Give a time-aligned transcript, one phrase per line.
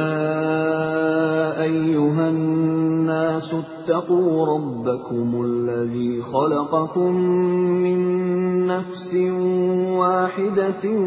[1.68, 2.40] ayyuhan
[3.12, 7.12] nasu attaqu rabbakum alladhi khalaqakum
[7.84, 8.00] min
[8.72, 9.36] nafsin
[10.00, 11.04] wahidatin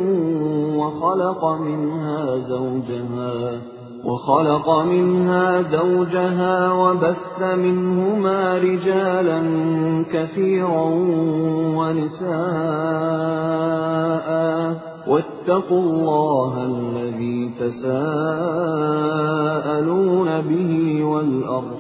[0.77, 3.78] wa khalaqa minha zawjaha.
[4.05, 9.41] وخلق منها زوجها وبث منهما رجالا
[10.13, 10.85] كثيرا
[11.79, 12.29] ونساء.
[15.09, 18.01] واتقوا الله الذي تساءلون
[20.41, 21.79] به والأرحام.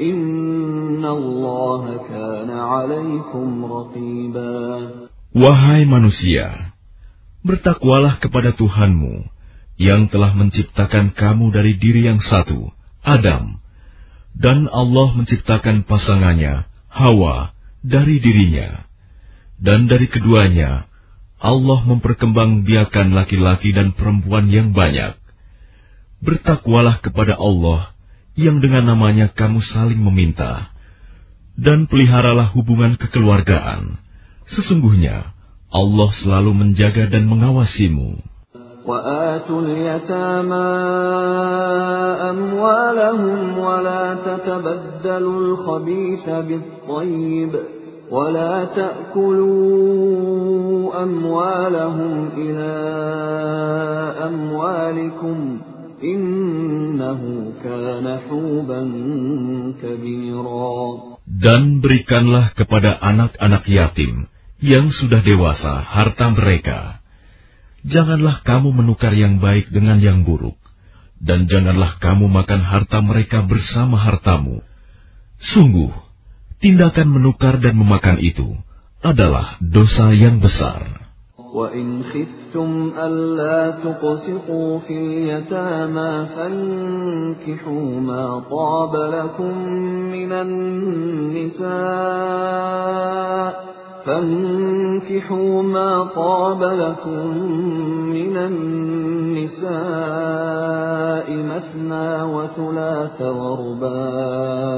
[0.00, 4.80] إن الله كان عليكم رقيبا.
[5.30, 6.74] Wahai manusia,
[7.46, 9.39] bertakwalah kepada Tuhanmu
[9.80, 12.68] yang telah menciptakan kamu dari diri yang satu,
[13.00, 13.64] Adam,
[14.36, 18.84] dan Allah menciptakan pasangannya, Hawa, dari dirinya.
[19.56, 20.84] Dan dari keduanya,
[21.40, 25.16] Allah memperkembangbiakan laki-laki dan perempuan yang banyak.
[26.20, 27.96] Bertakwalah kepada Allah
[28.36, 30.68] yang dengan namanya kamu saling meminta,
[31.56, 33.96] dan peliharalah hubungan kekeluargaan.
[34.52, 35.32] Sesungguhnya
[35.72, 38.20] Allah selalu menjaga dan mengawasimu.
[38.85, 40.71] وآتوا اليتامى
[42.29, 47.55] أموالهم ولا تتبدلوا الخبيث بالطيب
[48.11, 49.83] ولا تأكلوا
[51.03, 52.73] أموالهم إلى
[54.27, 55.59] أموالكم
[56.03, 57.21] إنه
[57.63, 58.81] كان حوبا
[59.81, 60.75] كبيرا
[61.25, 64.29] Dan berikanlah kepada anak-anak yatim
[64.61, 66.98] yang sudah dewasa harta mereka.
[67.85, 70.57] Janganlah kamu menukar yang baik dengan yang buruk,
[71.21, 74.65] dan janganlah kamu makan harta mereka bersama hartamu.
[75.53, 75.93] Sungguh,
[76.57, 78.57] tindakan menukar dan memakan itu
[79.05, 81.05] adalah dosa yang besar.
[81.55, 89.57] وإن خفتم ألا تقسطوا في اليتامى فانكحوا ما طاب لكم
[90.11, 91.65] من النساء
[94.06, 97.26] فانكحوا ما طاب لكم
[98.16, 99.70] من النساء
[101.52, 104.70] مثنى وثلاث ورباع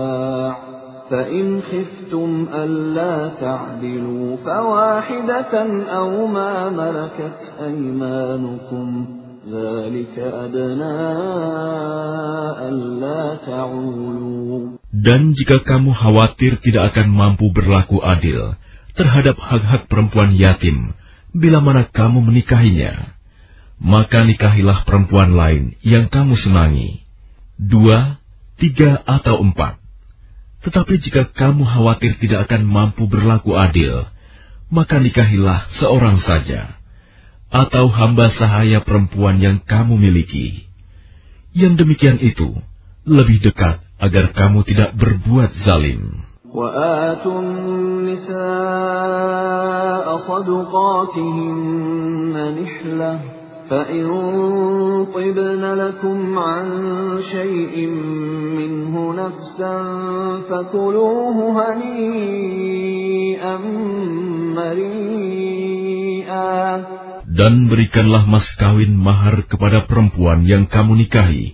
[1.11, 5.55] فإن خفتم ألا تعدلوا فواحدة
[5.99, 9.07] أو ما ملكت أيمانكم
[9.53, 10.99] ذلك أدنى
[12.69, 14.83] ألا تعولوا.
[14.93, 18.55] Dan jika kamu khawatir tidak akan mampu berlaku adil
[18.97, 20.93] terhadap hak-hak perempuan yatim,
[21.33, 23.17] bila mana kamu menikahinya,
[23.81, 27.03] maka nikahilah perempuan lain yang kamu senangi,
[27.57, 28.21] dua,
[28.61, 29.81] tiga, atau empat.
[30.63, 34.07] Tetapi jika kamu khawatir tidak akan mampu berlaku adil,
[34.71, 36.79] maka nikahilah seorang saja,
[37.51, 40.71] atau hamba sahaya perempuan yang kamu miliki.
[41.53, 42.57] Yang demikian itu
[43.05, 46.25] lebih dekat agar kamu tidak berbuat zalim.
[46.54, 48.38] وآتوا النساء
[50.18, 51.76] صدقاتهن
[52.62, 53.20] نحلة
[53.70, 54.06] فإن
[55.16, 56.68] طبن لكم عن
[57.32, 57.88] شيء
[58.58, 59.76] منه نفسا
[60.50, 63.58] فكلوه هنيئا
[64.56, 65.88] مريئا
[67.38, 71.54] Dan berikanlah mas kawin mahar kepada perempuan yang kamu nikahi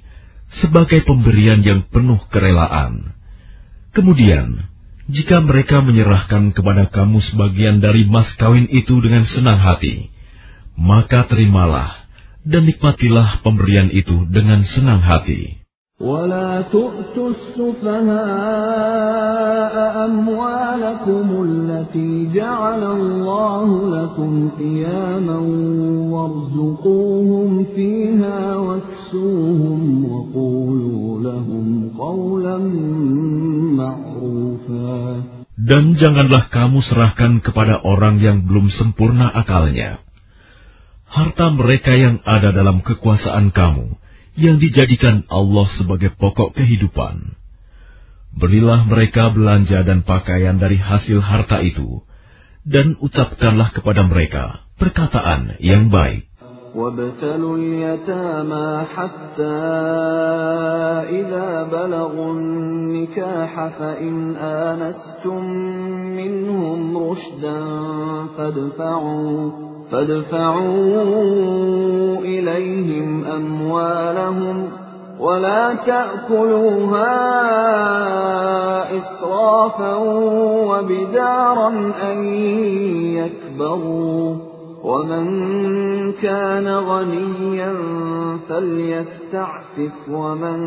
[0.63, 3.11] sebagai pemberian yang penuh kerelaan.
[3.91, 4.63] Kemudian,
[5.11, 10.07] jika mereka menyerahkan kepada kamu sebagian dari mas kawin itu dengan senang hati,
[10.79, 12.07] maka terimalah
[12.47, 15.63] dan nikmatilah pemberian itu dengan senang hati.
[16.03, 18.23] ولا تؤتوا السفهاء
[20.05, 25.37] أموالكم التي جعل الله لكم قياما
[26.11, 31.76] وارزقوهم فيها واكسوهم وقولوا لهم قولا معروفا
[35.58, 39.98] dan janganlah kamu serahkan kepada orang yang belum sempurna akalnya.
[41.10, 43.98] Harta mereka yang ada dalam kekuasaan kamu,
[44.38, 47.34] yang dijadikan Allah sebagai pokok kehidupan.
[48.38, 52.06] Berilah mereka belanja dan pakaian dari hasil harta itu,
[52.62, 56.30] dan ucapkanlah kepada mereka perkataan yang baik.
[56.74, 59.58] وابتلوا اليتامى حتى
[61.10, 65.44] إذا بلغوا النكاح فإن آنستم
[66.16, 67.64] منهم رشدا
[68.38, 69.50] فادفعوا
[69.90, 71.08] فادفعوا
[72.18, 74.68] إليهم أموالهم
[75.20, 77.08] ولا تأكلوها
[78.96, 79.94] إسرافا
[80.68, 81.68] وبدارا
[82.02, 82.24] أن
[83.16, 84.47] يكبروا
[84.88, 85.26] ومن
[86.12, 87.72] كان غنيا
[88.48, 90.58] فليستعفف ومن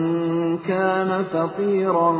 [0.57, 2.11] كان فقيرا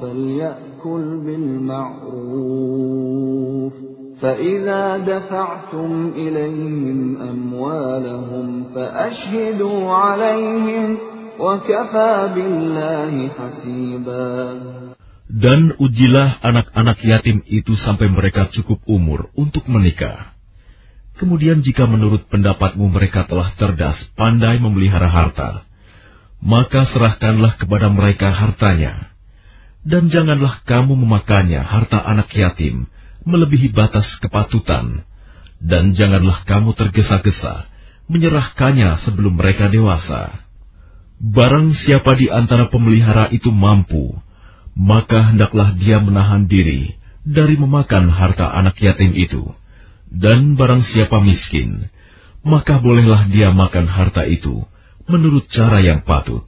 [0.00, 2.72] فليأكل بالمعروف
[4.22, 10.96] فإذا دفعتم إليهم أموالهم فأشهدوا عليهم
[15.32, 20.31] Dan ujilah anak-anak yatim itu sampai mereka cukup umur untuk menikah.
[21.20, 25.68] Kemudian jika menurut pendapatmu mereka telah cerdas, pandai memelihara harta,
[26.40, 29.12] maka serahkanlah kepada mereka hartanya.
[29.82, 32.86] Dan janganlah kamu memakannya harta anak yatim,
[33.28, 35.04] melebihi batas kepatutan.
[35.62, 37.70] Dan janganlah kamu tergesa-gesa,
[38.10, 40.42] menyerahkannya sebelum mereka dewasa.
[41.22, 44.18] Barang siapa di antara pemelihara itu mampu,
[44.74, 49.54] maka hendaklah dia menahan diri dari memakan harta anak yatim itu.
[50.12, 51.88] Dan barang siapa miskin,
[52.44, 54.60] maka bolehlah dia makan harta itu
[55.08, 56.44] menurut cara yang patut.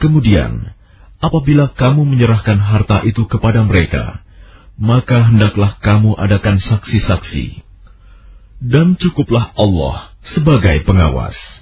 [0.00, 0.72] Kemudian,
[1.20, 4.24] apabila kamu menyerahkan harta itu kepada mereka,
[4.80, 7.60] maka hendaklah kamu adakan saksi-saksi.
[8.62, 11.61] Dan cukuplah Allah sebagai pengawas.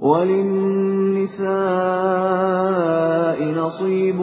[0.00, 1.38] وللنساء
[3.52, 4.20] نصيب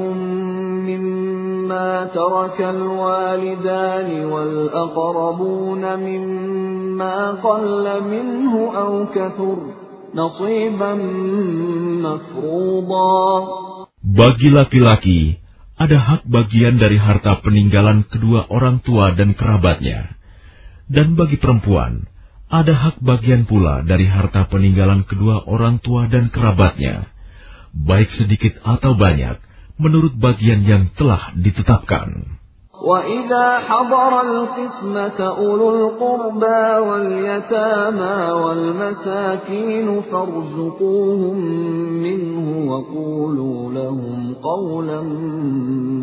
[0.88, 9.58] مما ترك الوالدان والأقربون مما قل منه أو كثر
[10.16, 10.94] نصيبا
[12.06, 13.24] مفروضا
[14.04, 15.40] Bagi laki-laki,
[15.80, 20.12] ada hak bagian dari harta peninggalan kedua orang tua dan kerabatnya.
[20.92, 22.06] Dan bagi perempuan,
[22.54, 27.10] ada hak bagian pula dari harta peninggalan kedua orang tua dan kerabatnya,
[27.74, 29.42] baik sedikit atau banyak,
[29.82, 32.38] menurut bagian yang telah ditetapkan.
[32.84, 41.38] وَإِذَا حَضَرَ الْقِسْمَةَ أُولُو الْقُرْبَى وَالْيَتَامَى وَالْمَسَاكِينُ فَارْزُقُوهُم
[42.06, 45.02] مِّنْهُ وَقُولُوا لَهُمْ قَوْلًا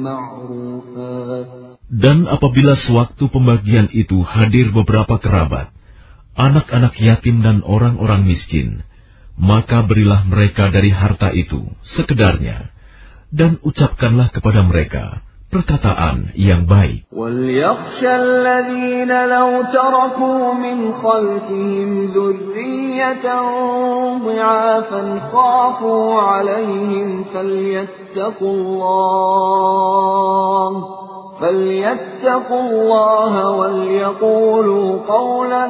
[0.08, 1.44] مَّعْرُوفًا
[1.90, 5.74] Dan apabila sewaktu pembagian itu hadir beberapa kerabat,
[6.35, 8.83] anak-anak yatim dan orang-orang miskin,
[9.39, 11.63] maka berilah mereka dari harta itu
[11.95, 12.71] sekedarnya,
[13.31, 17.07] dan ucapkanlah kepada mereka perkataan yang baik.
[31.40, 35.64] فليتقوا الله وليقولوا قولا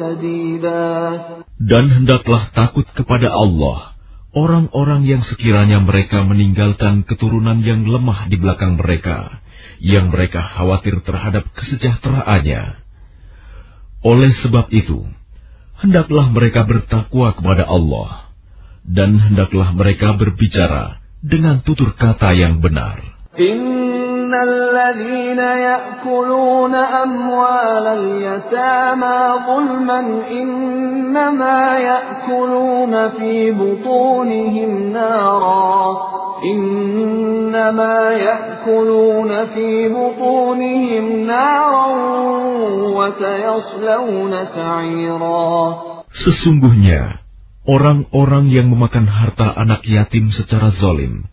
[0.00, 0.86] سديدا
[1.56, 3.96] Dan hendaklah takut kepada Allah,
[4.36, 9.40] orang-orang yang sekiranya mereka meninggalkan keturunan yang lemah di belakang mereka,
[9.80, 12.76] yang mereka khawatir terhadap kesejahteraannya.
[14.04, 15.08] Oleh sebab itu,
[15.80, 18.28] hendaklah mereka bertakwa kepada Allah,
[18.84, 23.00] dan hendaklah mereka berbicara dengan tutur kata yang benar.
[24.30, 35.96] إن الذين يأكلون أموال اليتامى ظلما إنما يأكلون في بطونهم نارا
[36.44, 41.86] إنما يأكلون في بطونهم نارا
[42.98, 45.46] وسيصلون سعيرا
[46.16, 47.20] Sesungguhnya,
[47.68, 51.28] orang-orang yang memakan harta anak yatim secara zolim,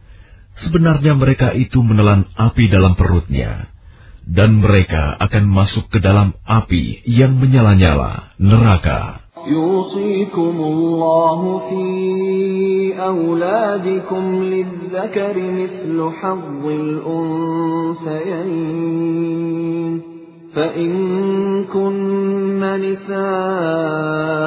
[0.64, 3.68] sebenarnya mereka itu menelan api dalam perutnya,
[4.24, 9.24] dan mereka akan masuk ke dalam api yang menyala-nyala, neraka.
[9.44, 11.84] يوصيكم الله في
[12.96, 18.54] أولادكم للذكر مثل حظ الأنثيين
[20.56, 20.94] فإن
[21.64, 24.47] كن نساء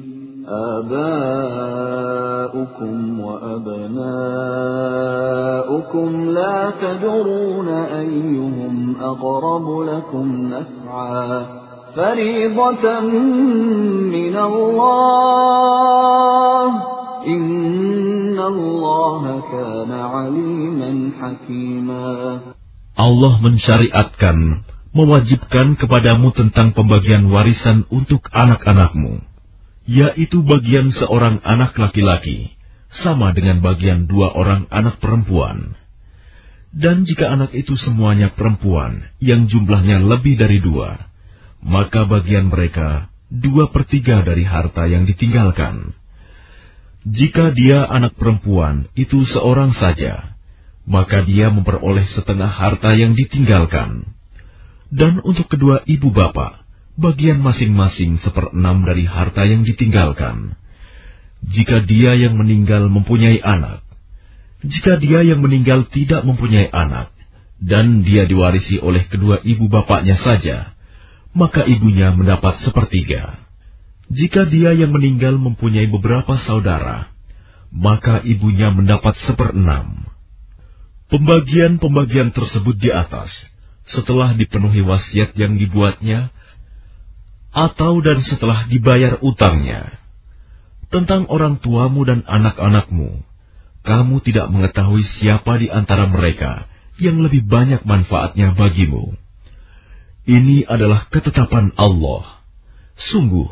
[0.76, 2.10] آباؤكم
[3.20, 3.90] وأبناؤكم
[6.30, 11.46] لا تدرون أيهم أقرب لكم نفعا
[11.96, 13.00] فريضة
[14.16, 15.46] من الله
[17.26, 19.22] إن الله
[19.52, 22.06] كان عليما حكيما
[22.96, 24.64] Allah mensyariatkan,
[24.96, 29.20] mewajibkan kepadamu tentang pembagian warisan untuk anak-anakmu,
[29.91, 32.55] yaitu bagian seorang anak laki-laki,
[33.03, 35.75] sama dengan bagian dua orang anak perempuan.
[36.71, 41.11] Dan jika anak itu semuanya perempuan, yang jumlahnya lebih dari dua,
[41.59, 45.91] maka bagian mereka dua per tiga dari harta yang ditinggalkan.
[47.03, 50.37] Jika dia anak perempuan itu seorang saja,
[50.87, 54.07] maka dia memperoleh setengah harta yang ditinggalkan.
[54.87, 56.60] Dan untuk kedua ibu bapak,
[56.99, 60.55] bagian masing-masing seperenam dari harta yang ditinggalkan.
[61.41, 63.81] Jika dia yang meninggal mempunyai anak,
[64.61, 67.09] jika dia yang meninggal tidak mempunyai anak,
[67.61, 70.73] dan dia diwarisi oleh kedua ibu bapaknya saja,
[71.33, 73.41] maka ibunya mendapat sepertiga.
[74.11, 77.09] Jika dia yang meninggal mempunyai beberapa saudara,
[77.71, 80.03] maka ibunya mendapat seperenam.
[81.07, 83.31] Pembagian-pembagian tersebut di atas,
[83.87, 86.35] setelah dipenuhi wasiat yang dibuatnya,
[87.56, 89.88] atau dan setelah dibayar utangnya.
[90.92, 93.24] Tentang orang tuamu dan anak-anakmu,
[93.82, 96.68] kamu tidak mengetahui siapa di antara mereka
[97.00, 99.16] yang lebih banyak manfaatnya bagimu.
[100.26, 102.42] Ini adalah ketetapan Allah.
[102.98, 103.46] Sungguh,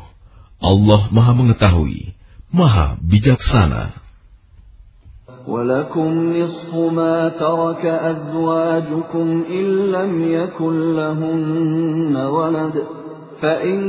[0.59, 2.19] Allah Maha Mengetahui,
[2.51, 4.05] Maha Bijaksana.
[5.45, 12.77] ولكم نصف ما ترك أزواجكم إن لم يكن لهن ولد
[13.42, 13.80] فإن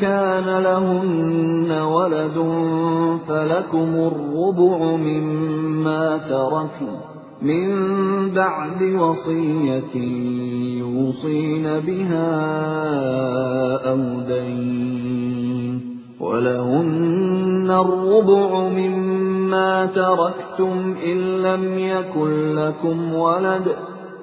[0.00, 2.36] كان لهن ولد
[3.28, 6.96] فلكم الربع مما تركن
[7.42, 7.66] من
[8.34, 9.96] بعد وصية
[10.78, 12.30] يوصين بها
[13.90, 23.76] أو دين ولهن الربع مما تركتم إن لم يكن لكم ولد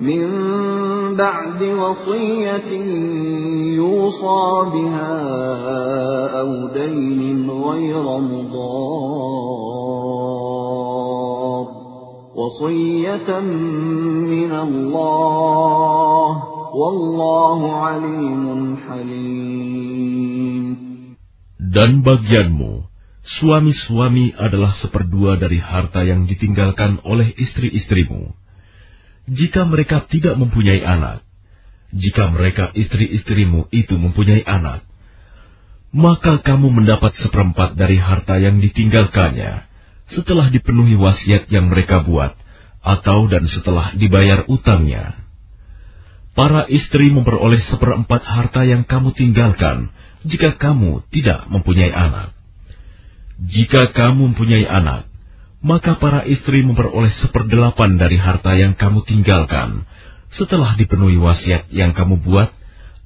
[0.00, 0.26] من
[1.16, 2.72] بعد وصية
[3.76, 5.16] يوصى بها
[6.40, 9.64] أو دين غير مضار
[12.34, 13.40] وصية
[14.34, 16.28] من الله
[16.74, 19.84] والله عليم حليم
[21.74, 22.86] Dan bagianmu,
[23.42, 28.30] suami-suami adalah seperdua dari harta yang ditinggalkan oleh istri-istrimu.
[29.29, 31.21] Jika mereka tidak mempunyai anak,
[31.93, 34.85] jika mereka istri-istrimu itu mempunyai anak,
[35.89, 39.65] maka kamu mendapat seperempat dari harta yang ditinggalkannya
[40.09, 42.33] setelah dipenuhi wasiat yang mereka buat,
[42.81, 45.17] atau dan setelah dibayar utangnya.
[46.37, 49.91] Para istri memperoleh seperempat harta yang kamu tinggalkan
[50.23, 52.31] jika kamu tidak mempunyai anak.
[53.39, 55.08] Jika kamu mempunyai anak,
[55.59, 59.83] maka para istri memperoleh seperdelapan dari harta yang kamu tinggalkan
[60.39, 62.53] setelah dipenuhi wasiat yang kamu buat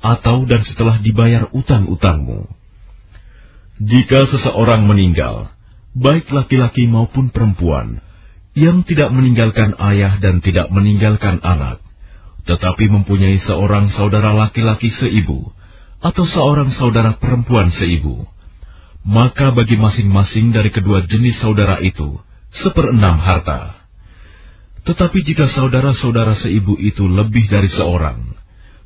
[0.03, 2.45] atau dan setelah dibayar utang-utangmu.
[3.81, 5.49] Jika seseorang meninggal,
[5.97, 8.03] baik laki-laki maupun perempuan,
[8.53, 11.81] yang tidak meninggalkan ayah dan tidak meninggalkan anak,
[12.45, 15.49] tetapi mempunyai seorang saudara laki-laki seibu
[16.03, 18.29] atau seorang saudara perempuan seibu,
[19.01, 22.19] maka bagi masing-masing dari kedua jenis saudara itu
[22.61, 23.87] seperenam harta.
[24.83, 28.35] Tetapi jika saudara-saudara seibu itu lebih dari seorang,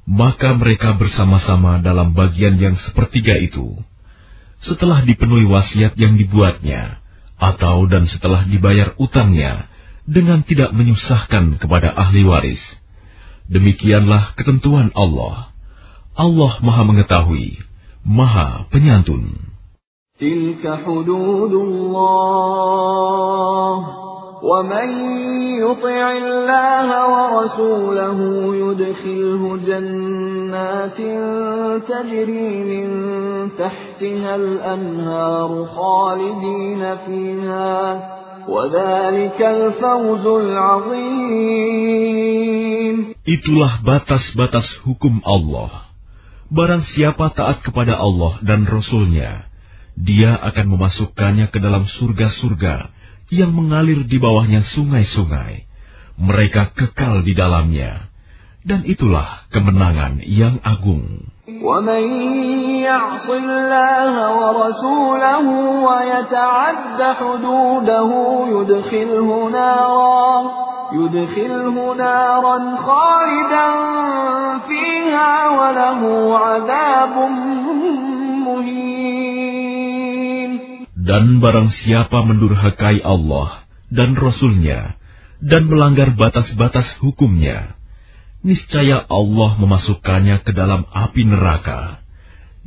[0.06, 3.76] maka mereka bersama-sama dalam bagian yang sepertiga itu.
[4.62, 7.02] Setelah dipenuhi wasiat yang dibuatnya,
[7.38, 9.70] atau dan setelah dibayar utangnya,
[10.08, 12.62] dengan tidak menyusahkan kepada ahli waris.
[13.52, 15.52] Demikianlah ketentuan Allah.
[16.18, 17.62] Allah Maha Mengetahui,
[18.08, 19.47] Maha Penyantun.
[20.23, 22.13] Tilka hududullah
[24.43, 24.89] ومن
[25.63, 28.19] يطع الله ورسوله
[28.57, 30.99] يدخله جنات
[31.89, 32.87] تجري من
[33.59, 37.75] تحتها الأنهار خالدين فيها
[38.49, 41.73] وذلك الفوز العظيم
[43.23, 45.87] Itulah batas-batas hukum Allah.
[46.51, 49.47] Barang siapa taat kepada Allah dan Rasulnya,
[49.98, 52.94] dia akan memasukkannya ke dalam surga-surga
[53.34, 55.66] yang mengalir di bawahnya sungai-sungai.
[56.22, 58.06] Mereka kekal di dalamnya.
[58.68, 61.34] Dan itulah kemenangan yang agung.
[81.08, 85.00] Dan barang siapa mendurhakai Allah dan Rasulnya
[85.40, 87.80] dan melanggar batas-batas hukumnya,
[88.44, 92.04] niscaya Allah memasukkannya ke dalam api neraka.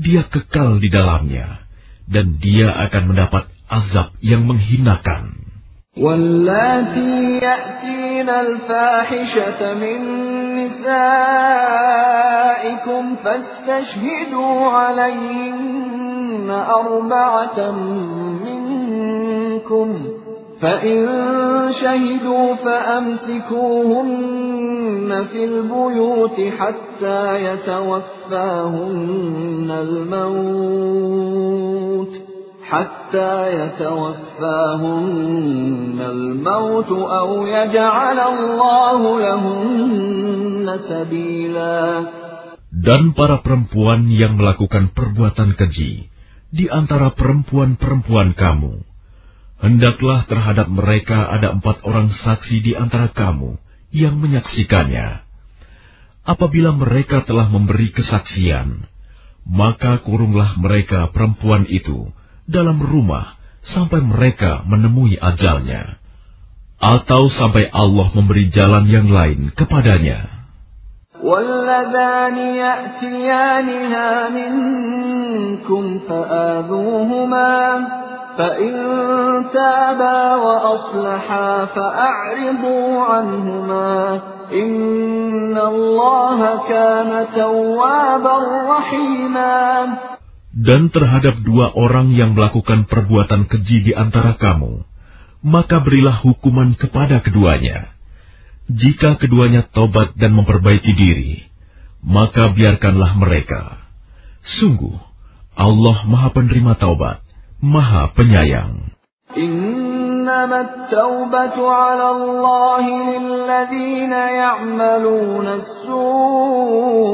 [0.01, 1.61] Dia kekal di dalamnya,
[2.09, 5.50] dan dia akan mendapat azab yang menghinakan.
[5.99, 9.99] واللاتي يأتين الفاحشة من
[10.57, 11.17] نسائكم
[13.25, 17.71] فاستشهدوا عليهن أربعة
[18.45, 19.95] منكم
[20.61, 21.09] فإن
[21.83, 24.01] شهدوا فأمسكوهن
[25.33, 28.91] في البيوت حتى يتوفاهن
[29.71, 31.01] الموت
[32.70, 34.90] حتى يتوفاهن
[36.02, 41.82] الموت أو يجعل الله لهن سبيلا
[42.76, 46.12] Dan para perempuan yang melakukan perbuatan keji
[46.52, 48.84] di antara perempuan-perempuan kamu,
[49.64, 53.56] hendaklah terhadap mereka ada empat orang saksi di antara kamu
[53.96, 55.24] yang menyaksikannya.
[56.28, 58.92] Apabila mereka telah memberi kesaksian,
[59.48, 62.12] maka kurunglah mereka perempuan itu
[62.50, 63.38] dalam rumah
[63.74, 65.98] sampai mereka menemui ajalnya,
[66.78, 70.36] atau sampai Allah memberi jalan yang lain kepadanya.
[71.26, 77.54] واللذان يأتيانها منكم فآذوهما
[78.38, 78.74] فإن
[79.54, 84.20] تابا وأصلحا فأعرضوا عنهما
[84.54, 88.38] إن الله كان توابا
[88.70, 89.88] رحيما
[90.61, 94.85] Dan terhadap dua orang yang melakukan perbuatan keji di antara kamu,
[95.41, 97.97] maka berilah hukuman kepada keduanya
[98.71, 101.43] jika keduanya tobat dan memperbaiki diri,
[102.07, 103.83] maka biarkanlah mereka.
[104.63, 104.95] Sungguh,
[105.59, 107.19] Allah Maha Penerima Taubat,
[107.59, 108.95] Maha Penyayang.
[110.21, 117.07] إنما التوبة على الله للذين يعملون السوء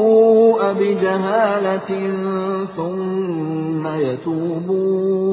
[0.73, 1.87] بجهالة
[2.75, 5.27] ثم يتوبون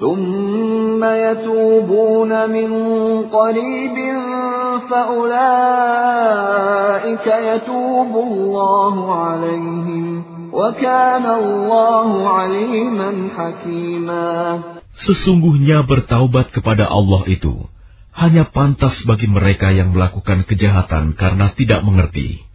[0.00, 2.70] ثم يتوبون من
[3.22, 4.18] قريب
[4.90, 5.26] فأولئك
[7.26, 14.60] يتوب الله عليهم وكان الله عليما حكيما
[15.02, 17.66] Sesungguhnya bertaubat kepada Allah itu
[18.14, 22.46] hanya pantas bagi mereka yang melakukan kejahatan karena tidak mengerti.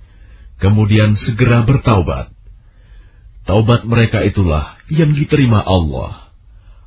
[0.59, 2.31] Kemudian segera bertaubat.
[3.43, 6.31] Taubat mereka itulah yang diterima Allah.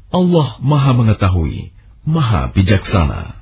[0.08, 1.72] Allah Maha Mengetahui,
[2.04, 3.41] Maha Bijaksana.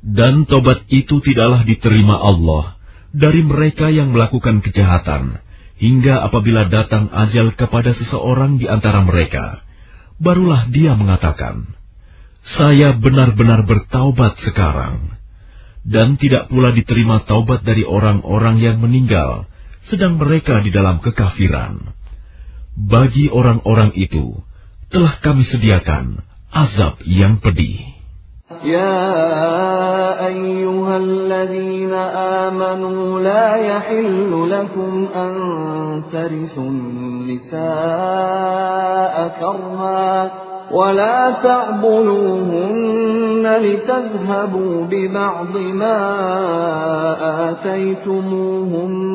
[0.00, 2.80] Dan tobat itu tidaklah diterima Allah
[3.12, 5.42] dari mereka yang melakukan kejahatan,
[5.76, 9.66] hingga apabila datang ajal kepada seseorang di antara mereka,
[10.16, 11.68] barulah dia mengatakan,
[12.56, 15.20] Saya benar-benar bertaubat sekarang.
[15.80, 19.48] Dan tidak pula diterima taubat dari orang-orang yang meninggal,
[19.88, 21.99] sedang mereka di dalam kekafiran
[22.75, 24.35] Bagi orang-orang itu,
[24.91, 26.19] telah kami sediakan
[26.51, 27.95] azab yang pedih.
[28.45, 29.01] يا
[30.27, 31.93] أيها الذين
[32.45, 35.33] آمنوا لا يحل لكم أن
[36.13, 37.55] ترثوا النساء
[39.39, 40.31] كرها
[40.71, 42.85] ولا تعضلوهن
[43.47, 45.99] لتذهبوا ببعض ما
[47.49, 49.05] آتيتموهن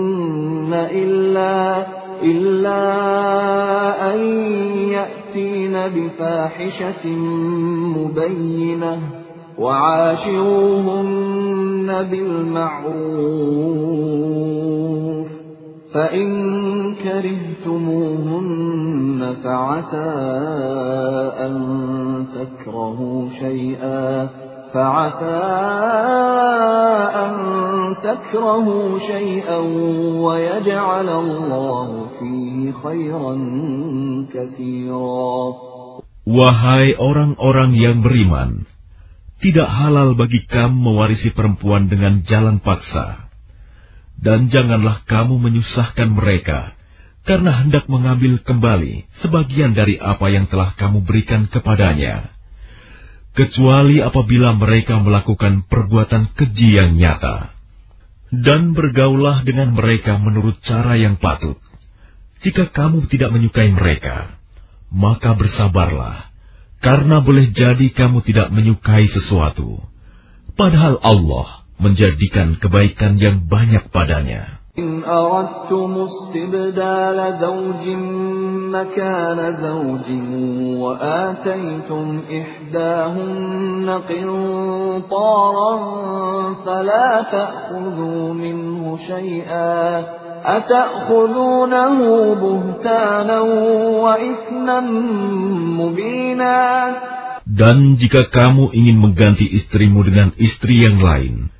[0.91, 1.87] إلا
[2.24, 2.84] إلا
[4.14, 4.20] أن
[4.90, 7.10] يأتين بفاحشة
[7.98, 9.00] مبينة
[9.58, 11.08] وعاشروهن
[12.12, 13.46] بالمعروف
[15.94, 18.56] فإن كرهتموهن
[19.44, 20.12] فعسى
[21.46, 21.56] أن
[22.36, 24.30] تكرهوا شيئا
[24.75, 25.43] فعسى
[27.25, 27.35] أن
[28.03, 29.59] تكرهوا شيئا
[30.25, 33.35] ويجعل الله فيه خيرا
[34.35, 35.35] كثيرا
[36.31, 38.69] Wahai orang-orang yang beriman,
[39.43, 43.27] tidak halal bagi kamu mewarisi perempuan dengan jalan paksa.
[44.21, 46.77] Dan janganlah kamu menyusahkan mereka,
[47.27, 52.31] karena hendak mengambil kembali sebagian dari apa yang telah kamu berikan kepadanya.
[53.36, 57.52] Kecuali apabila mereka melakukan perbuatan keji yang nyata.
[58.32, 61.60] Dan bergaulah dengan mereka menurut cara yang patut.
[62.44, 64.40] Jika kamu tidak menyukai mereka,
[64.92, 66.36] maka bersabarlah
[66.86, 69.82] karena boleh jadi kamu tidak menyukai sesuatu,
[70.54, 74.62] padahal Allah menjadikan kebaikan yang banyak padanya.
[74.79, 77.85] إن أردتم استبدال زوج
[78.75, 80.07] مكان زوج
[80.81, 85.73] وآتيتم إحداهن قنطارا
[86.67, 90.05] فلا تأخذوا منه شيئا
[90.45, 91.99] أتأخذونه
[92.35, 93.41] بهتانا
[94.05, 94.81] وإثما
[95.81, 96.61] مبينا
[97.51, 101.51] Dan jika kamu ingin mengganti istrimu dengan istri yang lain,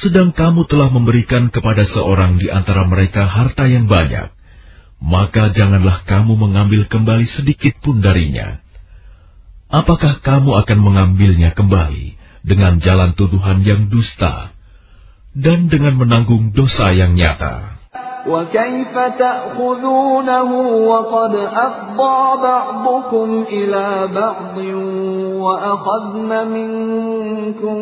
[0.00, 4.32] sedang kamu telah memberikan kepada seorang di antara mereka harta yang banyak,
[5.02, 8.62] maka janganlah kamu mengambil kembali sedikit pun darinya.
[9.72, 14.52] Apakah kamu akan mengambilnya kembali dengan jalan tuduhan yang dusta
[15.32, 17.71] dan dengan menanggung dosa yang nyata?
[18.27, 20.51] وكيف تأخذونه
[20.91, 24.57] وقد أفضى بعضكم إلى بعض
[25.43, 27.77] وأخذن منكم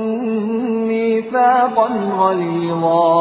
[0.88, 1.88] ميثاقا
[2.21, 3.15] غليظا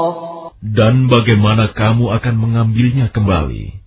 [0.65, 3.85] Dan bagaimana kamu akan mengambilnya kembali?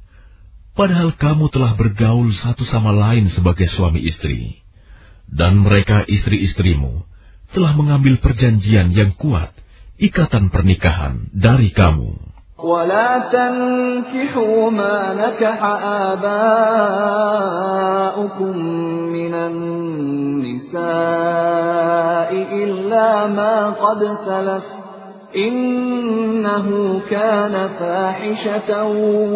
[0.77, 4.62] Padahal kamu telah bergaul satu sama lain sebagai suami istri.
[5.25, 7.01] Dan mereka istri-istrimu
[7.51, 9.51] telah mengambil perjanjian yang kuat,
[9.97, 12.31] ikatan pernikahan dari kamu.
[12.62, 15.63] ولا تنكحوا ما نكح
[16.10, 16.58] آباؤكم
[19.13, 20.77] من النساء
[22.34, 24.63] إلا ما قد سلف
[25.36, 28.84] إنه كان فاحشة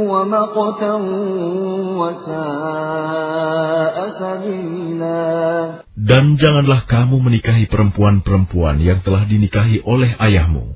[0.10, 0.94] ومقتا
[2.02, 5.22] وساء سبيلا
[6.02, 10.74] Dan janganlah kamu menikahi perempuan-perempuan yang telah dinikahi oleh ayahmu,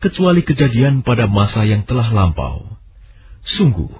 [0.00, 2.76] kecuali kejadian pada masa yang telah lampau.
[3.46, 3.92] Sungguh,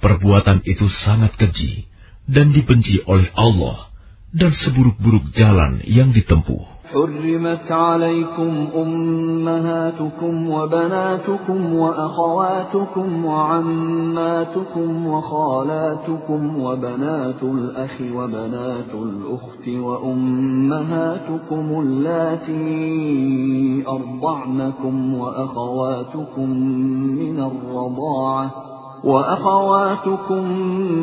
[0.00, 1.86] perbuatan itu sangat keji
[2.28, 3.90] dan dibenci oleh Allah
[4.32, 6.77] dan seburuk-buruk jalan yang ditempuh.
[6.92, 22.78] حرمت عليكم أمهاتكم وبناتكم وأخواتكم وعماتكم وخالاتكم وبنات الأخ وبنات الأخت وأمهاتكم اللاتي
[23.88, 26.50] أرضعنكم وأخواتكم
[27.18, 28.50] من الرضاعة
[29.04, 30.44] وأخواتكم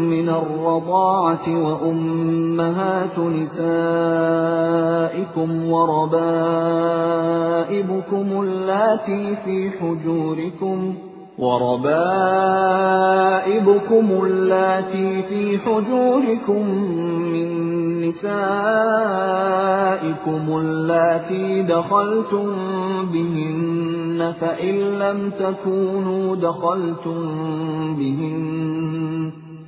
[0.10, 4.70] من الرضاعة وأمهات نسائكم
[7.06, 10.94] وربائبكم اللاتي في حجوركم
[12.86, 16.70] وربائبكم اللاتي في حجوركم
[17.34, 17.65] من
[19.16, 22.48] نسائكم اللاتي دخلتم
[23.14, 27.20] بهن فإن لم تكونوا دخلتم
[27.96, 29.32] بهن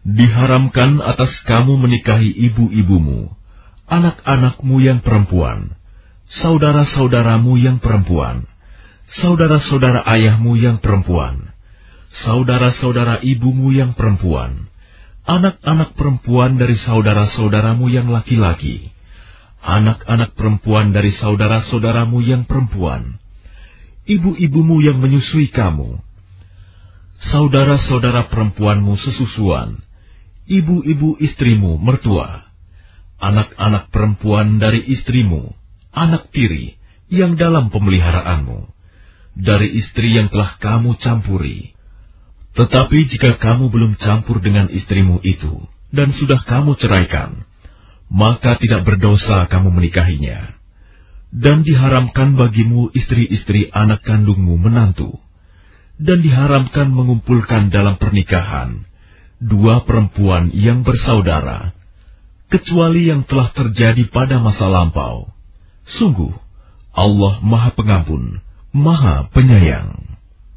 [0.00, 3.36] Diharamkan atas kamu menikahi ibu-ibumu,
[3.84, 5.76] anak-anakmu yang perempuan,
[6.40, 8.48] saudara-saudaramu yang perempuan,
[9.20, 11.52] saudara-saudara ayahmu yang perempuan,
[12.24, 14.72] saudara-saudara ibumu yang perempuan,
[15.28, 18.96] anak-anak perempuan dari saudara-saudaramu yang laki-laki,
[19.60, 23.20] anak-anak perempuan dari saudara-saudaramu yang perempuan,
[24.08, 26.00] ibu-ibumu yang menyusui kamu,
[27.20, 29.89] saudara-saudara perempuanmu sesusuan,
[30.50, 32.42] ibu-ibu istrimu mertua,
[33.22, 35.54] anak-anak perempuan dari istrimu,
[35.94, 36.74] anak tiri
[37.06, 38.66] yang dalam pemeliharaanmu,
[39.38, 41.78] dari istri yang telah kamu campuri.
[42.50, 47.46] Tetapi jika kamu belum campur dengan istrimu itu, dan sudah kamu ceraikan,
[48.10, 50.58] maka tidak berdosa kamu menikahinya.
[51.30, 55.14] Dan diharamkan bagimu istri-istri anak kandungmu menantu,
[55.94, 58.89] dan diharamkan mengumpulkan dalam pernikahan,
[59.41, 61.75] dua perempuan yang bersaudara,
[62.49, 65.29] kecuali yang telah terjadi pada masa lampau.
[65.85, 66.33] Sungguh,
[66.95, 68.41] Allah Maha Pengampun,
[68.73, 70.05] Maha Penyayang.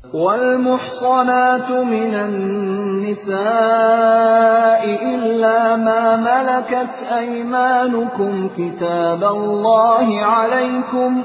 [0.08, 3.38] والمحصنات من النساء
[5.14, 11.24] إلا ما ملكت أيمانكم كتاب الله عليكم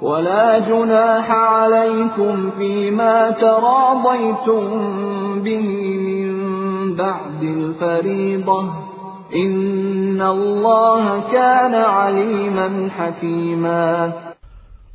[0.00, 4.64] ولا جناح عليكم فيما تراضيتم
[5.44, 5.68] به
[6.08, 6.28] من
[6.96, 8.60] بعد الفريضة
[9.34, 13.86] إن الله كان عليما حكيما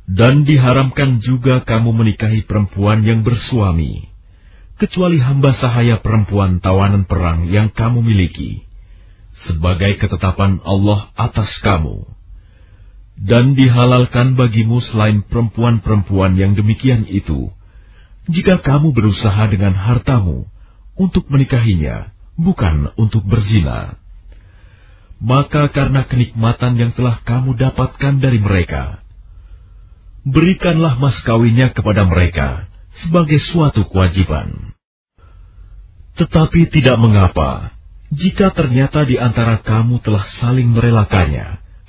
[0.06, 4.06] Dan diharamkan juga kamu menikahi perempuan yang bersuami,
[4.78, 8.62] kecuali hamba sahaya perempuan tawanan perang yang kamu miliki,
[9.50, 12.06] sebagai ketetapan Allah atas kamu
[13.19, 17.51] dan dihalalkan bagimu selain perempuan-perempuan yang demikian itu,
[18.29, 20.47] jika kamu berusaha dengan hartamu
[20.95, 23.97] untuk menikahinya, bukan untuk berzina.
[25.21, 29.05] Maka karena kenikmatan yang telah kamu dapatkan dari mereka,
[30.25, 32.65] berikanlah mas kawinnya kepada mereka
[33.05, 34.73] sebagai suatu kewajiban.
[36.17, 37.73] Tetapi tidak mengapa,
[38.11, 41.61] jika ternyata di antara kamu telah saling merelakannya,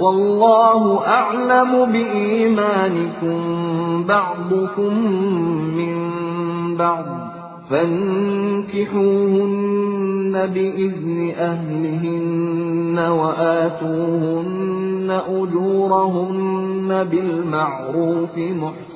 [0.00, 3.38] والله أعلم بإيمانكم
[4.06, 4.94] بعضكم
[5.76, 5.96] من
[6.76, 7.04] بعض
[7.70, 8.98] فانكحوهن
[10.46, 18.38] بإذن أهلهن وآتوهن أجورهن بالمعروف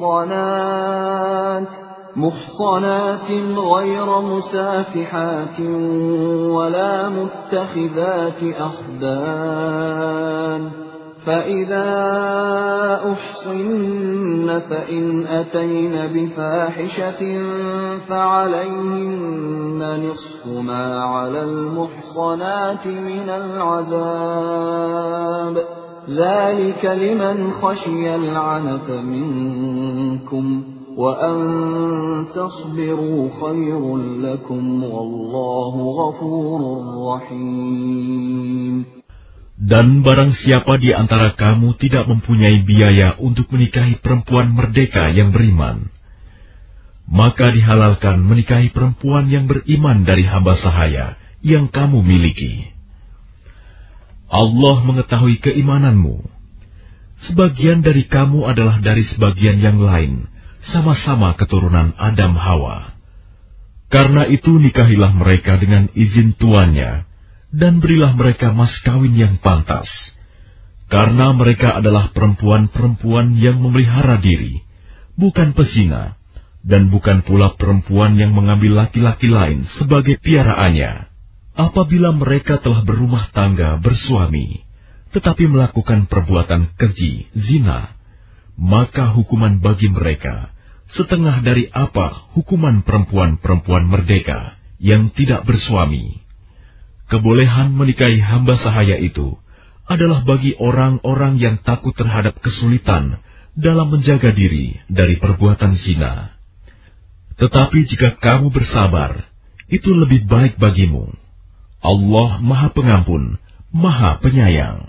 [0.01, 1.69] محصنات
[2.17, 5.61] محصنات غير مسافحات
[6.51, 10.71] ولا متخذات أخدان
[11.27, 11.91] فإذا
[13.13, 17.23] أحصن فإن أتين بفاحشة
[18.09, 19.81] فعليهن
[20.11, 24.63] نصف ما على المحصنات من العذاب.
[26.09, 30.63] ذلك لمن خشي العنة منكم
[30.97, 36.61] وأن تصبروا خير لكم والله غفور
[37.15, 39.02] رحيم.
[39.63, 45.87] Dan barang siapa di antara kamu tidak mempunyai biaya untuk menikahi perempuan merdeka yang beriman,
[47.07, 51.15] maka dihalalkan menikahi perempuan yang beriman dari hamba sahaya
[51.47, 52.75] yang kamu miliki.
[54.27, 56.27] Allah mengetahui keimananmu.
[57.31, 60.27] Sebagian dari kamu adalah dari sebagian yang lain,
[60.75, 62.99] sama-sama keturunan Adam Hawa.
[63.95, 67.12] Karena itu nikahilah mereka dengan izin tuannya,
[67.53, 69.87] dan berilah mereka mas kawin yang pantas.
[70.89, 74.61] Karena mereka adalah perempuan-perempuan yang memelihara diri,
[75.17, 76.17] bukan pesina,
[76.65, 81.09] dan bukan pula perempuan yang mengambil laki-laki lain sebagai piaraannya.
[81.53, 84.65] Apabila mereka telah berumah tangga bersuami,
[85.13, 87.93] tetapi melakukan perbuatan keji, zina,
[88.57, 90.53] maka hukuman bagi mereka
[90.93, 96.22] setengah dari apa hukuman perempuan-perempuan merdeka yang tidak bersuami.
[97.13, 99.37] Kebolehan menikahi hamba sahaya itu
[99.85, 103.21] adalah bagi orang-orang yang takut terhadap kesulitan
[103.53, 106.33] dalam menjaga diri dari perbuatan zina.
[107.37, 109.29] Tetapi jika kamu bersabar,
[109.69, 111.13] itu lebih baik bagimu.
[111.85, 113.37] Allah Maha Pengampun,
[113.69, 114.89] Maha Penyayang.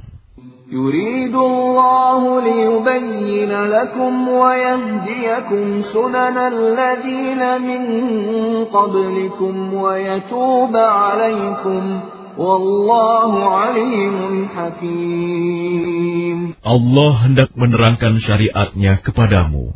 [0.72, 7.82] يريد الله ليبين لكم ويهديكم سنن الذين من
[8.64, 11.82] قبلكم ويتوب عليكم
[12.38, 19.72] والله عليم حكيم Allah hendak menerangkan syariatnya kepadamu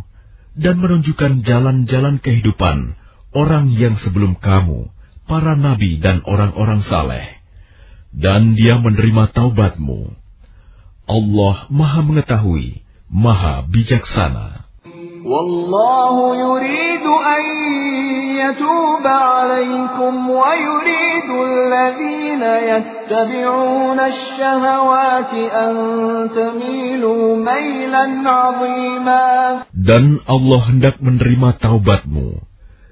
[0.61, 3.01] dan menunjukkan jalan-jalan kehidupan
[3.33, 4.93] orang yang sebelum kamu,
[5.25, 7.41] para nabi dan orang-orang saleh.
[8.13, 10.21] Dan dia menerima taubatmu
[11.08, 14.68] Allah Maha Mengetahui, Maha Bijaksana.
[15.24, 17.44] Wallahu yuridu an
[18.44, 25.74] yatuba alaikum wa yuridu alladhina yattabi'una ash-shahawati an
[26.36, 29.24] tamilu mailan 'azima.
[29.72, 32.44] Dan Allah hendak menerima taubatmu,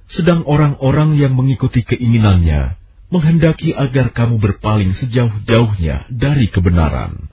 [0.08, 2.80] sedang orang-orang yang mengikuti keinginannya
[3.12, 7.32] menghendaki agar kamu berpaling sejauh-jauhnya dari kebenaran.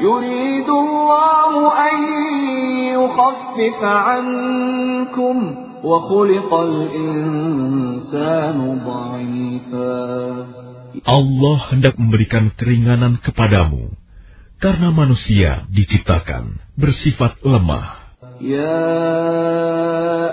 [0.00, 1.52] يريد الله
[1.88, 1.96] أن
[2.96, 5.36] يخفف عنكم
[5.84, 10.02] وخلق الإنسان ضعيفا
[11.02, 13.96] Allah hendak memberikan keringanan kepadamu,
[14.60, 17.95] karena manusia diciptakan bersifat lemah.
[18.41, 19.17] يا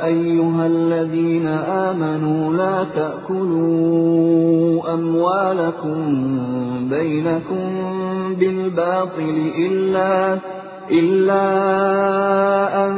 [0.06, 4.54] أيها الذين آمنوا لا تأكلوا
[4.94, 5.98] أموالكم
[6.90, 7.70] بينكم
[8.40, 10.38] بالباطل إلا
[10.90, 11.46] إلا
[12.86, 12.94] أن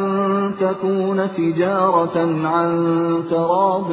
[0.61, 2.95] تكون تجارة عن
[3.31, 3.93] تراض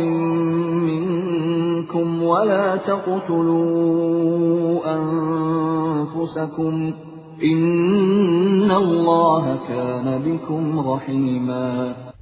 [0.89, 3.99] منكم ولا تقتلوا
[4.95, 7.12] أنفسكم ۖ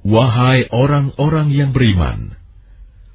[0.02, 2.34] Wahai orang-orang yang beriman,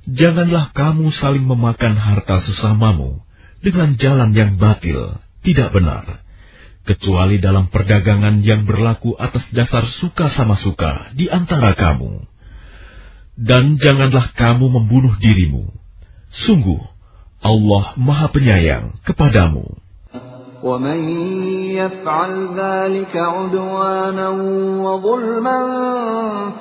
[0.08, 3.20] janganlah kamu saling memakan harta sesamamu
[3.60, 6.24] dengan jalan yang batil, tidak benar,
[6.88, 12.24] kecuali dalam perdagangan yang berlaku atas dasar suka sama suka di antara kamu.
[13.36, 15.70] Dan janganlah kamu membunuh dirimu.
[16.48, 16.82] Sungguh,
[17.44, 19.87] Allah Maha Penyayang kepadamu.
[20.63, 21.01] ومن
[21.75, 24.29] يفعل ذلك عدوانا
[24.87, 25.61] وظلما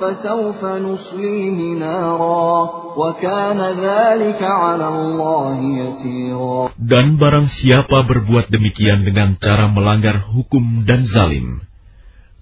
[0.00, 9.70] فسوف نصليه نارا وكان ذلك على الله يسيرا Dan barang siapa berbuat demikian dengan cara
[9.70, 11.62] melanggar hukum dan zalim,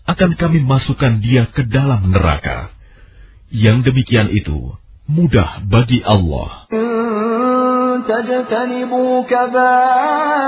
[0.08, 2.72] akan kami masukkan dia ke dalam neraka.
[3.52, 4.80] Yang demikian itu
[5.10, 6.70] mudah bagi Allah.
[8.08, 10.40] تجتنبوا كبائر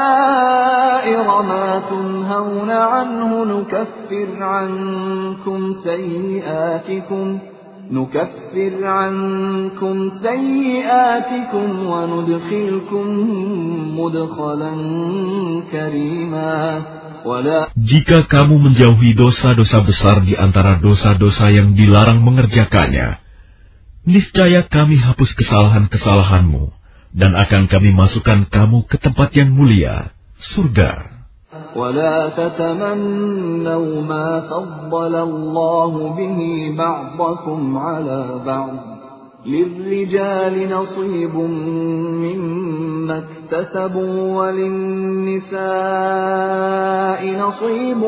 [1.42, 7.38] ما تنهون عنه نكفر عنكم سيئاتكم
[7.90, 13.06] نكفر عنكم سيئاتكم وندخلكم
[13.98, 14.72] مدخلا
[15.72, 16.82] كريما
[17.78, 23.22] Jika kamu menjauhi dosa-dosa besar di antara dosa-dosa yang dilarang mengerjakannya,
[24.02, 26.75] niscaya kami hapus kesalahan-kesalahanmu
[27.12, 30.12] dan akan kami masukkan kamu ke tempat yang mulia,
[30.56, 31.12] surga.
[31.76, 36.38] ولا تتمنوا ما فضل الله به
[36.78, 38.76] بعضكم على بعض
[39.46, 41.34] للرجال نصيب
[42.24, 45.60] مما اكتسبوا وللنساء
[47.36, 48.02] نصيب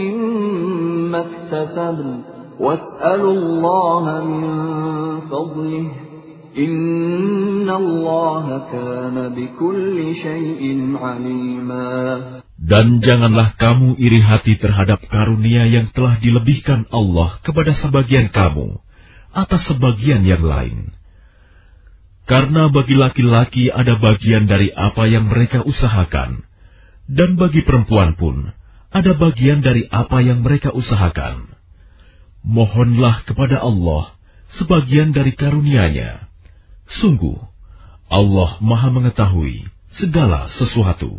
[0.00, 2.16] مما اكتسبوا
[2.60, 4.46] واسألوا الله من
[5.20, 6.01] فضله
[12.63, 18.79] dan janganlah kamu iri hati terhadap karunia yang telah dilebihkan Allah kepada sebagian kamu
[19.35, 20.95] atas sebagian yang lain.
[22.23, 26.47] Karena bagi laki-laki ada bagian dari apa yang mereka usahakan,
[27.11, 28.55] dan bagi perempuan pun
[28.95, 31.51] ada bagian dari apa yang mereka usahakan.
[32.47, 34.15] Mohonlah kepada Allah
[34.55, 36.32] sebagian dari karunia-Nya.
[37.01, 37.37] Sungguh,
[38.09, 39.65] Allah Maha Mengetahui
[39.97, 41.17] segala sesuatu.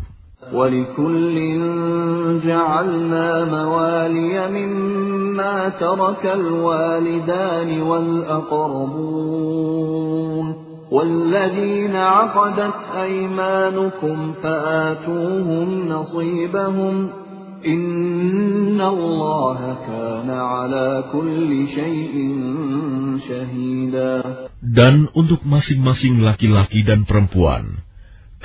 [0.53, 1.35] ولكل
[2.45, 9.35] جعلنا موالي مما ترك الوالدان والأقربون
[10.91, 17.09] والذين عقدت أيمانكم فآتوهم نصيبهم
[24.61, 27.81] Dan untuk masing-masing laki-laki dan perempuan,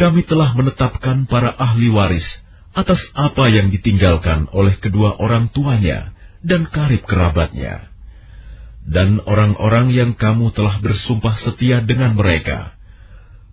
[0.01, 2.25] kami telah menetapkan para ahli waris
[2.73, 7.93] atas apa yang ditinggalkan oleh kedua orang tuanya dan karib kerabatnya.
[8.89, 12.73] Dan orang-orang yang kamu telah bersumpah setia dengan mereka,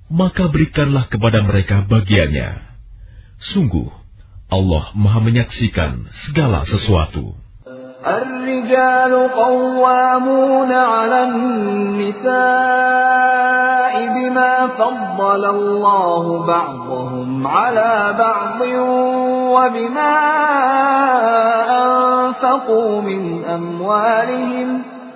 [0.08, 2.64] maka berikanlah kepada mereka bagiannya.
[3.54, 4.07] Sungguh,
[4.53, 7.43] Allah maha menyaksikan segala sesuatu.
[8.03, 12.35] الرجال قوامون على النساء
[14.15, 18.61] بما فضل الله بعضهم على بعض
[19.55, 20.19] وبما
[21.87, 24.83] أنفقوا من أموالهم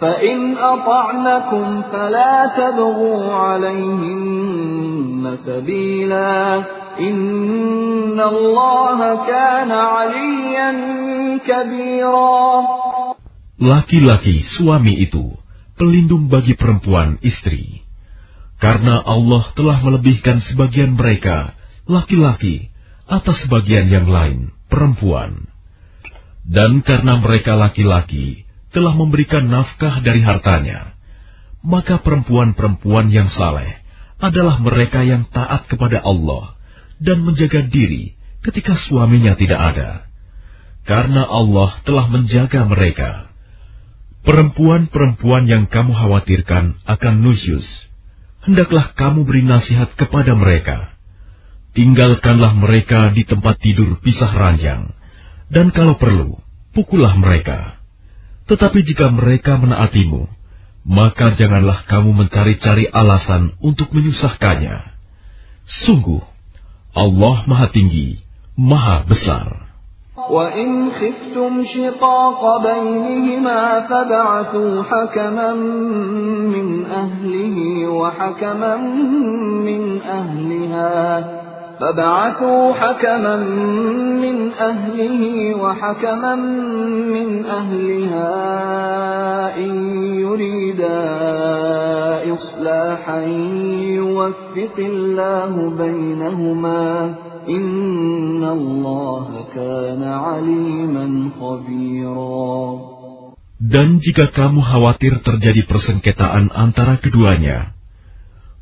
[0.00, 6.64] فإن أطعنكم فلا تبغوا عليهن سبيلا
[7.00, 10.70] إن الله كان عليا
[11.44, 12.40] كبيرا
[13.60, 15.36] Laki-laki suami itu
[15.76, 17.84] pelindung bagi perempuan istri.
[18.56, 21.52] Karena Allah telah melebihkan sebagian mereka,
[21.84, 22.72] laki-laki,
[23.04, 25.44] atas sebagian yang lain, perempuan.
[26.40, 28.43] Dan karena mereka laki-laki
[28.75, 30.91] telah memberikan nafkah dari hartanya,
[31.63, 33.79] maka perempuan-perempuan yang saleh
[34.19, 36.59] adalah mereka yang taat kepada Allah
[36.99, 39.89] dan menjaga diri ketika suaminya tidak ada.
[40.85, 43.31] Karena Allah telah menjaga mereka.
[44.21, 47.65] Perempuan-perempuan yang kamu khawatirkan akan nusyus,
[48.45, 50.93] hendaklah kamu beri nasihat kepada mereka.
[51.73, 54.93] Tinggalkanlah mereka di tempat tidur pisah ranjang,
[55.49, 56.41] dan kalau perlu,
[56.73, 57.74] pukullah mereka.
[58.50, 60.26] Tetapi jika mereka menaatimu,
[60.82, 64.90] maka janganlah kamu mencari-cari alasan untuk menyusahkannya.
[65.86, 66.24] Sungguh,
[66.96, 68.18] Allah Maha Tinggi,
[68.58, 69.70] Maha Besar.
[70.30, 75.52] وإن خفتم شقاق بينهما فبعثوا حكما
[76.54, 77.56] من أهله
[77.88, 78.76] وحكما
[79.64, 80.94] من أهلها
[81.80, 83.36] فبعثوا حكما
[84.20, 85.22] من أهله
[85.56, 86.34] وحكما
[87.08, 88.32] من أهلها
[89.56, 89.72] إن
[90.20, 91.00] يريدا
[92.34, 93.20] إصلاحا
[93.96, 97.14] يوفق الله بينهما
[103.60, 107.72] Dan jika kamu khawatir terjadi persengketaan antara keduanya,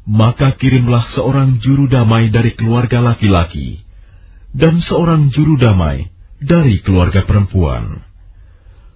[0.03, 3.83] maka kirimlah seorang juru damai dari keluarga laki-laki
[4.53, 6.11] dan seorang juru damai
[6.43, 8.03] dari keluarga perempuan.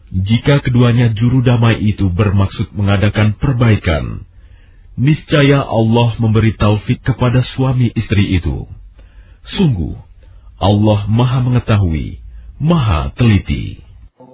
[0.07, 4.23] Jika keduanya juru damai itu bermaksud mengadakan perbaikan,
[4.95, 8.67] niscaya Allah memberi taufik kepada suami istri itu.
[9.47, 9.95] Sungguh,
[10.59, 12.19] Allah Maha Mengetahui,
[12.59, 13.86] Maha Teliti.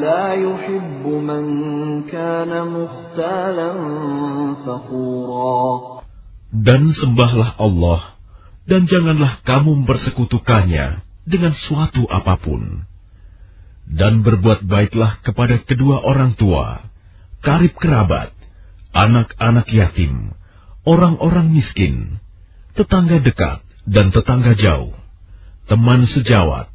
[0.00, 0.38] La
[1.26, 1.46] man
[2.06, 2.62] kana.
[6.50, 8.00] Dan sembahlah Allah,
[8.70, 12.86] dan janganlah kamu bersekutukannya dengan suatu apa pun.
[13.90, 16.86] Dan berbuat baiklah kepada kedua orang tua,
[17.42, 18.30] karib kerabat,
[18.94, 20.30] anak-anak yatim,
[20.86, 22.22] orang-orang miskin,
[22.78, 24.94] tetangga dekat dan tetangga jauh,
[25.66, 26.69] teman sejawat,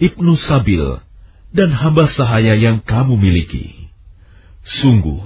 [0.00, 1.00] ibnu sabil,
[1.56, 3.88] dan hamba sahaya yang kamu miliki.
[4.82, 5.22] Sungguh,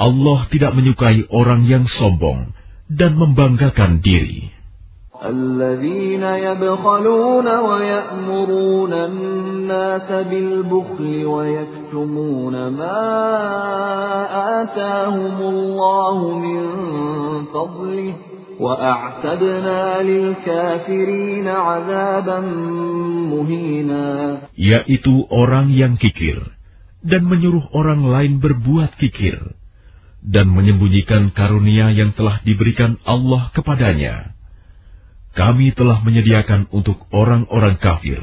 [0.00, 2.50] Allah tidak menyukai orang yang sombong
[2.90, 4.52] dan membanggakan diri.
[5.22, 13.02] الذين يبخلون ويأمرون الناس بالبخل ويكتمون ما
[14.62, 16.60] آتاهم الله من
[17.54, 18.14] فضله
[24.57, 26.41] yaitu orang yang kikir
[27.05, 29.37] dan menyuruh orang lain berbuat kikir
[30.25, 34.33] dan menyembunyikan karunia yang telah diberikan Allah kepadanya.
[35.37, 38.19] Kami telah menyediakan untuk orang-orang kafir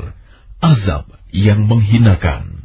[0.58, 2.63] azab yang menghinakan.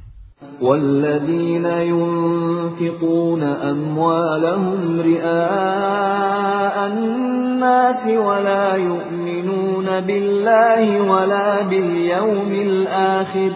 [0.60, 13.50] والذين ينفقون أموالهم رئاء الناس ولا يؤمنون بالله ولا باليوم الآخر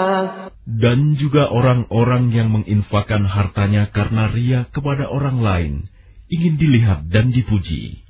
[0.71, 5.73] dan juga orang-orang yang menginfakkan hartanya karena ria kepada orang lain,
[6.32, 8.02] ingin dilihat dan dipuji.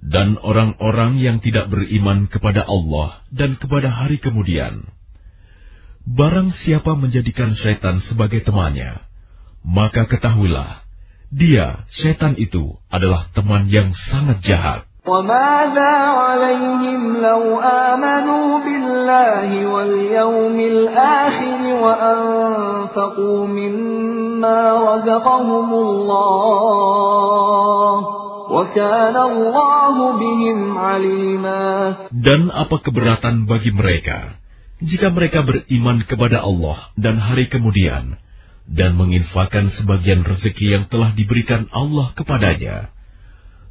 [0.00, 4.88] Dan orang-orang yang tidak beriman kepada Allah dan kepada hari kemudian.
[6.08, 8.96] Barang siapa menjadikan setan sebagai temannya,
[9.60, 10.82] maka ketahuilah,
[11.30, 14.89] dia, setan itu, adalah teman yang sangat jahat.
[15.05, 26.55] وماذا عليهم لو آمنوا بالله واليوم الآخر وأنفقوا مما رزقهم الله
[28.49, 31.63] وكان الله بهم عليما
[32.09, 34.41] Dan apa keberatan bagi mereka
[34.81, 38.17] jika mereka beriman kepada Allah dan hari kemudian
[38.65, 42.89] dan menginfakkan sebagian rezeki yang telah diberikan Allah kepadanya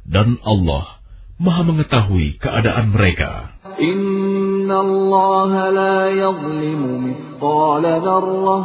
[0.07, 0.98] dan Allah
[1.40, 3.56] Maha mengetahui keadaan mereka.
[3.80, 8.64] Inna Allah la yazlimu mithqala dzarrah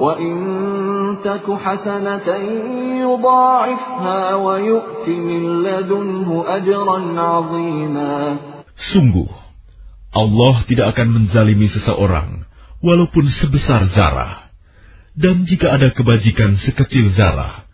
[0.00, 0.36] wa in
[1.20, 2.40] taku hasanatan
[3.04, 8.40] yudha'ifha wa yu'ti min ladunhu ajran 'azima.
[8.72, 9.28] Sungguh,
[10.16, 12.48] Allah tidak akan menzalimi seseorang
[12.80, 14.48] walaupun sebesar zarah.
[15.12, 17.68] Dan jika ada kebajikan sekecil zarah,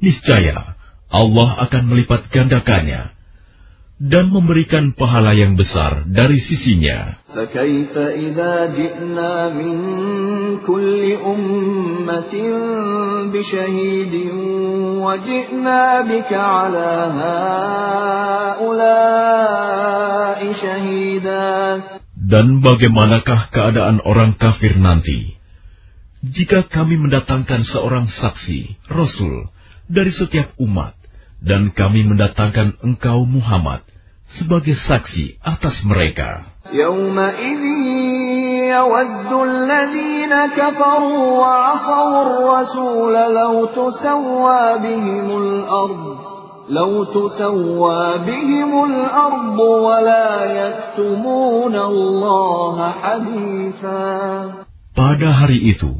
[0.00, 0.80] niscaya
[1.12, 3.19] Allah akan melipat gandakannya
[4.00, 7.20] dan memberikan pahala yang besar dari sisinya.
[22.30, 25.36] Dan bagaimanakah keadaan orang kafir nanti?
[26.20, 29.48] Jika kami mendatangkan seorang saksi, Rasul,
[29.88, 30.99] dari setiap umat,
[31.40, 33.84] dan kami mendatangkan engkau Muhammad
[34.38, 36.46] sebagai saksi atas mereka.
[54.94, 55.92] Pada hari itu,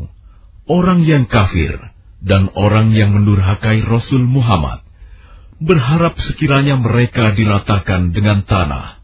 [0.71, 1.75] orang yang kafir
[2.23, 4.87] dan orang yang mendurhakai Rasul Muhammad
[5.62, 9.00] berharap sekiranya mereka diratakan dengan tanah,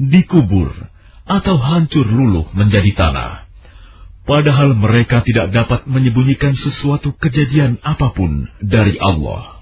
[0.00, 0.72] dikubur,
[1.28, 3.46] atau hancur luluh menjadi tanah.
[4.26, 9.60] Padahal mereka tidak dapat menyembunyikan sesuatu kejadian apapun dari Allah.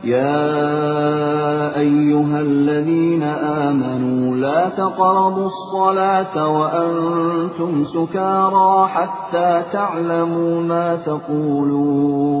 [0.00, 3.22] يا أيها الذين
[3.68, 12.40] آمنوا لا تقربوا الصلاة وأنتم سكارى حتى تعلموا ما تقولون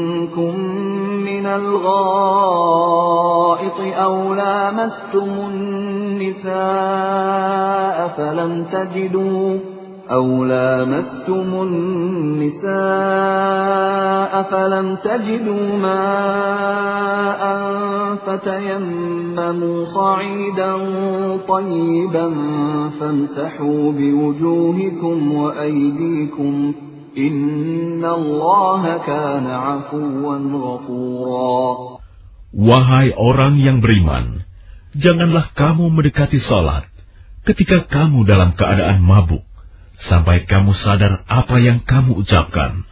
[1.25, 2.91] من الغائط
[3.79, 5.29] أو لامستم
[6.41, 9.57] النساء فلم تجدوا
[10.11, 12.71] أو لامستم النساء
[14.51, 17.41] فلم تجدوا ماء
[18.25, 20.73] فتيمموا صعيدا
[21.47, 22.33] طيبا
[22.99, 26.73] فامسحوا بوجوهكم وأيديكم
[32.55, 34.47] Wahai orang yang beriman,
[34.95, 36.87] janganlah kamu mendekati salat
[37.43, 39.43] ketika kamu dalam keadaan mabuk,
[40.07, 42.87] sampai kamu sadar apa yang kamu ucapkan.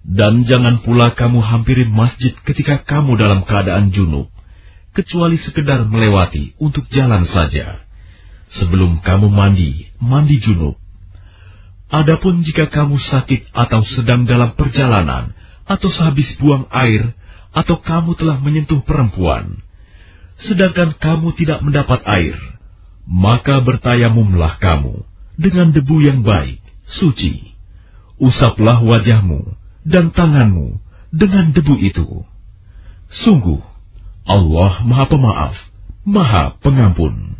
[0.00, 4.32] Dan jangan pula kamu hampiri masjid ketika kamu dalam keadaan junub,
[4.96, 7.84] kecuali sekedar melewati untuk jalan saja.
[8.64, 10.85] Sebelum kamu mandi, mandi junub
[11.86, 15.30] Adapun jika kamu sakit atau sedang dalam perjalanan,
[15.66, 17.14] atau sehabis buang air,
[17.54, 19.62] atau kamu telah menyentuh perempuan,
[20.42, 22.36] sedangkan kamu tidak mendapat air,
[23.06, 25.06] maka bertayamumlah kamu
[25.38, 26.58] dengan debu yang baik,
[26.90, 27.54] suci.
[28.16, 30.80] Usaplah wajahmu dan tanganmu
[31.12, 32.24] dengan debu itu.
[33.22, 33.62] Sungguh,
[34.26, 35.54] Allah Maha Pemaaf,
[36.02, 37.35] Maha Pengampun.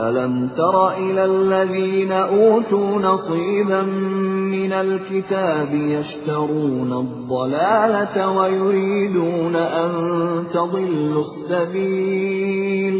[0.00, 3.82] ألم تر إلى الذين أوتوا نصيبا
[4.56, 9.90] من الكتاب يشترون الضلالة ويريدون أن
[10.52, 12.96] تضلوا السبيل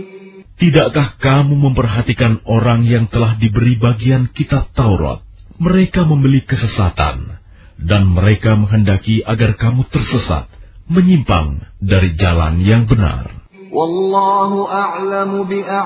[0.56, 5.20] Tidakkah kamu memperhatikan orang yang telah diberi bagian kitab Taurat?
[5.60, 7.36] Mereka membeli kesesatan,
[7.76, 10.48] dan mereka menghendaki agar kamu tersesat,
[10.88, 13.39] menyimpang dari jalan yang benar.
[13.71, 15.81] Wallahu a'lamu bi'a'daikum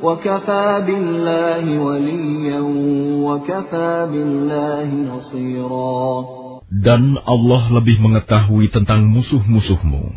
[0.00, 2.64] wa kafa billahi waliyan
[3.20, 6.00] wa kafa billahi nasira.
[6.72, 10.16] Dan Allah lebih mengetahui tentang musuh-musuhmu.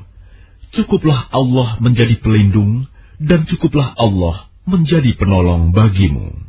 [0.72, 2.88] Cukuplah Allah menjadi pelindung
[3.20, 6.49] dan cukuplah Allah menjadi penolong bagimu.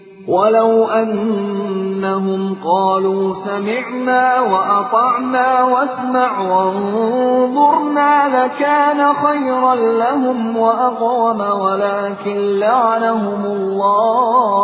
[0.31, 14.61] ولو أنهم قالوا سمعنا وأطعنا واسمع وانظرنا لكان خيرا لهم وأقوم ولكن لعنهم الله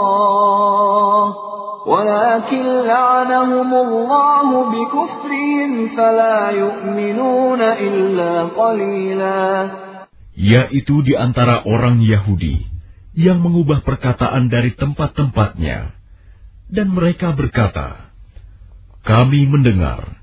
[1.87, 9.69] ولكن لعنهم الله بكفرهم فلا يؤمنون إلا قليلا.
[10.37, 12.76] yaitu di antara orang Yahudi
[13.17, 15.97] yang mengubah perkataan dari tempat-tempatnya.
[16.69, 18.13] Dan mereka berkata,
[19.01, 20.21] Kami mendengar,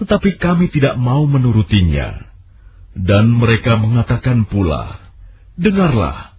[0.00, 2.24] tetapi kami tidak mau menurutinya.
[2.96, 4.96] Dan mereka mengatakan pula,
[5.60, 6.32] Dengarlah,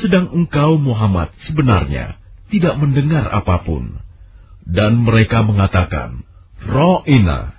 [0.00, 2.16] sedang engkau Muhammad sebenarnya
[2.48, 4.00] tidak mendengar apa pun.
[4.64, 6.24] Dan mereka mengatakan,
[6.62, 7.58] Ro'ina,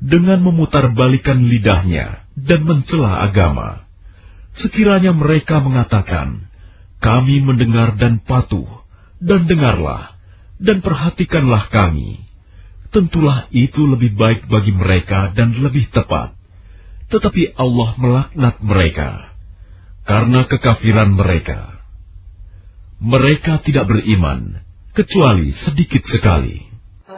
[0.00, 3.84] dengan memutarbalikan lidahnya dan mencela agama.
[4.56, 6.48] Sekiranya mereka mengatakan,
[7.00, 8.66] kami mendengar dan patuh,
[9.22, 10.16] dan dengarlah,
[10.60, 12.24] dan perhatikanlah kami.
[12.90, 16.32] Tentulah itu lebih baik bagi mereka dan lebih tepat.
[17.12, 19.30] Tetapi Allah melaknat mereka
[20.06, 21.78] karena kekafiran mereka.
[22.98, 24.64] Mereka tidak beriman
[24.96, 26.65] kecuali sedikit sekali.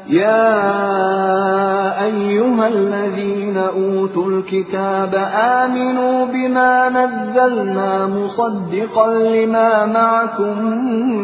[0.09, 10.63] يا أيها الذين أوتوا الكتاب آمنوا بما نزلنا مصدقا لما معكم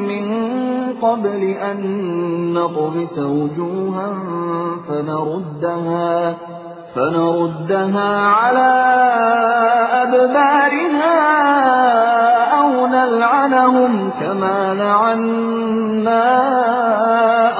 [0.08, 0.24] من
[1.02, 1.78] قبل أن
[2.54, 4.12] نطمس وجوها
[4.88, 6.36] فنردها
[6.94, 8.74] فنردها على
[10.02, 11.14] أدبارها
[12.87, 16.25] نلعنهم كما لعنا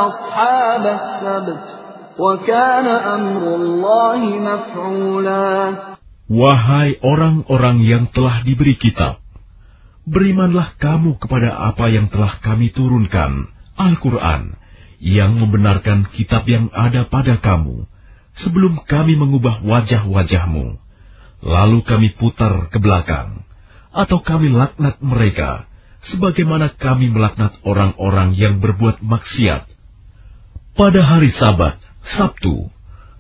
[0.08, 1.64] أصحاب السبت
[2.20, 5.50] وكان أمر الله مفعولا
[6.30, 9.18] Wahai orang-orang yang telah diberi kitab,
[10.06, 14.54] berimanlah kamu kepada apa yang telah kami turunkan, Al-Quran,
[15.02, 17.90] yang membenarkan kitab yang ada pada kamu,
[18.46, 20.78] sebelum kami mengubah wajah-wajahmu,
[21.42, 23.43] lalu kami putar ke belakang,
[23.95, 25.71] atau kami laknat mereka,
[26.11, 29.71] sebagaimana kami melaknat orang-orang yang berbuat maksiat.
[30.75, 31.79] Pada hari Sabat,
[32.19, 32.75] Sabtu,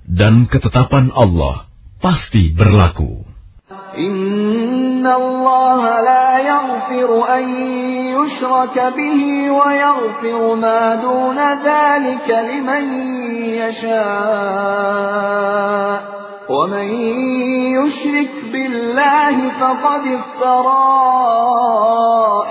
[0.04, 1.70] dan ketetapan Allah
[2.02, 3.22] pasti berlaku.
[3.94, 5.14] Inna
[16.49, 16.87] ومن
[17.77, 20.85] يشرك بالله فقد افترى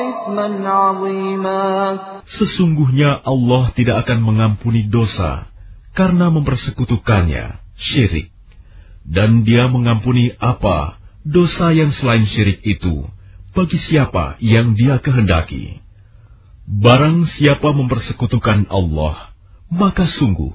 [0.09, 1.69] إثما عظيما
[2.29, 5.49] Sesungguhnya Allah tidak akan mengampuni dosa
[5.97, 8.29] karena mempersekutukannya, syirik.
[9.09, 13.09] Dan dia mengampuni apa dosa yang selain syirik itu
[13.57, 15.81] bagi siapa yang dia kehendaki.
[16.69, 19.33] Barang siapa mempersekutukan Allah,
[19.73, 20.53] maka sungguh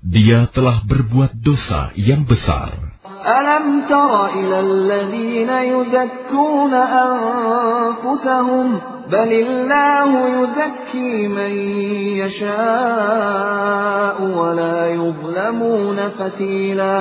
[0.00, 2.90] dia telah berbuat dosa yang besar.
[3.20, 8.80] Alam tara ila alladhina yuzakkuna anfusahum
[9.12, 11.52] balillahu yuzakki man
[12.16, 12.54] yasha'u
[14.24, 16.96] wa la yuzlamuna fatila.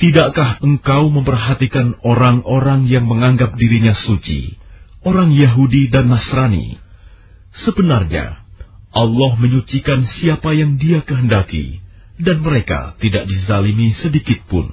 [0.00, 4.56] Tidakkah engkau memperhatikan orang-orang yang menganggap dirinya suci?
[5.04, 6.80] Orang Yahudi dan Nasrani?
[7.68, 8.40] Sebenarnya
[8.96, 11.84] Allah menyucikan siapa yang dia kehendaki
[12.18, 14.66] dan mereka tidak dizalimi sedikit pun.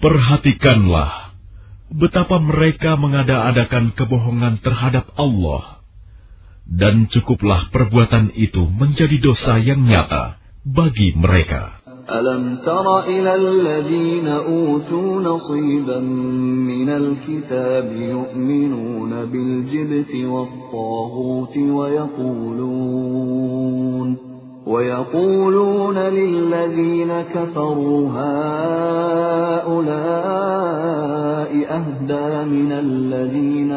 [0.00, 1.12] Perhatikanlah
[1.94, 5.84] betapa mereka mengada-adakan kebohongan terhadap Allah
[6.64, 11.83] dan cukuplah perbuatan itu menjadi dosa yang nyata bagi mereka.
[12.10, 15.98] ألم تر إلى الذين أوتوا نصيبا
[16.68, 22.94] من الكتاب يؤمنون بالجبت والطاغوت ويقولون
[24.66, 28.34] ويقولون للذين كفروا هؤلاء
[31.78, 33.72] أهدى من الذين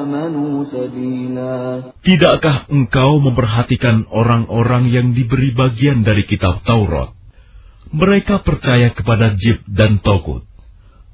[0.00, 7.21] آمنوا سبيلا Tidakkah engkau memperhatikan orang-orang yang diberi bagian dari kitab Taurat?
[7.91, 10.43] Mereka percaya kepada Jib dan Tokut,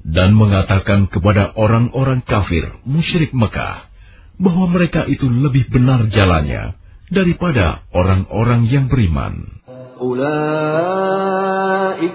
[0.04, 3.88] dan mengatakan kepada orang-orang kafir musyrik Mekah
[4.36, 6.76] bahwa mereka itu lebih benar jalannya
[7.08, 9.64] daripada orang-orang yang beriman.
[9.94, 10.20] أولئك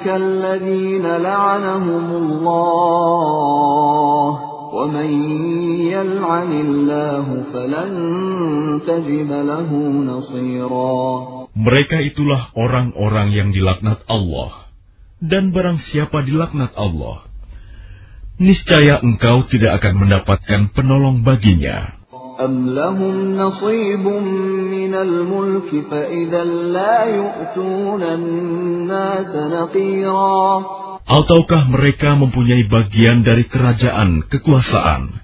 [0.08, 3.20] الذين لعنهم الله
[4.74, 5.10] ومن
[5.88, 7.92] يلعن الله فلن
[8.88, 9.70] تجد له
[10.12, 11.00] نصيرا
[11.55, 14.67] mereka itulah orang-orang yang dilaknat Allah,
[15.23, 17.31] dan barang siapa dilaknat Allah,
[18.43, 21.95] niscaya engkau tidak akan mendapatkan penolong baginya.
[31.05, 35.24] Ataukah mereka mempunyai bagian dari kerajaan, kekuasaan,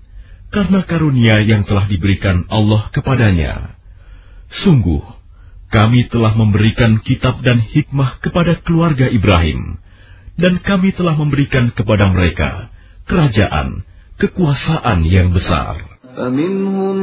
[0.50, 3.76] karena karunia yang telah diberikan Allah kepadanya?
[4.62, 5.02] Sungguh,
[5.74, 9.82] kami telah memberikan kitab dan hikmah kepada keluarga Ibrahim,
[10.38, 12.70] dan kami telah memberikan kepada mereka
[13.10, 13.82] kerajaan,
[14.16, 15.96] kekuasaan yang besar.
[16.16, 16.96] فمنهم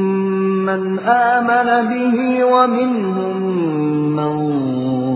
[0.66, 3.38] من آمن به ومنهم
[4.18, 4.34] من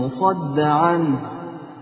[0.08, 1.18] صد عنه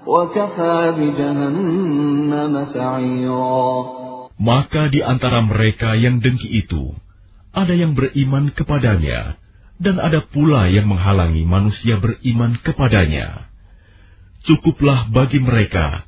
[0.07, 3.87] وكفى بجهنم سعيرا
[4.41, 6.93] Maka di antara mereka yang dengki itu,
[7.57, 9.41] ada yang beriman kepadanya,
[9.81, 13.49] dan ada pula yang menghalangi manusia beriman kepadanya.
[14.45, 16.05] Cukuplah bagi mereka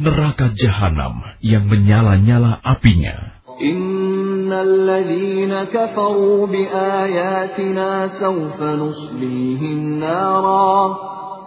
[0.00, 3.40] neraka jahanam yang menyala-nyala apinya.
[3.60, 10.96] إن الذين كفروا بآياتنا سوف نصليهم نارا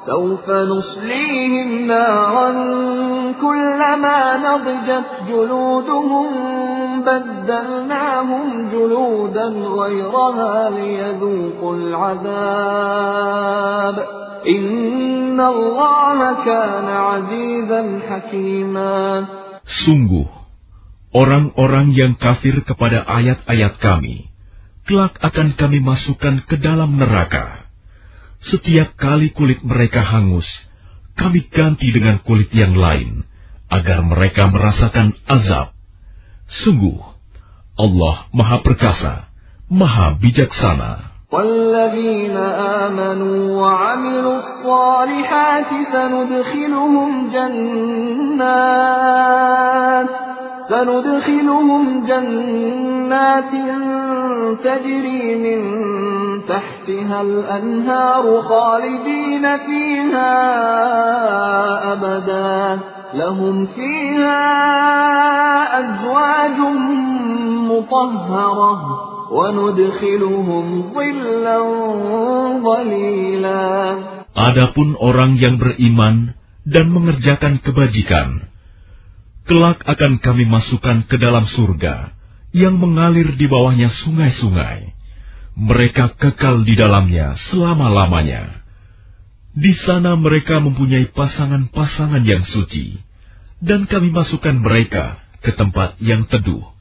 [0.08, 2.52] سوف نصليهم نارا
[3.42, 6.28] كلما نضجت جلودهم
[7.02, 9.48] بدلناهم جلودا
[9.80, 13.04] غيرها ليذوقوا العذاب
[14.48, 19.26] إن الله كان عزيزا حكيما
[19.64, 20.28] Sungguh,
[21.16, 24.28] orang-orang yang kafir kepada ayat-ayat kami,
[24.84, 27.64] kelak akan kami masukkan ke dalam neraka.
[28.44, 30.46] Setiap kali kulit mereka hangus,
[31.16, 33.24] kami ganti dengan kulit yang lain,
[33.72, 35.72] agar mereka merasakan azab.
[36.64, 37.00] Sungguh,
[37.80, 39.32] Allah Maha Perkasa,
[39.72, 41.14] Maha Bijaksana.
[41.34, 42.38] والذين
[42.86, 48.74] آمنوا وعملوا الصالحات سندخلهم جنات
[50.70, 53.54] سندخلهم جنات
[54.64, 55.60] تجري من
[56.48, 60.34] تحتها الأنهار خالدين فيها
[61.94, 62.80] أبدا
[63.14, 64.44] لهم فيها
[65.80, 66.58] أزواج
[67.72, 68.74] مطهرة
[69.32, 71.60] وندخلهم ظلا
[72.64, 73.66] ظليلا
[74.34, 76.34] Adapun orang yang beriman
[76.66, 78.50] dan mengerjakan kebajikan,
[79.49, 82.13] kelak akan kami masukkan ke dalam surga
[82.53, 84.95] yang mengalir di bawahnya sungai-sungai.
[85.59, 88.63] Mereka kekal di dalamnya selama-lamanya.
[89.59, 92.95] Di sana mereka mempunyai pasangan-pasangan yang suci,
[93.59, 96.78] dan kami masukkan mereka ke tempat yang teduh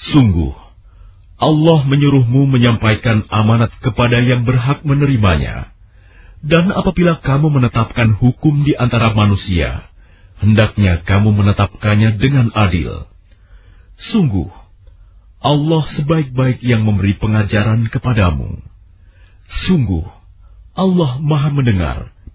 [0.00, 0.56] Sungguh,
[1.36, 5.72] Allah menyuruhmu menyampaikan amanat kepada yang berhak menerimanya.
[6.40, 9.92] Dan apabila kamu menetapkan hukum di antara manusia,
[10.40, 13.04] hendaknya kamu menetapkannya dengan adil.
[14.00, 14.48] Sungguh,
[15.40, 18.60] Allah sebaik-baik yang memberi pengajaran kepadamu.
[19.68, 20.04] Sungguh,
[20.72, 22.12] Allah Maha Mendengar,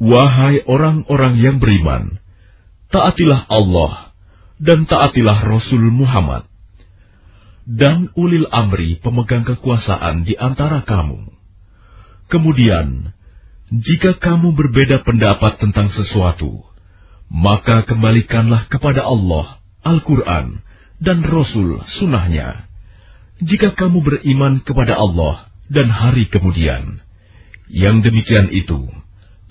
[0.00, 2.18] Wahai orang-orang yang beriman,
[2.88, 4.16] taatilah Allah
[4.58, 6.48] dan taatilah Rasul Muhammad
[7.68, 11.28] dan ulil amri pemegang kekuasaan di antara kamu.
[12.32, 13.14] Kemudian,
[13.70, 16.66] jika kamu berbeda pendapat tentang sesuatu,
[17.30, 20.66] maka kembalikanlah kepada Allah Al-Quran
[20.98, 22.69] dan Rasul sunnahnya
[23.40, 27.00] jika kamu beriman kepada Allah dan hari kemudian.
[27.70, 28.90] Yang demikian itu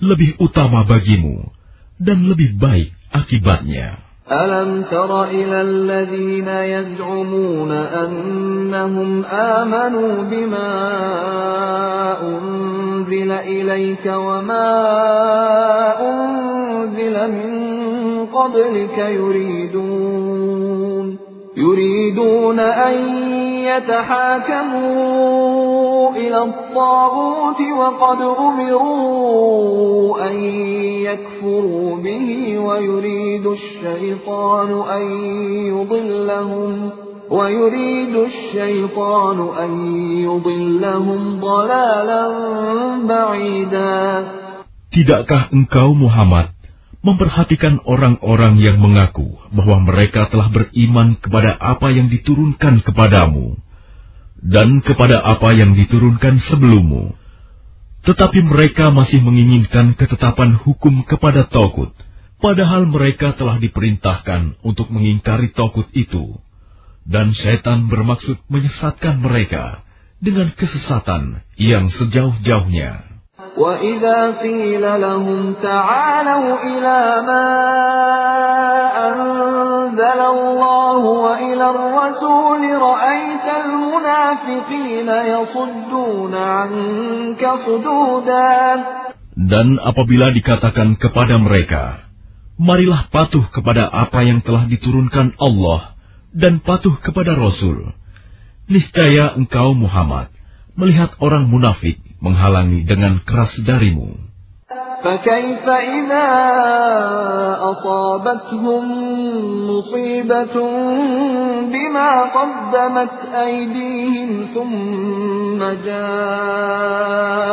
[0.00, 1.48] lebih utama bagimu
[1.96, 3.98] dan lebih baik akibatnya.
[4.30, 10.70] Alam tara ila alladhina yaz'umuna annahum amanu bima
[12.22, 14.68] unzila ilayka wa ma
[15.98, 17.50] unzila min
[18.30, 20.00] qablika yuridun
[24.70, 30.36] يتحاكموا إلى الطاغوت وقد أمروا أن
[31.08, 35.04] يكفروا به ويريد الشيطان أن
[35.72, 36.90] يضلهم
[37.30, 39.72] ويريد الشيطان أن
[40.26, 42.24] يضلهم ضلالا
[43.06, 44.24] بعيدا.
[44.90, 46.50] Tidakkah engkau Muhammad
[47.00, 53.56] memperhatikan orang-orang yang mengaku bahwa mereka telah beriman kepada apa yang diturunkan kepadamu
[54.40, 57.12] dan kepada apa yang diturunkan sebelummu,
[58.04, 61.92] tetapi mereka masih menginginkan ketetapan hukum kepada Tokut,
[62.40, 66.40] padahal mereka telah diperintahkan untuk mengingkari Tokut itu,
[67.04, 69.84] dan setan bermaksud menyesatkan mereka
[70.20, 73.09] dengan kesesatan yang sejauh-jauhnya.
[73.57, 77.47] وإذا قيل لهم تعالوا إلى ما
[79.11, 88.55] أنزل الله وإلى الرسول رأيت المنافقين يصدون عنك صدودا
[89.35, 92.07] Dan apabila dikatakan kepada mereka,
[92.55, 95.91] marilah patuh kepada apa yang telah diturunkan Allah
[96.31, 97.91] dan patuh kepada Rasul.
[98.71, 100.31] Niscaya engkau Muhammad
[100.79, 104.25] melihat orang munafik menghalangi dengan keras darimu.
[105.05, 106.29] فكيف إذا
[107.61, 108.83] أصابتهم
[109.69, 110.55] مصيبة
[111.61, 115.59] بما قدمت أيديهم ثم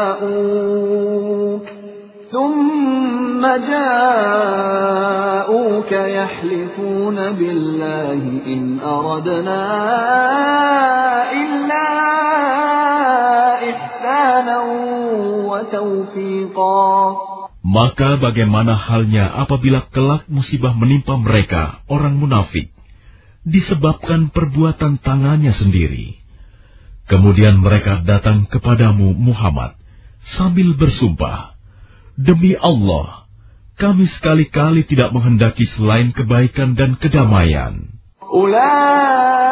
[0.03, 0.62] جاءوك
[2.32, 4.82] ثم جاءوك
[5.92, 9.62] يحلفون بالله إن أردنا
[11.32, 12.75] إلا إحسانا وتوفيقا
[17.68, 22.72] maka bagaimana halnya apabila kelak musibah menimpa mereka, orang munafik,
[23.43, 26.20] disebabkan perbuatan tangannya sendiri.
[27.08, 29.80] Kemudian mereka datang kepadamu Muhammad
[30.36, 31.55] sambil bersumpah,
[32.20, 33.28] Demi Allah,
[33.78, 37.96] kami sekali-kali tidak menghendaki selain kebaikan dan kedamaian.
[38.32, 39.42] أولئك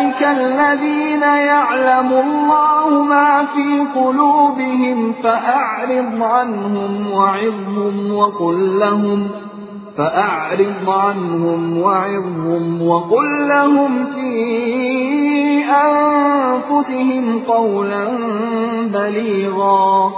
[0.00, 9.28] أولئك الذين يعلم الله ما في قلوبهم فأعرض عنهم وعظهم وقل لهم
[9.96, 14.32] فأعرض عنهم وعظهم وقل لهم في
[15.68, 18.04] أنفسهم قولا
[18.92, 20.10] بليغا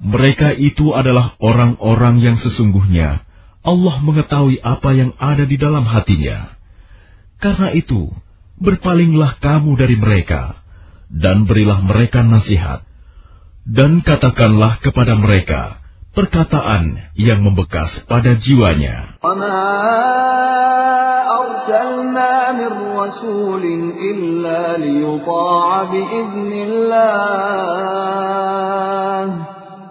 [0.00, 3.20] Mereka itu adalah orang-orang yang sesungguhnya
[3.60, 6.53] Allah mengetahui apa yang ada di dalam hatinya.
[7.45, 8.09] Karena itu,
[8.57, 10.65] berpalinglah kamu dari mereka,
[11.13, 12.81] dan berilah mereka nasihat.
[13.69, 15.77] Dan katakanlah kepada mereka
[16.17, 19.21] perkataan yang membekas pada jiwanya.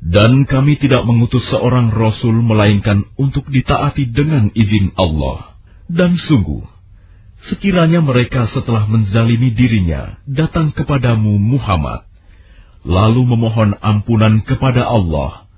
[0.00, 5.60] Dan kami tidak mengutus seorang rasul melainkan untuk ditaati dengan izin Allah.
[5.92, 6.64] Dan sungguh,
[7.52, 12.08] sekiranya mereka setelah menzalimi dirinya datang kepadamu Muhammad,
[12.80, 15.50] lalu memohon ampunan kepada Allah,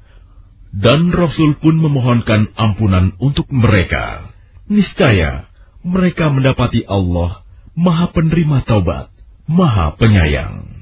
[0.72, 4.32] dan Rasul pun memohonkan ampunan untuk mereka.
[4.72, 5.53] Niscaya
[5.84, 7.45] mereka mendapati Allah
[7.76, 9.12] Maha Penerima Taubat,
[9.45, 10.82] Maha Penyayang.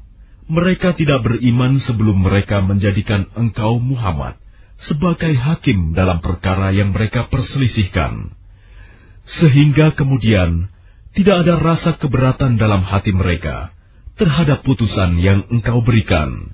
[0.50, 4.38] mereka tidak beriman sebelum mereka menjadikan engkau Muhammad
[4.86, 8.30] sebagai hakim dalam perkara yang mereka perselisihkan,
[9.40, 10.70] sehingga kemudian
[11.16, 13.72] tidak ada rasa keberatan dalam hati mereka
[14.20, 16.52] terhadap putusan yang engkau berikan,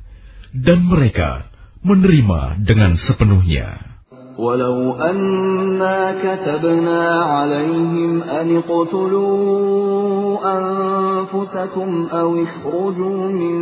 [0.54, 1.50] dan mereka
[1.82, 3.92] menerima dengan sepenuhnya.
[4.32, 13.58] ولو أنا كتبنا عليهم أن اقتلوا أنفسكم أو اخرجوا من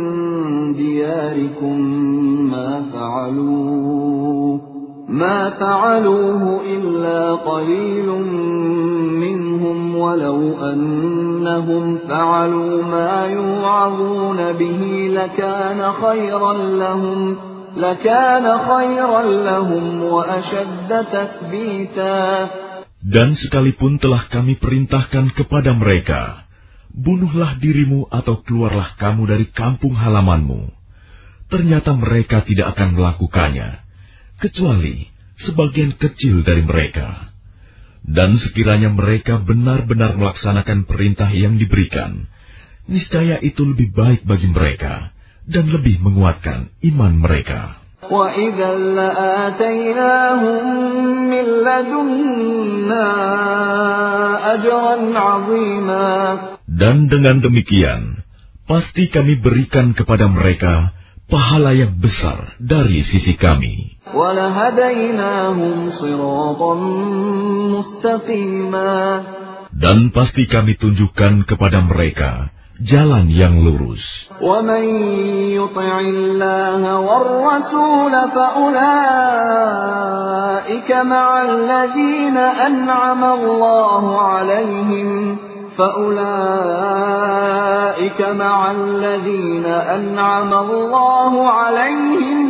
[0.73, 1.81] دياركم
[2.51, 4.61] ما فعلوه
[5.09, 8.07] ما فعلوه إلا قليل
[9.19, 18.09] منهم ولو أنهم فعلوا ما يوعظون به لكان خيرا لهم Dan
[23.39, 26.44] sekalipun telah kami perintahkan kepada mereka,
[26.96, 30.72] bunuhlah dirimu atau keluarlah kamu dari kampung halamanmu.
[31.46, 33.78] Ternyata mereka tidak akan melakukannya,
[34.42, 35.06] kecuali
[35.46, 37.30] sebagian kecil dari mereka.
[38.06, 42.26] Dan sekiranya mereka benar-benar melaksanakan perintah yang diberikan,
[42.86, 45.10] niscaya itu lebih baik bagi mereka
[45.46, 47.82] dan lebih menguatkan iman mereka.
[56.76, 58.20] Dan dengan demikian,
[58.68, 60.92] pasti kami berikan kepada mereka
[61.24, 63.96] pahala yang besar dari sisi kami.
[69.72, 72.52] Dan pasti kami tunjukkan kepada mereka
[72.84, 74.04] jalan yang lurus.
[85.78, 86.20] فأولئك
[88.20, 92.46] مع الذين أنعم الله عليهم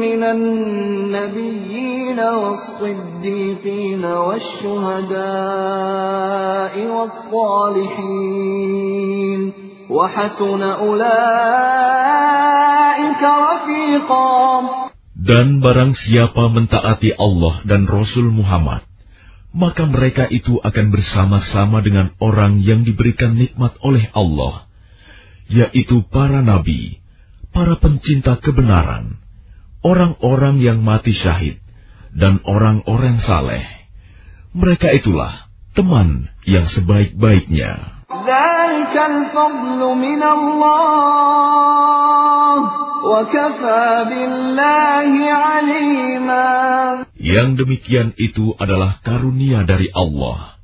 [0.00, 5.20] من النبيين والصديقين والشهداء
[6.96, 8.40] والصالحين
[9.90, 11.22] وحسن أولئك
[13.24, 14.40] رفيقا.
[15.20, 18.80] Dan barang siapa mentaati Allah dan Rasul Muhammad,
[19.50, 24.70] maka mereka itu akan bersama-sama dengan orang yang diberikan nikmat oleh Allah,
[25.50, 27.02] yaitu para nabi,
[27.50, 29.18] para pencinta kebenaran,
[29.82, 31.58] orang-orang yang mati syahid,
[32.14, 33.66] dan orang-orang saleh.
[34.54, 38.02] Mereka itulah teman yang sebaik-baiknya.
[47.20, 50.60] Yang demikian itu adalah karunia dari Allah,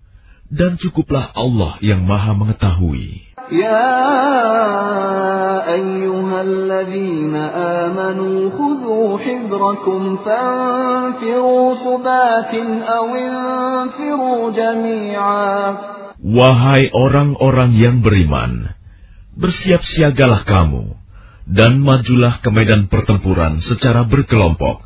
[0.49, 3.27] dan cukuplah Allah yang Maha Mengetahui.
[3.47, 3.87] Ya
[7.87, 8.51] amanu
[10.25, 14.51] fanfiru subatin awinfiru
[16.27, 18.75] Wahai orang-orang yang beriman,
[19.39, 21.06] bersiap-siagalah kamu
[21.48, 24.86] dan majulah ke medan pertempuran secara berkelompok,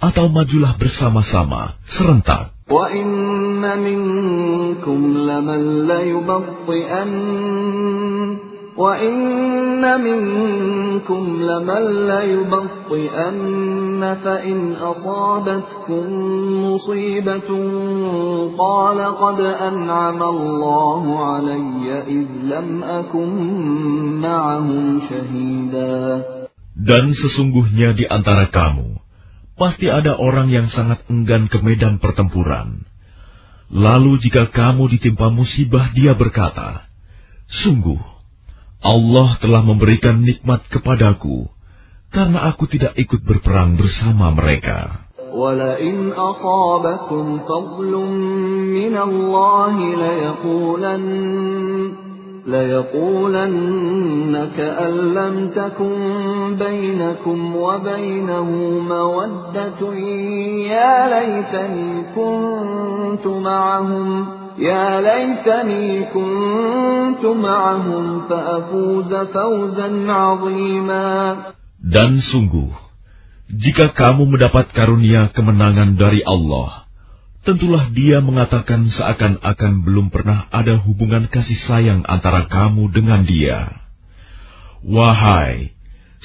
[0.00, 2.54] atau majulah bersama-sama, serentak.
[2.64, 7.10] وإن منكم لمن ليبطئن
[8.78, 16.04] وإن منكم لمن ليبطئن فإن أصابتكم
[16.66, 17.50] مصيبة
[18.58, 23.30] قال قد أنعم الله علي إذ لم أكن
[24.20, 26.22] معهم شهيدا
[26.74, 28.98] Dan sesungguhnya di antara kamu,
[29.54, 32.82] pasti ada orang yang sangat enggan ke medan pertempuran.
[33.70, 36.90] Lalu jika kamu ditimpa musibah, dia berkata,
[37.62, 38.02] Sungguh,
[38.84, 41.48] Allah telah memberikan nikmat kepadaku,
[42.12, 45.04] karena aku tidak ikut berperang bersama mereka.
[45.34, 47.92] ولئن أصابكم فضل
[48.70, 51.04] من الله ليقولن
[52.46, 55.96] ليقولن كأن لم تكن
[56.58, 58.50] بينكم وبينه
[58.88, 59.94] مودة
[60.70, 64.26] يا ليتني كنت معهم
[71.79, 72.67] dan sungguh,
[73.55, 76.91] jika kamu mendapat karunia kemenangan dari Allah,
[77.47, 83.79] tentulah dia mengatakan seakan-akan belum pernah ada hubungan kasih sayang antara kamu dengan dia.
[84.83, 85.71] Wahai,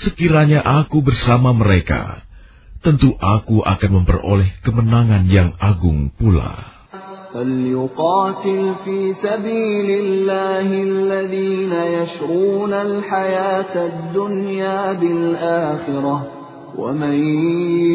[0.03, 2.27] sekiranya aku bersama mereka,
[2.83, 6.74] tentu aku akan memperoleh kemenangan yang agung pula.
[7.34, 16.28] فليقاتل في سبيل الله الذين يشرون الحياة الدنيا بالآخرة
[16.78, 17.16] ومن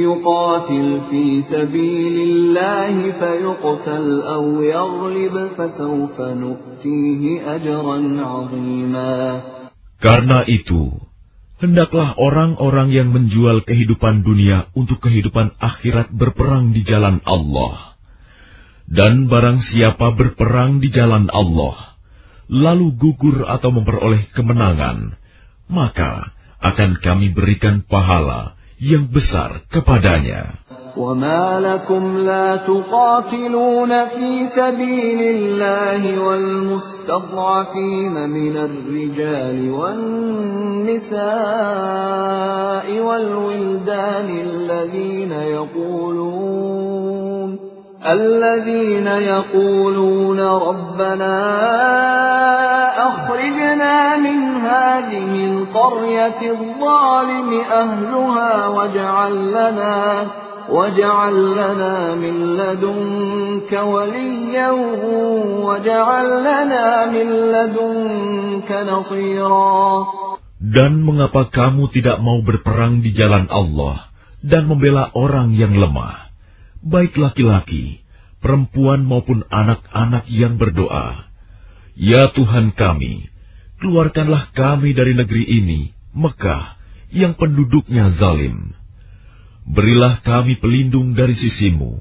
[0.03, 7.23] يقاتل في سبيل الله فيقتل أو يغلب فسوف نؤتيه
[7.55, 9.41] أجرا عظيما
[10.05, 10.93] Karena itu,
[11.65, 17.97] hendaklah orang-orang yang menjual kehidupan dunia untuk kehidupan akhirat berperang di jalan Allah.
[18.89, 21.97] Dan barang siapa berperang di jalan Allah,
[22.53, 25.17] lalu gugur atau memperoleh kemenangan,
[25.73, 30.65] maka akan kami berikan pahala yang besar kepadanya.
[30.95, 41.11] وما لكم لا تقاتلون في سبيل الله والمستضعفين من الرجال والنساء
[43.01, 46.88] والولدان الذين يقولون
[48.05, 51.37] الذين يقولون ربنا
[53.09, 60.27] أخرجنا من هذه القرية الظالم أهلها واجعل لنا
[60.69, 64.71] واجعل لنا من لدنك وليا
[65.65, 70.05] واجعل لنا من لدنك نصيرا
[70.65, 74.09] Dan mengapa kamu tidak mau berperang di jalan Allah
[74.41, 76.25] dan membela orang yang lemah?
[76.85, 78.05] baik laki-laki,
[78.45, 81.25] perempuan maupun anak-anak yang berdoa,
[81.97, 83.33] "Ya Tuhan kami,
[83.81, 85.81] keluarkanlah kami dari negeri ini,
[86.13, 86.77] Mekah,
[87.09, 88.77] yang penduduknya zalim.
[89.65, 91.97] Berilah kami pelindung dari sisimu,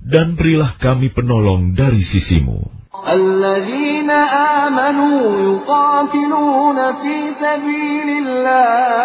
[0.00, 4.10] dan berilah kami penolong dari sisimu." الذين
[4.64, 9.04] آمنوا يقاتلون في سبيل الله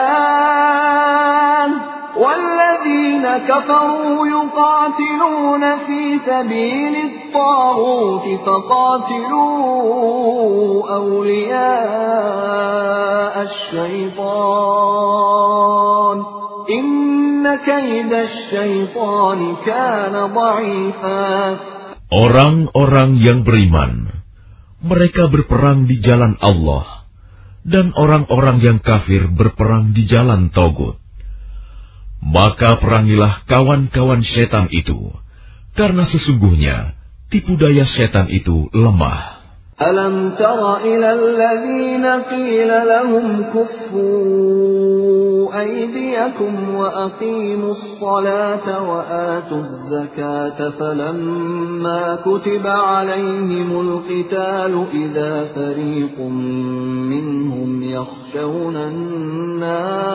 [2.19, 9.69] والذين كفروا يقاتلون في سبيل الطاغوت فقاتلوا
[10.95, 12.29] أولياء
[13.69, 15.19] الشيطان
[16.79, 21.57] إن كيد الشيطان كان ضعيفا
[22.09, 24.09] Orang-orang yang beriman,
[24.81, 27.05] mereka berperang di jalan Allah,
[27.61, 30.97] dan orang-orang yang kafir berperang di jalan Togut.
[32.24, 35.12] Maka perangilah kawan-kawan setan itu,
[35.76, 36.96] karena sesungguhnya
[37.28, 39.44] tipu daya setan itu lemah.
[39.76, 44.06] Alam tara ila alladhina qila lahum kuffu
[45.50, 49.02] aydiyakum wa aqimus salata wa
[49.34, 56.32] atuz zakata falamma kutiba alayhimul qitalu idha fariqum
[57.10, 60.14] minhum yakhshawna an-nas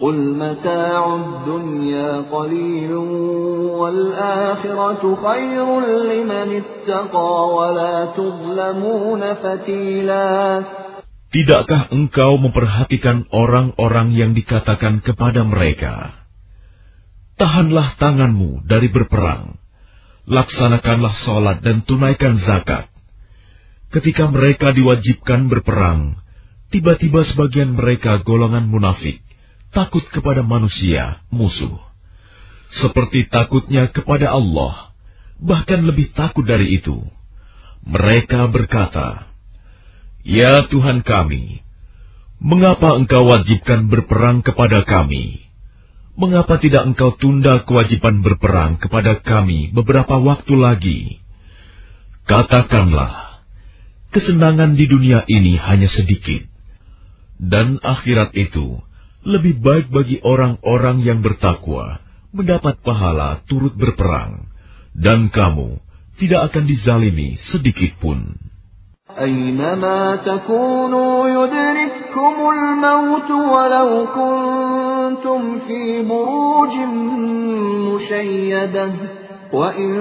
[0.00, 2.92] قل متاع الدنيا قليل
[3.80, 10.30] والآخرة خير لمن اتقى ولا تظلمون فتيلا
[11.26, 16.16] Tidakkah engkau memperhatikan orang-orang yang dikatakan kepada mereka,
[17.36, 19.60] Tahanlah tanganmu dari berperang,
[20.24, 22.88] laksanakanlah sholat dan tunaikan zakat.
[23.92, 26.16] Ketika mereka diwajibkan berperang,
[26.72, 29.20] tiba-tiba sebagian mereka golongan munafik,
[29.71, 31.79] takut kepada manusia, musuh.
[32.71, 34.95] Seperti takutnya kepada Allah,
[35.39, 37.03] bahkan lebih takut dari itu.
[37.83, 39.27] Mereka berkata,
[40.21, 41.65] Ya Tuhan kami,
[42.37, 45.49] mengapa Engkau wajibkan berperang kepada kami?
[46.13, 51.01] Mengapa tidak Engkau tunda kewajiban berperang kepada kami beberapa waktu lagi?
[52.29, 53.41] Katakanlah,
[54.13, 56.45] kesenangan di dunia ini hanya sedikit,
[57.41, 58.79] dan akhirat itu
[59.26, 61.98] lebih baik bagi orang-orang yang bertakwa
[62.36, 64.46] mendapat pahala turut berperang,
[64.92, 65.80] dan kamu
[66.20, 68.36] tidak akan dizalimi sedikit pun.
[69.16, 76.74] أينما تكونوا يدرككم الموت ولو كنتم في بروج
[77.88, 78.90] مشيدة
[79.52, 79.92] وإن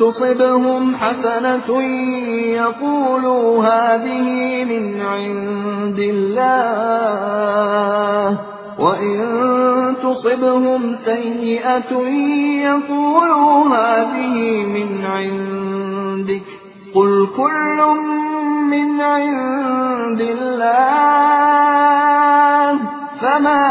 [0.00, 1.82] تصبهم حسنة
[2.56, 4.28] يقولوا هذه
[4.64, 7.45] من عند الله
[8.96, 9.16] وإن
[10.02, 11.92] تصبهم سيئة
[12.68, 16.46] يقولوا هذه من عندك
[16.94, 17.78] قل كل
[18.70, 21.72] من عند الله
[23.20, 23.64] فما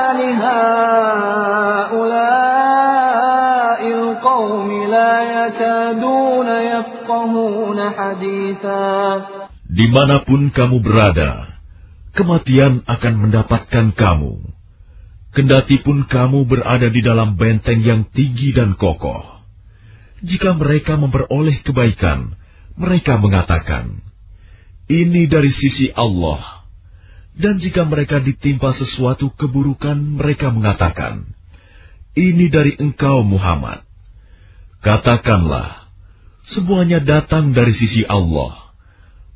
[2.51, 9.21] لهؤلاء القوم لا يكادون يفقهون حديثا
[9.71, 11.47] Dimanapun kamu berada,
[12.11, 14.43] kematian akan mendapatkan kamu.
[15.36, 19.44] Kendati pun kamu berada di dalam benteng yang tinggi dan kokoh.
[20.24, 22.40] Jika mereka memperoleh kebaikan,
[22.72, 24.00] mereka mengatakan,
[24.88, 26.64] "Ini dari sisi Allah."
[27.36, 31.28] Dan jika mereka ditimpa sesuatu keburukan, mereka mengatakan,
[32.16, 33.84] "Ini dari engkau, Muhammad."
[34.80, 35.92] Katakanlah,
[36.48, 38.72] semuanya datang dari sisi Allah.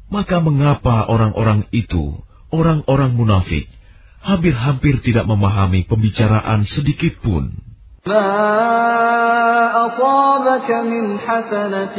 [0.09, 3.69] Maka mengapa orang-orang itu, orang-orang munafik,
[4.21, 7.71] hampir-hampir tidak memahami pembicaraan sedikit pun?
[8.01, 8.33] ما
[9.87, 11.99] أصابك من حسنة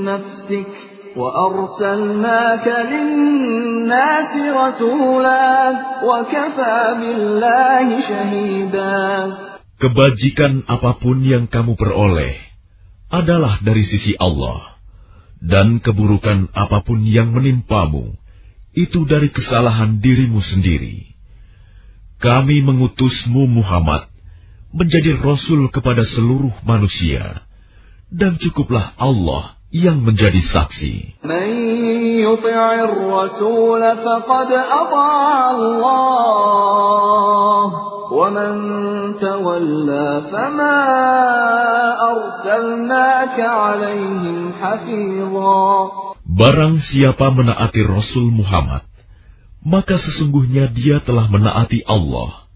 [0.04, 0.72] نفسك
[1.16, 5.72] وأرسلناك للناس رسولا
[6.02, 9.34] وكفى بالله شهيدا
[9.84, 12.40] Kebajikan apa pun yang kamu peroleh,
[13.12, 14.80] adalah dari sisi Allah,
[15.44, 18.16] dan keburukan apa pun yang menimpamu
[18.72, 21.12] itu dari kesalahan dirimu sendiri.
[22.16, 24.08] Kami mengutusmu Muhammad
[24.72, 27.44] menjadi rasul kepada seluruh manusia,
[28.08, 31.18] dan cukuplah Allah yang menjadi saksi.
[46.34, 48.86] Barang siapa menaati Rasul Muhammad,
[49.66, 52.46] maka sesungguhnya dia telah menaati Allah.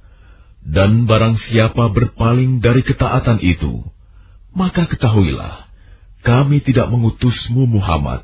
[0.62, 3.82] Dan barang siapa berpaling dari ketaatan itu,
[4.52, 5.67] maka ketahuilah,
[6.23, 8.23] kami tidak mengutusmu Muhammad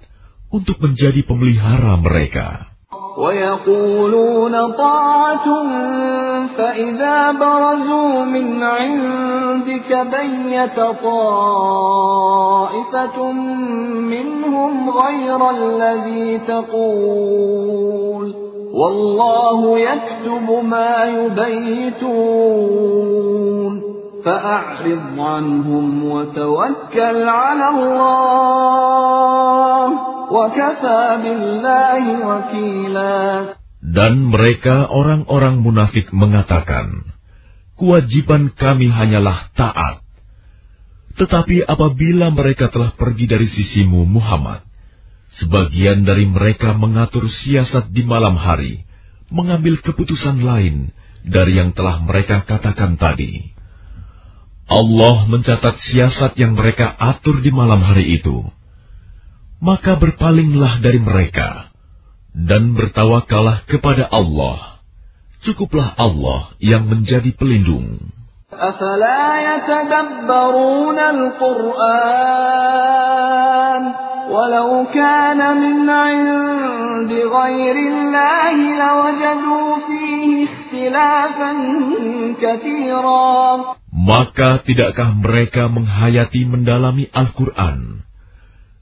[0.50, 2.70] untuk menjadi pemelihara mereka.
[3.20, 5.48] ويقولون طاعة
[6.58, 12.52] فإذا برزوا من عندك بيت طائفة
[14.14, 18.34] منهم غير الذي تقول
[18.74, 22.70] والله يكتب ما يبيتون
[24.26, 28.30] فأعرض عنهم وتوكل على الله
[33.80, 37.10] Dan mereka orang-orang munafik mengatakan,
[37.74, 40.06] kewajiban kami hanyalah taat.
[41.18, 44.70] Tetapi apabila mereka telah pergi dari sisimu Muhammad,
[45.38, 48.82] Sebagian dari mereka mengatur siasat di malam hari,
[49.30, 50.90] mengambil keputusan lain
[51.22, 53.53] dari yang telah mereka katakan tadi.
[54.70, 58.46] Allah mencatat siasat yang mereka atur di malam hari itu.
[59.60, 61.74] Maka berpalinglah dari mereka
[62.32, 64.80] dan bertawakallah kepada Allah.
[65.42, 68.14] Cukuplah Allah yang menjadi pelindung.
[68.50, 72.50] أفلا يتدبرون القرآن
[74.30, 81.52] ولو كان من عند غير الله لوجدوا فيه اختلافا
[82.42, 83.46] كثيرا
[83.94, 88.06] Maka tidakkah mereka menghayati mendalami Al-Quran?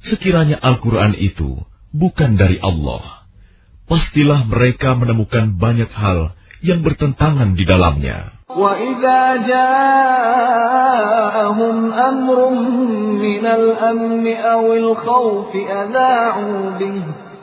[0.05, 3.25] Sekiranya Al-Quran itu bukan dari Allah,
[3.89, 8.37] pastilah mereka menemukan banyak hal yang bertentangan di dalamnya.
[8.47, 9.77] وإذا جاءهم
[11.93, 12.49] أمر
[13.19, 17.01] من الأمن أو الخوف أذاعوا به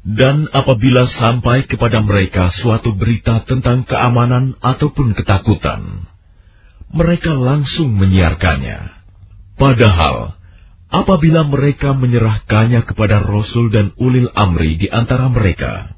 [0.00, 6.08] Dan apabila sampai kepada mereka suatu berita tentang keamanan ataupun ketakutan,
[6.88, 8.96] mereka langsung menyiarkannya.
[9.60, 10.40] Padahal,
[10.88, 15.92] apabila mereka menyerahkannya kepada Rasul dan Ulil Amri di antara mereka,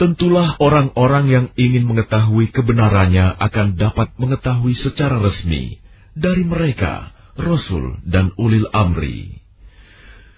[0.00, 5.76] tentulah orang-orang yang ingin mengetahui kebenarannya akan dapat mengetahui secara resmi
[6.16, 9.43] dari mereka, Rasul dan Ulil Amri.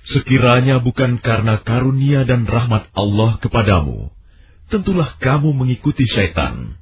[0.05, 4.09] Sekiranya bukan karena karunia dan rahmat Allah kepadamu,
[4.73, 6.73] tentulah kamu mengikuti syaitan,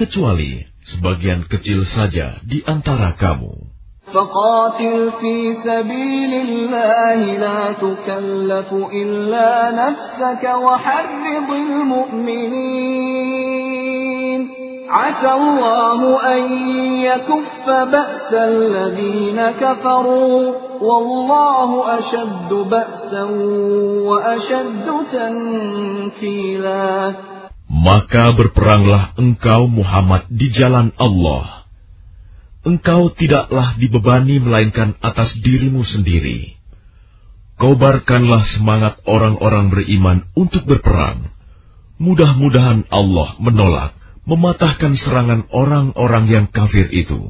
[0.00, 0.64] kecuali
[0.96, 3.74] sebagian kecil saja di antara kamu.
[4.04, 13.57] فقاتل في سبيل الله لا تكلف إلا نفسك وحرض المؤمنين
[14.88, 16.00] عسى الله
[16.34, 16.42] أن
[17.00, 20.40] يكف بأس الذين كفروا
[20.80, 23.24] والله أشد بأسا
[24.08, 26.92] وأشد تنكيلا
[27.74, 31.64] Maka berperanglah engkau Muhammad di jalan Allah
[32.64, 36.56] engkau tidaklah dibebani melainkan atas dirimu sendiri.
[37.60, 41.30] Kobarkanlah semangat orang-orang beriman untuk berperang.
[42.02, 43.94] Mudah-mudahan Allah menolak,
[44.28, 47.28] mematahkan serangan orang-orang yang kafir itu.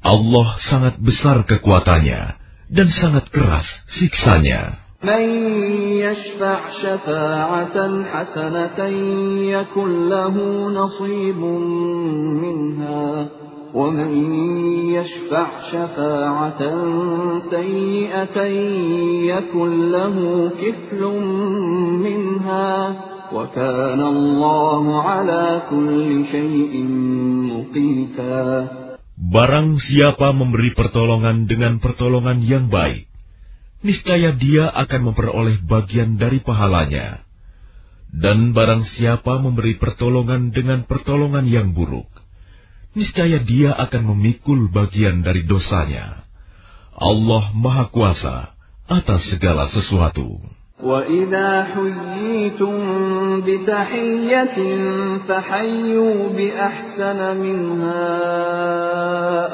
[0.00, 2.38] Allah sangat besar kekuatannya
[2.72, 3.66] dan sangat keras
[3.98, 4.86] siksanya.
[5.04, 5.24] من
[6.00, 7.78] يشفع شفاعة
[8.12, 8.78] حسنة
[9.54, 10.36] يكن له
[10.70, 11.40] نصيب
[12.42, 13.28] منها
[13.74, 14.12] ومن
[14.96, 16.62] يشفع شفاعة
[17.50, 18.38] سيئة
[19.32, 20.16] يكن له
[20.62, 21.02] كفل
[22.06, 22.72] منها
[23.32, 26.72] وكان الله على كل شيء
[27.52, 28.42] مقيتا
[29.16, 33.08] Barang siapa memberi pertolongan dengan pertolongan yang baik,
[33.80, 37.24] niscaya dia akan memperoleh bagian dari pahalanya.
[38.12, 42.06] Dan barang siapa memberi pertolongan dengan pertolongan yang buruk,
[42.96, 46.24] niscaya dia akan memikul bagian dari dosanya.
[46.96, 48.56] Allah Maha Kuasa
[48.88, 50.40] atas segala sesuatu.
[50.76, 52.76] وَإِذَا حُيِّيتُم
[53.40, 54.58] بِتَحِيَّةٍ
[55.28, 58.08] فَحَيُّوا بِأَحْسَنَ مِنْهَا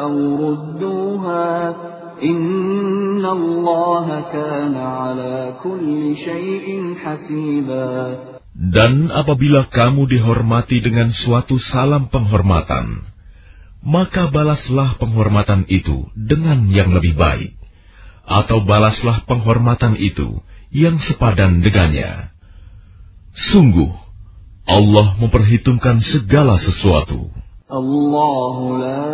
[0.03, 0.15] أَوْ
[0.51, 1.75] رُدُّوهَا
[2.23, 6.67] إِنَّ اللَّهَ كَانَ عَلَى كُلِّ شَيْءٍ
[6.99, 7.95] حَسِيبًا
[8.53, 13.13] Dan apabila kamu dihormati dengan suatu salam penghormatan,
[13.83, 17.59] maka balaslah penghormatan itu dengan yang lebih baik,
[18.27, 20.39] atau balaslah penghormatan itu
[20.71, 22.31] yang sepadan dengannya.
[23.53, 23.91] Sungguh,
[24.69, 27.33] Allah memperhitungkan segala sesuatu.
[27.73, 29.09] الله لا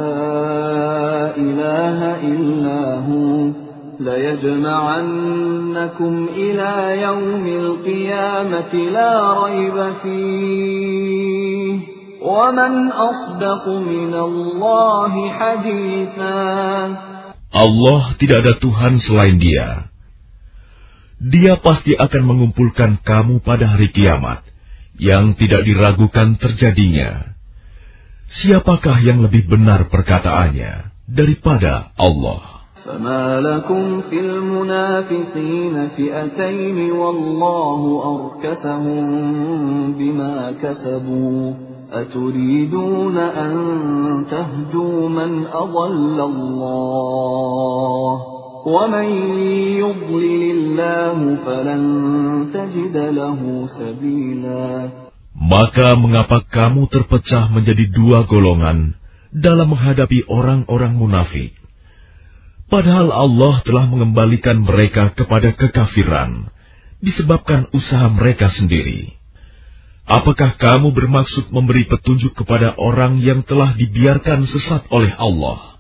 [1.39, 3.55] إله إلا هو
[4.01, 5.35] ليجمعنكم
[6.35, 11.79] إلى يوم القيامة لا ريب فيه
[12.23, 16.39] ومن أصدق من الله حديثا
[17.49, 19.89] Allah tidak ada Tuhan selain Dia.
[21.19, 24.45] Dia pasti akan mengumpulkan kamu pada hari kiamat
[25.01, 27.35] yang tidak diragukan terjadinya.
[28.29, 32.59] Siapakah yang lebih benar perkataannya daripada Allah?
[32.89, 37.81] فما لكم في المنافقين فئتين والله
[38.15, 39.05] أركسهم
[39.93, 41.53] بما كسبوا
[41.93, 43.55] أتريدون أن
[44.31, 48.12] تهدوا من أضل الله
[48.66, 49.09] ومن
[49.83, 51.83] يضلل الله فلن
[52.55, 53.41] تجد له
[53.79, 54.69] سبيلا
[55.39, 58.99] Maka mengapa kamu terpecah menjadi dua golongan
[59.31, 61.55] dalam menghadapi orang-orang munafik?
[62.69, 66.51] Padahal Allah telah mengembalikan mereka kepada kekafiran
[67.01, 69.15] disebabkan usaha mereka sendiri.
[70.09, 75.77] Apakah kamu bermaksud memberi petunjuk kepada orang yang telah dibiarkan sesat oleh Allah?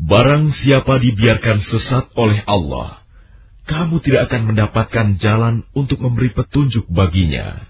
[0.00, 3.04] Barang siapa dibiarkan sesat oleh Allah,
[3.68, 7.68] kamu tidak akan mendapatkan jalan untuk memberi petunjuk baginya.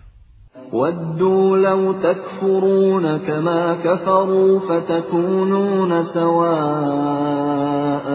[0.75, 8.07] وَدُّوا لَوْ تَكْفُرُونَ كَمَا كَفَرُوا فَتَكُونُونَ سَوَاءً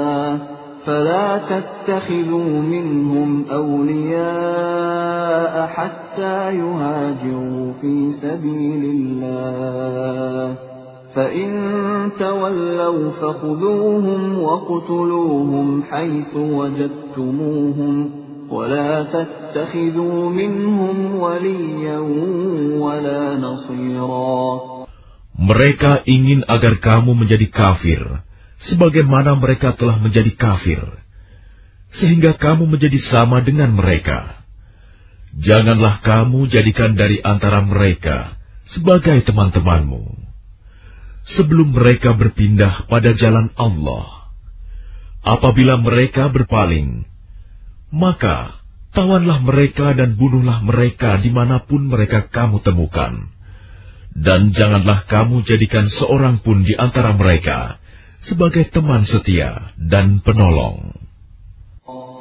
[0.86, 10.55] فلا تتخذوا منهم أولياء حتى يهاجروا في سبيل الله.
[11.15, 11.51] فإن
[12.19, 18.11] تولوا فخذوهم وقتلوهم حيث وجدتموهم
[18.51, 21.98] ولا تتخذوا منهم وليا
[22.82, 24.61] ولا نصيرا.
[25.35, 28.23] Mereka ingin agar kamu menjadi kafir,
[28.70, 30.80] sebagaimana mereka telah menjadi kafir,
[32.00, 34.44] sehingga kamu menjadi sama dengan mereka.
[35.34, 38.38] Janganlah kamu jadikan dari antara mereka
[38.70, 40.22] sebagai teman-temanmu.
[41.24, 44.30] Sebelum mereka berpindah pada jalan Allah,
[45.24, 47.08] apabila mereka berpaling,
[47.90, 48.60] maka
[48.92, 53.32] tawanlah mereka dan bunuhlah mereka di mana pun mereka kamu temukan.
[54.14, 57.82] Dan janganlah kamu jadikan seorang pun di antara mereka
[58.28, 61.03] sebagai teman setia dan penolong.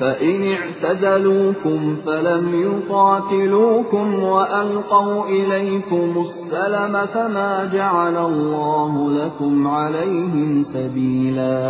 [0.00, 11.60] فإن اعتزلوكم فلم يقاتلوكم وألقوا إليكم السلم فما جعل الله لكم عليهم سبيلا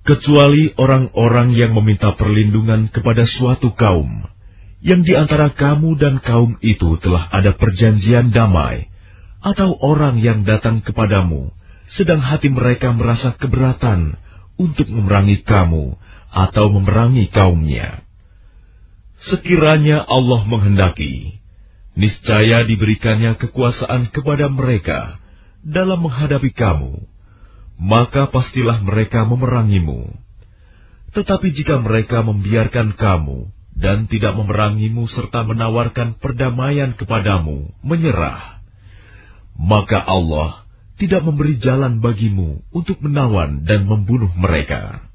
[0.00, 4.24] Kecuali orang-orang yang meminta perlindungan kepada suatu kaum,
[4.80, 8.88] yang di antara kamu dan kaum itu telah ada perjanjian damai,
[9.44, 11.52] atau orang yang datang kepadamu,
[11.94, 14.16] sedang hati mereka merasa keberatan
[14.56, 16.00] untuk memerangi kamu
[16.35, 18.03] atau memerangi kaumnya.
[19.31, 21.39] Sekiranya Allah menghendaki,
[21.95, 25.15] niscaya diberikannya kekuasaan kepada mereka
[25.63, 27.07] dalam menghadapi kamu,
[27.79, 30.11] maka pastilah mereka memerangimu.
[31.15, 33.47] Tetapi jika mereka membiarkan kamu
[33.79, 38.59] dan tidak memerangimu serta menawarkan perdamaian kepadamu, menyerah,
[39.55, 40.67] maka Allah
[40.99, 45.14] tidak memberi jalan bagimu untuk menawan dan membunuh mereka.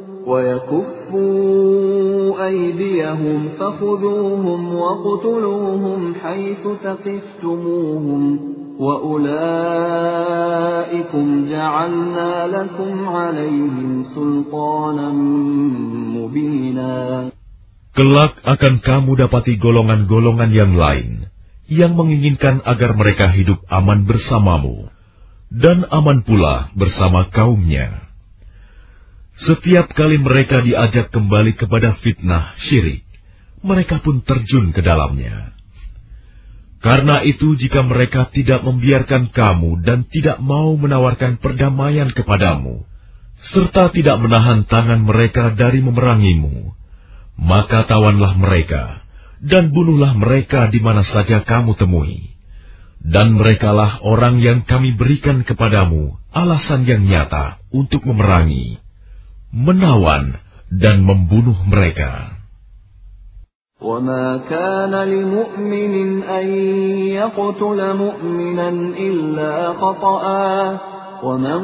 [0.26, 1.66] ويكفوا
[2.46, 8.22] أيديهم فخذوهم وقتلوهم حيث ثقفتموهم
[8.78, 9.66] وأولئكم
[11.50, 15.10] جعلنا لكم عليهم سلطانا
[16.16, 17.30] مبينا
[17.96, 21.32] Kelak akan kamu dapati golongan-golongan yang lain
[21.64, 24.92] yang menginginkan agar mereka hidup aman bersamamu
[25.48, 28.06] dan aman pula bersama kaumnya.
[29.39, 33.07] Setiap kali mereka diajak kembali kepada fitnah syirik,
[33.63, 35.55] mereka pun terjun ke dalamnya.
[36.81, 42.83] Karena itu, jika mereka tidak membiarkan kamu dan tidak mau menawarkan perdamaian kepadamu,
[43.53, 46.73] serta tidak menahan tangan mereka dari memerangimu,
[47.37, 49.01] maka tawanlah mereka
[49.41, 52.33] dan bunuhlah mereka di mana saja kamu temui.
[53.01, 58.77] Dan merekalah orang yang kami berikan kepadamu alasan yang nyata untuk memerangi
[59.52, 60.38] menawan
[60.72, 62.32] dan membunuh mereka.
[63.76, 66.46] وما كان لمؤمن أن
[67.12, 70.24] يقتل مؤمنا إلا خطأ
[71.22, 71.60] ومن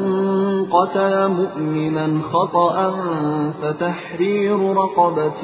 [0.69, 2.75] قتل مؤمنا خطأ
[3.61, 5.41] فتحرير رقبة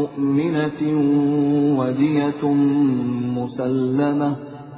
[0.00, 0.14] مؤمنة
[0.54, 0.82] ببينة
[1.78, 2.44] ودية
[3.38, 4.36] مسلمة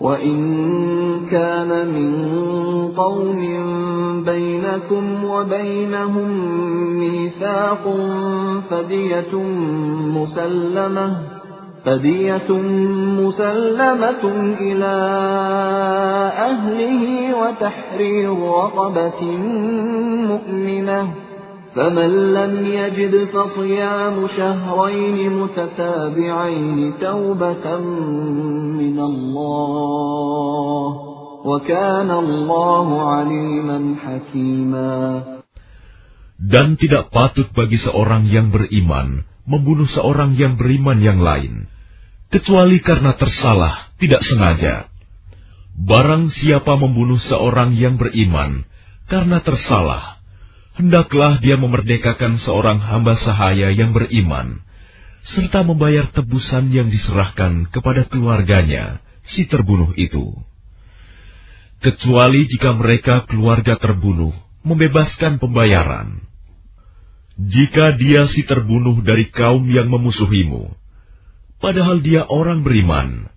[0.00, 0.40] وإن
[1.30, 2.12] كان من
[2.96, 3.40] قوم
[4.24, 6.30] بينكم وبينهم
[6.98, 7.96] ميثاق
[8.70, 9.34] فدية
[10.14, 11.16] مسلمة
[11.84, 12.50] فدية
[13.20, 14.24] مسلمة
[14.60, 14.96] إلى
[16.38, 19.22] أهله وتحرير رقبة
[20.28, 21.08] مؤمنة
[21.75, 27.65] فمن لم يجد فصيام شهرين متتابعين توبة
[28.81, 30.85] من الله
[31.45, 35.23] وكان الله عليما حكيما
[36.41, 41.65] Dan tidak patut bagi seorang yang beriman membunuh seorang yang beriman yang lain,
[42.29, 44.89] kecuali karena tersalah, tidak sengaja.
[45.75, 48.67] Barang siapa membunuh seorang yang beriman
[49.09, 50.14] karena tersalah,
[50.76, 54.60] hendaklah dia memerdekakan seorang hamba sahaya yang beriman,
[55.24, 60.36] serta membayar tebusan yang diserahkan kepada keluarganya, si terbunuh itu.
[61.80, 64.32] Kecuali jika mereka keluarga terbunuh
[64.64, 66.24] membebaskan pembayaran.
[67.36, 70.72] Jika dia si terbunuh dari kaum yang memusuhimu,
[71.60, 73.28] padahal dia orang beriman,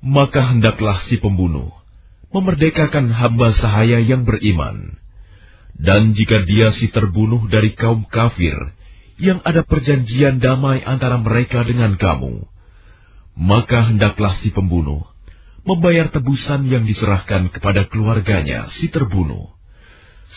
[0.00, 1.68] maka hendaklah si pembunuh
[2.32, 5.01] memerdekakan hamba sahaya yang beriman
[5.78, 8.56] dan jika dia si terbunuh dari kaum kafir,
[9.20, 12.44] yang ada perjanjian damai antara mereka dengan kamu,
[13.38, 15.06] maka hendaklah si pembunuh
[15.62, 19.54] membayar tebusan yang diserahkan kepada keluarganya si terbunuh,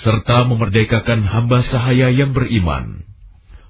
[0.06, 3.03] serta memerdekakan hamba sahaya yang beriman.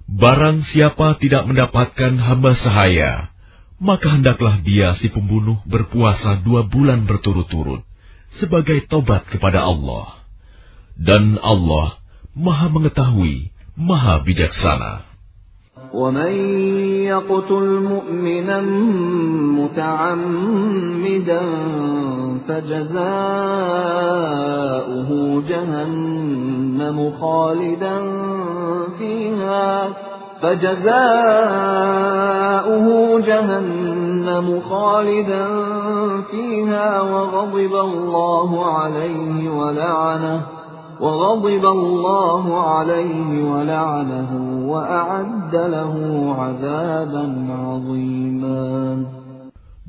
[0.06, 3.34] Barang siapa tidak mendapatkan hamba sahaya,
[3.82, 7.82] maka hendaklah dia si pembunuh berpuasa dua bulan berturut-turut
[8.38, 10.15] sebagai tobat kepada Allah
[10.98, 11.98] dan Allah
[12.36, 15.16] Maha Mengetahui, Maha Bijaksana.
[15.94, 16.32] ومن
[17.08, 18.62] يقتل مؤمنا
[19.60, 21.42] متعمدا
[24.06, 25.10] فجزاؤه
[25.50, 27.98] جهنم خالدا
[29.00, 29.90] فيها
[31.86, 35.48] فجزاؤه جهنم خالدا
[36.32, 40.55] فيها وغضب الله عليه ولعنه
[41.01, 44.31] وغضب الله عليه ولعنه
[44.69, 45.95] وأعد له
[46.41, 48.69] عذابا عظيما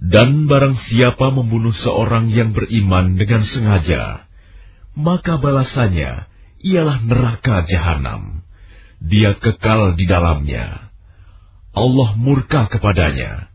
[0.02, 4.28] Dan barang siapa membunuh seorang yang beriman dengan sengaja,
[4.98, 6.28] maka balasannya
[6.66, 8.44] ialah neraka jahanam.
[9.00, 10.92] Dia kekal di dalamnya.
[11.72, 13.48] Allah murka kepadanya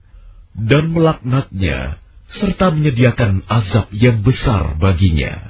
[0.57, 2.01] dan melaknatnya
[2.41, 5.50] serta menyediakan azab yang besar baginya.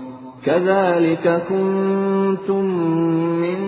[0.46, 2.64] كذلك كنتم
[3.42, 3.60] من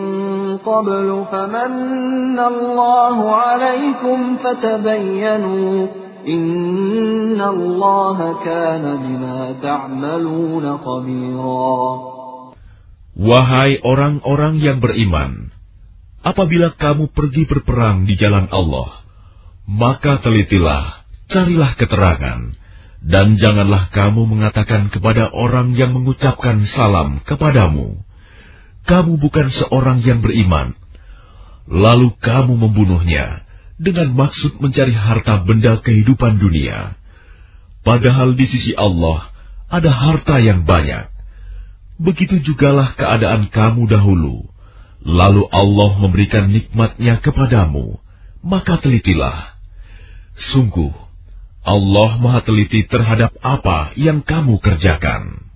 [0.59, 5.87] قبل فمن الله عليكم فتبينوا
[6.29, 11.79] إن الله كان بما تعملون خبيرا
[13.19, 15.51] Wahai orang-orang yang beriman,
[16.23, 19.03] apabila kamu pergi berperang di jalan Allah,
[19.67, 22.55] maka telitilah, carilah keterangan,
[23.04, 28.00] dan janganlah kamu mengatakan kepada orang yang mengucapkan salam kepadamu,
[28.88, 30.80] "Kamu bukan seorang yang beriman."
[31.68, 33.44] Lalu kamu membunuhnya
[33.80, 36.96] dengan maksud mencari harta benda kehidupan dunia.
[37.84, 39.32] Padahal di sisi Allah
[39.68, 41.12] ada harta yang banyak.
[42.00, 44.48] Begitu jugalah keadaan kamu dahulu.
[45.04, 48.00] Lalu Allah memberikan nikmatnya kepadamu,
[48.40, 49.52] maka telitilah.
[50.56, 50.96] Sungguh,
[51.67, 55.49] Allah Maha Teliti terhadap apa yang kamu kerjakan.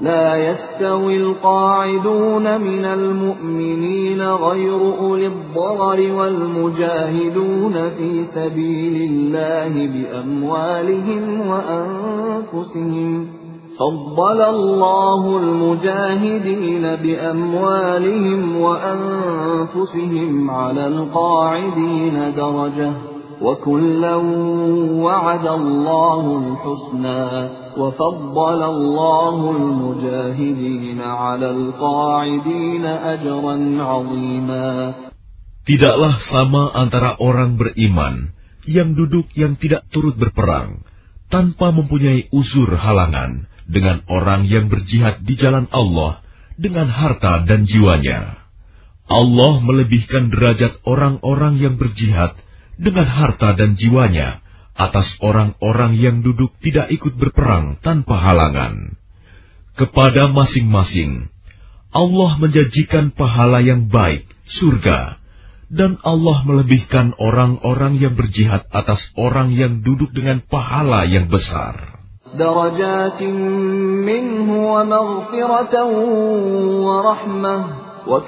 [0.00, 13.28] لا يستوي القاعدون من المؤمنين غير أولي الضرر والمجاهدون في سبيل الله بأموالهم وأنفسهم
[13.78, 23.09] فضل الله المجاهدين بأموالهم وأنفسهم على القاعدين درجة
[23.42, 24.14] وكلا
[25.04, 27.24] وعد الله الحسنى
[27.76, 34.70] وفضل الله المجاهدين على القاعدين أجرا عظيما
[35.66, 38.30] Tidaklah sama antara orang beriman
[38.70, 40.86] yang duduk yang tidak turut berperang
[41.26, 46.22] tanpa mempunyai uzur halangan dengan orang yang berjihad di jalan Allah
[46.54, 48.46] dengan harta dan jiwanya.
[49.10, 52.38] Allah melebihkan derajat orang-orang yang berjihad
[52.81, 54.41] dengan harta dan jiwanya
[54.73, 58.97] atas orang-orang yang duduk tidak ikut berperang tanpa halangan.
[59.77, 61.29] Kepada masing-masing,
[61.93, 64.25] Allah menjanjikan pahala yang baik,
[64.59, 65.21] surga,
[65.71, 72.03] dan Allah melebihkan orang-orang yang berjihad atas orang yang duduk dengan pahala yang besar.
[78.07, 78.19] wa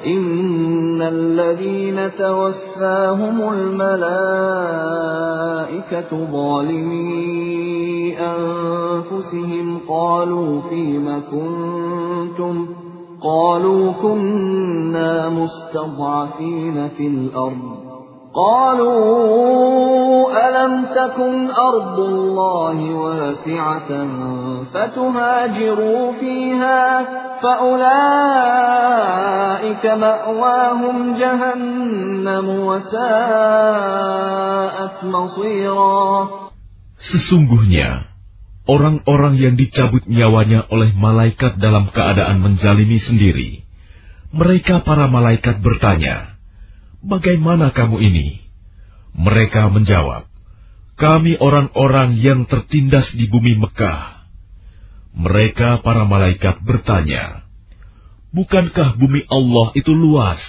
[0.00, 4.10] إن الذين توفاهم الملائكة
[6.32, 12.66] ظالمي أنفسهم قالوا فيم كنتم
[13.20, 17.93] قالوا كنا مستضعفين في الأرض
[18.34, 19.00] قالوا
[20.30, 23.90] ألم تكن أرض الله واسعة
[24.74, 27.04] فتهاجروا فيها
[27.42, 27.84] فأولئك
[29.86, 33.04] مأواهم جهنم وساءت
[35.04, 36.28] مصيرا
[37.00, 38.12] Sesungguhnya,
[38.68, 43.64] orang-orang yang dicabut nyawanya oleh malaikat dalam keadaan menzalimi sendiri,
[44.36, 46.33] mereka para malaikat bertanya,
[47.05, 48.27] bagaimana kamu ini?
[49.15, 50.27] Mereka menjawab,
[50.99, 54.27] kami orang-orang yang tertindas di bumi Mekah.
[55.15, 57.47] Mereka para malaikat bertanya,
[58.35, 60.41] bukankah bumi Allah itu luas,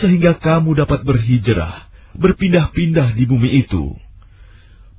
[0.00, 3.92] sehingga kamu dapat berhijrah, berpindah-pindah di bumi itu?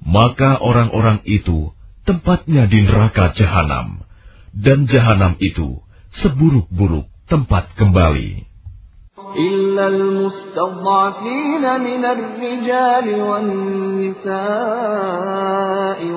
[0.05, 1.73] Maka orang-orang itu
[2.05, 4.05] tempatnya di neraka jahanam,
[4.53, 5.81] dan jahanam itu
[6.21, 8.45] seburuk-buruk tempat kembali.
[9.36, 14.30] إلا المستضعفين من الرجال والنساء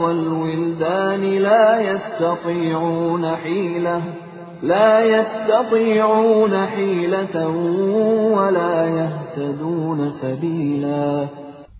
[0.01, 4.01] والولدان لا يستطيعون حيلة
[4.63, 7.47] لا يستطيعون حيلة
[8.37, 11.27] ولا يهتدون سبيلا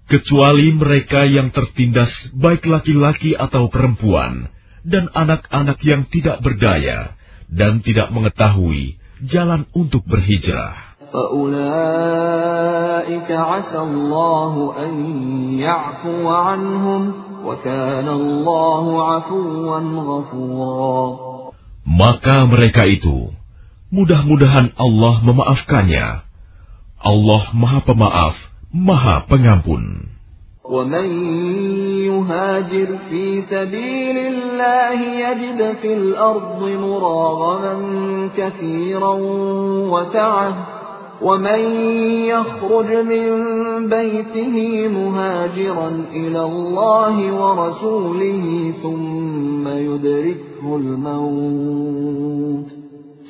[0.03, 4.51] Kecuali mereka yang tertindas baik laki-laki atau perempuan
[4.83, 7.15] dan anak-anak yang tidak berdaya
[7.49, 10.86] dan tidak mengetahui jalan untuk berhijrah.
[11.13, 12.51] فأولئك
[13.31, 14.93] عسى الله أن
[15.59, 17.13] يعفو عنهم
[17.45, 21.33] وكان الله عفوا غفورا
[21.83, 23.27] Maka mereka itu,
[23.91, 26.23] mudah-mudahan Allah memaafkannya.
[27.03, 28.35] Allah Maha Pemaaf,
[28.71, 30.07] Maha Pengampun.
[30.63, 31.05] ومن
[32.07, 37.75] يهاجر في سبيل الله يجد في الأرض مراغما
[38.37, 39.13] كثيرا
[39.91, 40.76] وسعه
[41.22, 41.60] ومن
[42.30, 43.28] يخرج من
[43.88, 52.68] بيته مهاجرا إلى الله ورسوله ثم يدركه الموت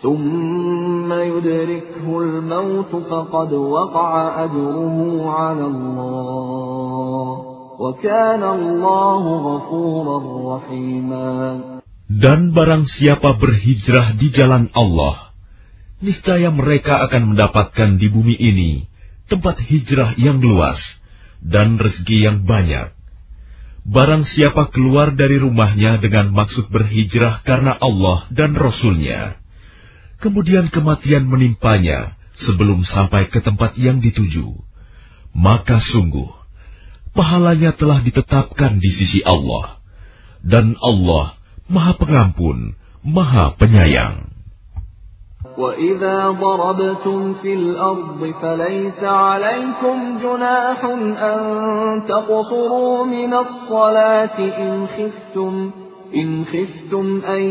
[0.03, 7.39] ثم يدركه الموت فقد وقع أجره على الله
[7.81, 10.19] وكان الله غفورا
[10.57, 11.61] رحيما
[12.09, 15.28] Dan barang siapa berhijrah di jalan Allah,
[15.99, 18.87] niscaya mereka akan mendapatkan di bumi ini
[19.29, 20.79] tempat hijrah yang luas
[21.45, 22.95] dan rezeki yang banyak.
[23.89, 29.41] Barang siapa keluar dari rumahnya dengan maksud berhijrah karena Allah dan Rasul-Nya,
[30.21, 34.61] kemudian kematian menimpanya sebelum sampai ke tempat yang dituju,
[35.33, 36.29] maka sungguh
[37.17, 39.81] pahalanya telah ditetapkan di sisi Allah,
[40.45, 41.35] dan Allah
[41.69, 44.28] Maha Pengampun, Maha Penyayang.
[45.58, 50.80] وإذا ضربتم في الأرض فليس عليكم جناح
[51.24, 51.42] أن
[52.08, 55.72] تقصروا من الصلاة إن خفتم
[56.16, 57.44] إن خفتم أن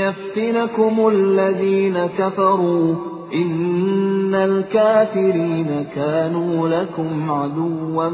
[0.00, 2.94] يفتنكم الذين كفروا
[3.34, 8.10] إن الكافرين كانوا لكم عدوا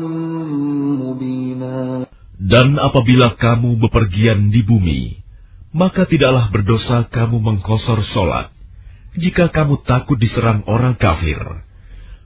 [1.05, 2.07] مبينا
[2.43, 5.15] Dan apabila kamu bepergian di bumi,
[5.71, 8.51] maka tidaklah berdosa kamu mengkosor solat
[9.17, 11.41] jika kamu takut diserang orang kafir.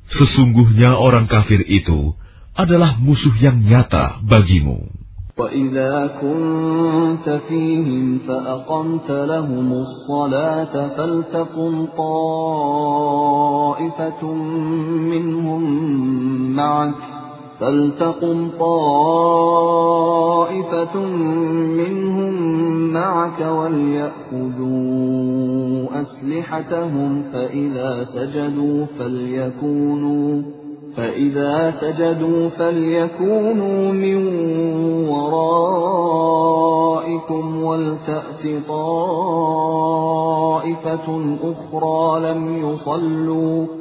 [0.07, 2.15] Sesungguhnya orang kafir itu
[2.55, 4.94] adalah musuh yang nyata bagimu.
[5.36, 13.12] وإذا كنت فيهم فأقمت لهم الصلاة فلتقم طائفة
[15.12, 15.62] منهم
[16.57, 17.19] معك
[17.62, 19.46] فلتقم طائفة
[21.78, 22.34] منهم
[22.94, 24.72] معك وليأخذوا
[26.02, 30.42] أسلحتهم فإذا سجدوا فليكونوا
[30.98, 34.18] فإذا سجدوا فليكونوا من
[35.10, 36.44] ورائكم
[37.64, 40.08] ولتأت طائفة
[41.44, 43.81] أخرى لم يصلوا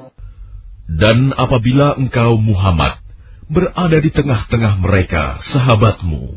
[0.91, 2.99] Dan apabila engkau Muhammad
[3.47, 6.35] berada di tengah-tengah mereka, sahabatmu,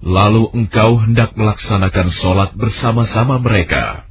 [0.00, 4.08] lalu engkau hendak melaksanakan sholat bersama-sama mereka,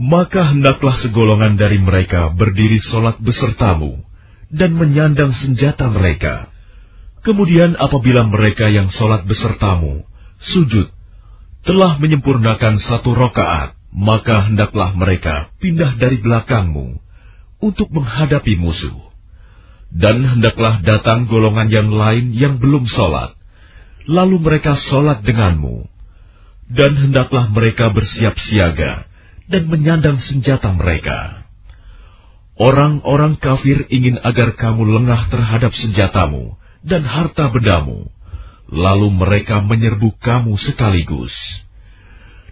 [0.00, 4.00] maka hendaklah segolongan dari mereka berdiri sholat besertamu
[4.48, 6.48] dan menyandang senjata mereka.
[7.20, 10.08] Kemudian apabila mereka yang sholat besertamu,
[10.40, 10.88] sujud,
[11.68, 16.96] telah menyempurnakan satu rokaat, maka hendaklah mereka pindah dari belakangmu
[17.60, 19.07] untuk menghadapi musuh
[19.88, 23.32] dan hendaklah datang golongan yang lain yang belum sholat,
[24.04, 25.88] lalu mereka sholat denganmu,
[26.68, 29.08] dan hendaklah mereka bersiap siaga
[29.48, 31.48] dan menyandang senjata mereka.
[32.58, 38.10] Orang-orang kafir ingin agar kamu lengah terhadap senjatamu dan harta bedamu,
[38.68, 41.32] lalu mereka menyerbu kamu sekaligus.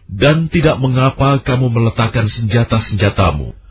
[0.06, 3.65] Dan tidak mengapa kamu meletakkan senjata-senjatamu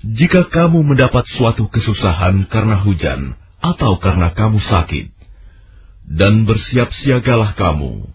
[0.00, 5.12] jika kamu mendapat suatu kesusahan karena hujan atau karena kamu sakit,
[6.08, 8.08] dan bersiap siagalah kamu,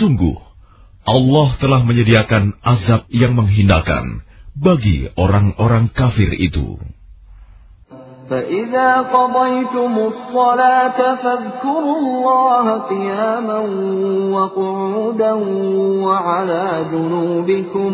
[0.00, 0.40] sungguh
[1.04, 4.24] Allah telah menyediakan azab yang menghinakan
[4.56, 6.80] bagi orang-orang kafir itu.
[8.30, 13.60] فإذا قضيتم الصلاة فاذكروا الله قياما
[14.30, 15.32] وقعودا
[16.06, 17.92] وعلى جنوبكم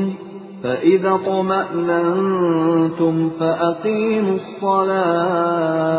[0.63, 5.97] فإذا طمأننتم فأقيموا الصلاة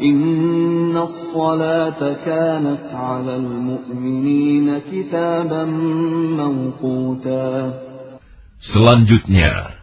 [0.00, 5.64] إن الصلاة كانت على المؤمنين كتابا
[6.40, 7.72] موقوتا
[8.62, 9.74] Selanjutnya,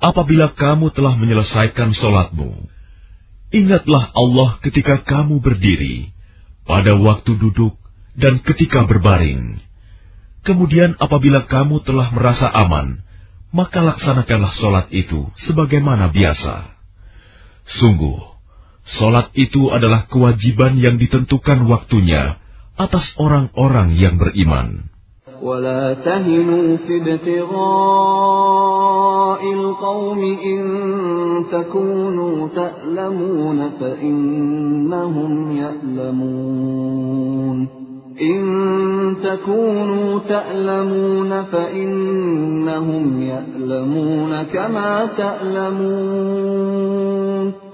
[0.00, 2.64] apabila kamu telah menyelesaikan sholatmu,
[3.52, 6.16] ingatlah Allah ketika kamu berdiri,
[6.64, 7.76] pada waktu duduk,
[8.16, 9.60] dan ketika berbaring
[10.46, 12.98] Kemudian apabila kamu telah merasa aman,
[13.54, 16.74] maka laksanakanlah solat itu sebagaimana biasa.
[17.78, 18.18] Sungguh,
[18.98, 22.42] solat itu adalah kewajiban yang ditentukan waktunya
[22.74, 24.90] atas orang-orang yang beriman.
[25.42, 27.52] ولا تهنوا في ابتغاء
[29.52, 30.60] القوم إن
[31.50, 36.62] تكونوا تألمون فإنهم يألمون
[38.20, 46.72] إن تكونوا تألمون فإنهم يألمون كما تألمون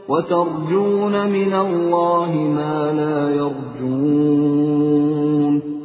[0.09, 4.78] وترجون من الله ما لا يرجون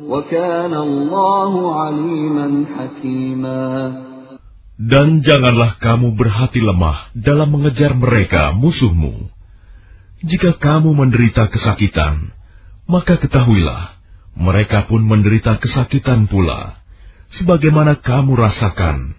[0.07, 4.03] وكان الله عليما حكيما
[4.73, 9.29] Dan janganlah kamu berhati lemah dalam mengejar mereka musuhmu.
[10.25, 12.33] Jika kamu menderita kesakitan,
[12.89, 13.96] maka ketahuilah
[14.38, 16.78] mereka pun menderita kesakitan pula,
[17.42, 19.18] sebagaimana kamu rasakan,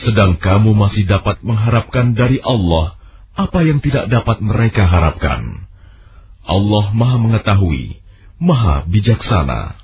[0.00, 2.96] sedang kamu masih dapat mengharapkan dari Allah
[3.36, 5.68] apa yang tidak dapat mereka harapkan.
[6.48, 8.00] Allah Maha Mengetahui,
[8.40, 9.83] Maha Bijaksana.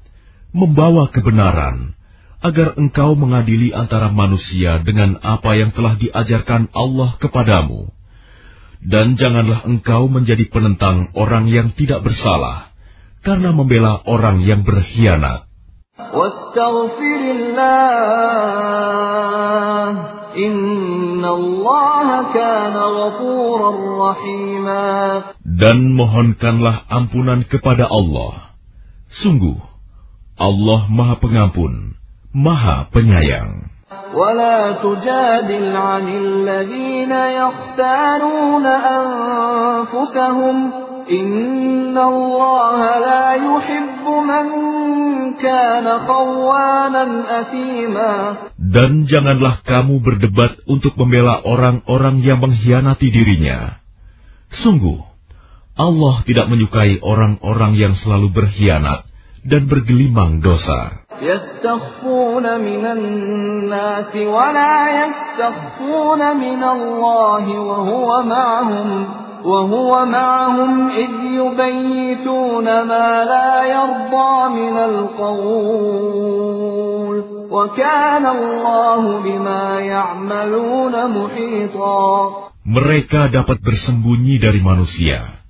[0.51, 1.95] membawa kebenaran,
[2.41, 7.93] agar engkau mengadili antara manusia dengan apa yang telah diajarkan Allah kepadamu.
[8.81, 12.73] Dan janganlah engkau menjadi penentang orang yang tidak bersalah,
[13.21, 15.45] karena membela orang yang berkhianat.
[25.45, 28.57] Dan mohonkanlah ampunan kepada Allah.
[29.21, 29.70] Sungguh,
[30.40, 31.96] Allah Maha Pengampun,
[32.36, 33.76] Maha Penyayang.
[34.16, 40.56] ولا تجادل عن الذين يختارون أنفسهم
[41.10, 44.46] إن الله لا يحب من
[45.38, 47.04] كان خوانا
[47.40, 48.12] أثيما
[48.58, 53.78] Dan janganlah kamu berdebat untuk membela orang-orang yang mengkhianati dirinya.
[54.66, 54.98] Sungguh,
[55.78, 59.06] Allah tidak menyukai orang-orang yang selalu berkhianat
[59.41, 61.01] dan bergelimang dosa.
[82.61, 85.41] Mereka dapat bersembunyi dari manusia,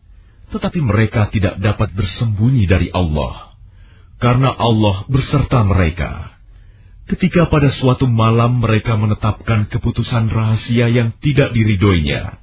[0.56, 3.51] tetapi mereka tidak dapat bersembunyi dari Allah
[4.22, 6.38] karena Allah berserta mereka.
[7.10, 12.40] Ketika pada suatu malam mereka menetapkan keputusan rahasia yang tidak diridoinya,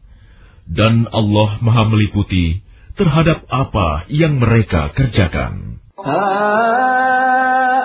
[0.68, 2.60] dan Allah Maha Meliputi
[2.98, 5.80] terhadap apa yang mereka kerjakan.
[5.96, 6.24] Ha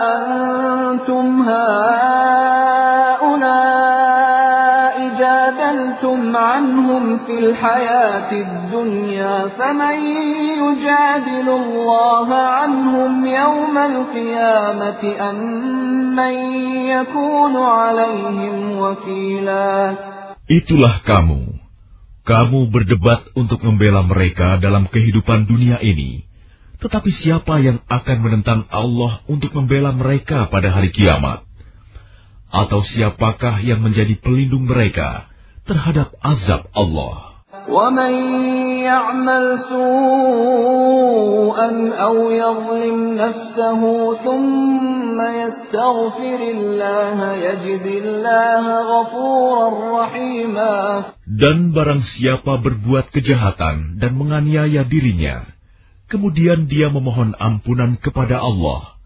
[0.04, 2.43] antum ha
[6.33, 9.97] عنهم في الحياة الدنيا فمن
[10.65, 15.37] يجادل الله عنهم يوم القيامة أم
[16.17, 16.35] من
[16.97, 19.69] يكون عليهم وكيلا
[20.49, 21.61] Itulah kamu.
[22.25, 26.25] Kamu berdebat untuk membela mereka dalam kehidupan dunia ini.
[26.81, 31.45] Tetapi siapa yang akan menentang Allah untuk membela mereka pada hari kiamat?
[32.49, 35.29] Atau siapakah yang menjadi pelindung mereka
[35.67, 37.29] terhadap azab Allah.
[37.69, 38.13] ومن
[38.85, 43.81] يعمل سوءا أو يظلم نفسه
[44.25, 49.69] ثم يستغفر الله يجد الله غفورا
[50.01, 50.77] رحيما
[51.29, 55.45] Dan barang siapa berbuat kejahatan dan menganiaya dirinya,
[56.09, 58.97] kemudian dia memohon ampunan kepada Allah,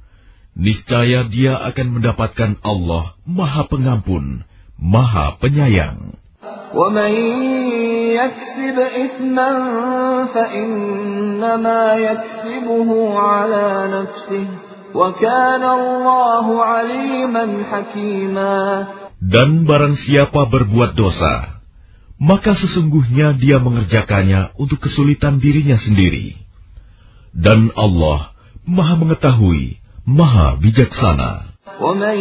[0.54, 4.46] niscaya dia akan mendapatkan Allah Maha Pengampun,
[4.78, 6.14] Maha Penyayang.
[6.74, 7.12] ومن
[8.18, 9.50] يكسب إثما
[10.34, 13.66] فإنما يكسبه على
[13.96, 14.46] نفسه
[14.94, 18.58] وكان الله عليما حكيما
[19.22, 21.62] Dan barang siapa berbuat dosa,
[22.18, 26.42] maka sesungguhnya dia mengerjakannya untuk kesulitan dirinya sendiri.
[27.30, 28.34] Dan Allah
[28.66, 29.78] maha mengetahui,
[30.10, 31.54] maha bijaksana.
[31.81, 32.17] ومن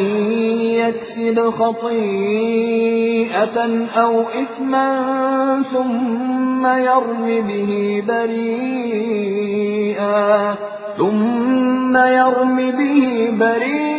[0.76, 1.86] يكسب خطيئة
[3.96, 4.88] أو إثما
[5.72, 9.36] ثم يرم به بريئا
[10.96, 13.96] ثم يرم به بريئا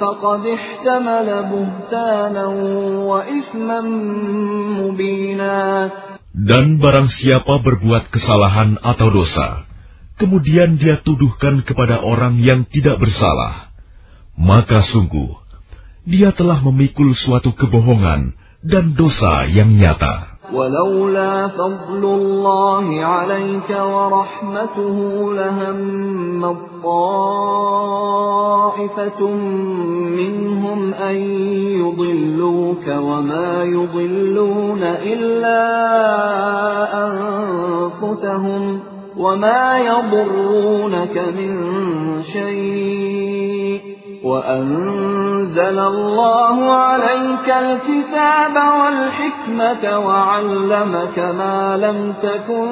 [0.00, 2.46] فقد احتمل بهتانا
[3.10, 3.80] وإثما
[4.80, 5.90] مبينا.
[6.34, 9.63] Dan barang siapa berbuat kesalahan atau dosa,
[10.19, 13.71] kemudian dia tuduhkan kepada orang yang tidak bersalah,
[14.35, 15.39] maka sungguh
[16.09, 18.33] dia telah memikul suatu kebohongan
[18.65, 20.29] dan dosa yang nyata.
[20.49, 24.97] ولولا فضل الله عليك ورحمته
[25.33, 25.77] لهم
[26.83, 28.01] طائفة
[30.17, 31.15] منهم أن
[31.85, 35.61] يضلوك وما يضلون إلا
[37.05, 38.79] أنفسهم
[39.16, 41.52] وما يضرونك من
[42.22, 43.80] شيء
[44.24, 52.68] وأنزل الله عليك الكتاب والحكمة وعلمك ما لم تكن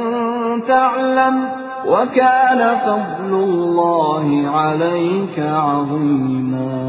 [0.68, 1.36] تعلم
[1.86, 6.82] وكان فضل الله عليك عظيما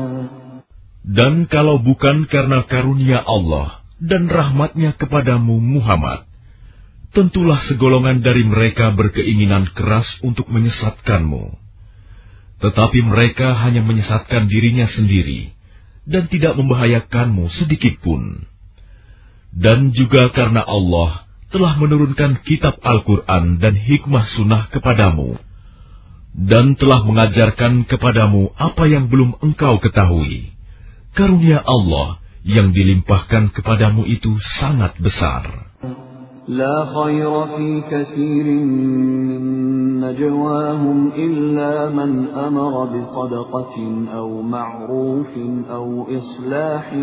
[1.03, 6.25] Dan kalau bukan karena karunia Allah dan rahmatnya kepadamu Muhammad.
[7.14, 11.61] Tentulah segolongan dari mereka berkeinginan keras untuk menyesatkanmu.
[12.57, 15.53] Tetapi mereka hanya menyesatkan dirinya sendiri
[16.10, 18.49] dan tidak membahayakanmu sedikit pun.
[19.53, 25.38] Dan juga karena Allah telah menurunkan kitab Al-Quran dan hikmah sunnah kepadamu,
[26.34, 30.49] dan telah mengajarkan kepadamu apa yang belum engkau ketahui.
[31.14, 35.69] Karunia Allah yang dilimpahkan kepadamu itu sangat besar.
[36.48, 39.44] لا خير في كثير من
[40.02, 45.38] نجواهم إلا من أمر بصدقة أو معروف
[45.72, 46.94] أو إصلاح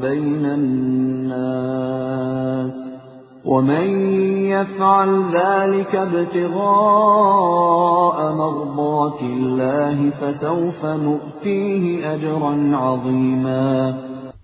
[0.00, 1.90] بين الناس
[3.44, 3.86] ومن
[4.54, 6.58] يفعل ذلك ابتغاء
[8.34, 13.94] مرضات الله فسوف نؤتيه أجرا عظيما.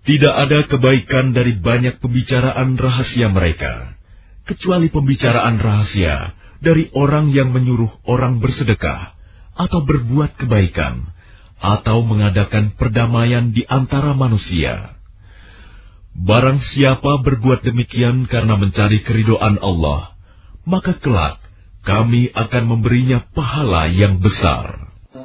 [0.07, 3.96] Tidak ada kebaikan dari banyak pembicaraan rahasia mereka,
[4.47, 6.33] kecuali pembicaraan rahasia
[6.63, 9.13] dari orang yang menyuruh orang bersedekah,
[9.53, 11.05] atau berbuat kebaikan,
[11.57, 14.97] atau mengadakan perdamaian di antara manusia.
[16.17, 20.17] Barang siapa berbuat demikian karena mencari keridoan Allah,
[20.65, 21.37] maka kelak
[21.85, 24.86] kami akan memberinya pahala yang besar.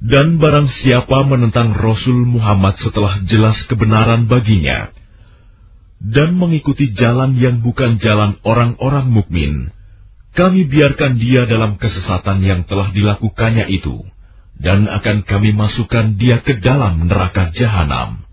[0.00, 4.88] Dan barang siapa menentang Rasul Muhammad setelah jelas kebenaran baginya,
[6.00, 9.68] dan mengikuti jalan yang bukan jalan orang-orang mukmin,
[10.32, 14.00] kami biarkan dia dalam kesesatan yang telah dilakukannya itu,
[14.56, 18.24] dan akan kami masukkan dia ke dalam neraka jahanam,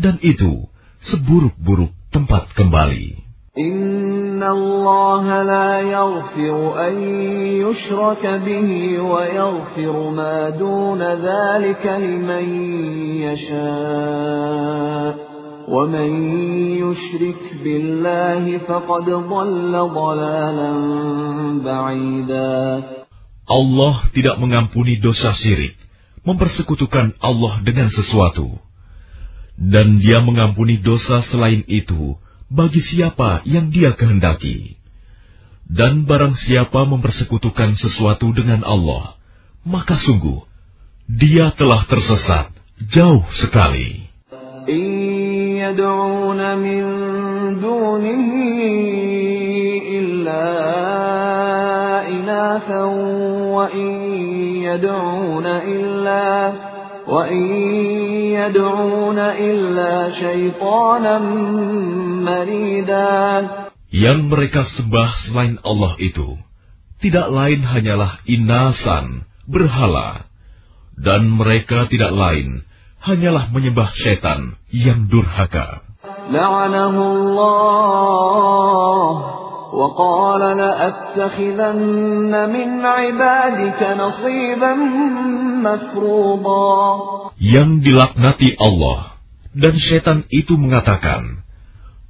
[0.00, 0.72] dan itu
[1.12, 3.20] seburuk-buruk tempat kembali.
[4.39, 6.95] إن الله لا يغفر أن
[7.63, 8.69] يشرك به
[9.11, 12.45] ويغفر ما دون ذلك لمن
[13.27, 15.11] يشاء
[15.67, 16.09] ومن
[16.83, 20.71] يشرك بالله فقد ضل ضلالا
[21.65, 22.83] بعيدا
[23.45, 25.77] Allah tidak mengampuni dosa syirik,
[26.25, 28.57] mempersekutukan Allah dengan sesuatu.
[29.53, 32.17] Dan dia mengampuni dosa selain itu,
[32.50, 34.76] bagi siapa yang Dia kehendaki.
[35.70, 39.14] Dan barang siapa mempersekutukan sesuatu dengan Allah,
[39.62, 40.42] maka sungguh
[41.06, 42.50] dia telah tersesat
[42.90, 44.10] jauh sekali.
[57.09, 57.43] وإن
[58.33, 61.19] يدعون إلا شيطانا
[62.25, 63.47] مريدا
[63.95, 66.35] Yang mereka sembah selain Allah itu,
[66.99, 70.27] tidak lain hanyalah inasan, berhala,
[70.99, 72.67] dan mereka tidak lain
[72.99, 75.85] hanyalah menyembah setan yang durhaka.
[76.31, 77.85] لعنه الله
[79.75, 84.73] وقال لأتخذن من عبادك نصيبا
[85.65, 86.75] مفروضا
[87.35, 89.19] Yang dilaknati Allah,
[89.51, 91.43] dan setan itu mengatakan,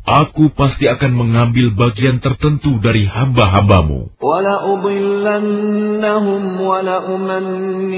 [0.05, 4.21] Aku pasti akan mengambil bagian tertentu dari hamba-hambamu.
[4.21, 7.89] ولأضلنهم ولأمنينهم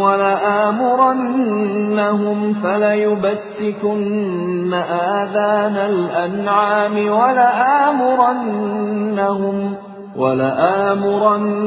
[0.00, 1.58] ولآمرنهم
[2.64, 4.72] فليبتكن
[5.20, 8.76] آذان الأنعام ولآمرنهم
[10.16, 11.60] ولآمرنهم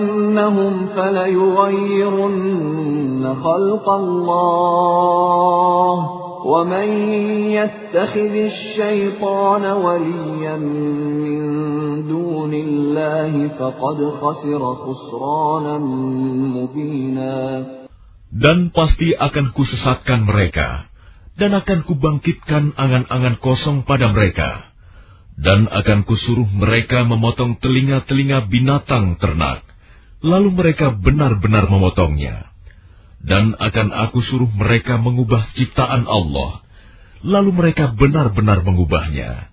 [0.96, 2.56] فليغيرن
[3.44, 6.88] خلق الله ومن
[7.58, 11.42] يتخذ الشيطان وليا من
[12.08, 15.78] دون الله فقد خسر خسرانا
[16.58, 17.38] مبينا
[18.36, 20.92] Dan pasti akan kusesatkan mereka,
[21.40, 24.76] dan akan kubangkitkan angan-angan kosong pada mereka,
[25.40, 29.64] dan akan kusuruh mereka memotong telinga-telinga binatang ternak,
[30.20, 32.49] lalu mereka benar-benar memotongnya.
[33.21, 36.65] dan akan aku suruh mereka mengubah ciptaan Allah,
[37.21, 39.53] lalu mereka benar-benar mengubahnya.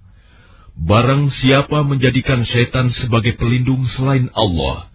[0.77, 4.87] Barang siapa menjadikan setan sebagai pelindung selain Allah,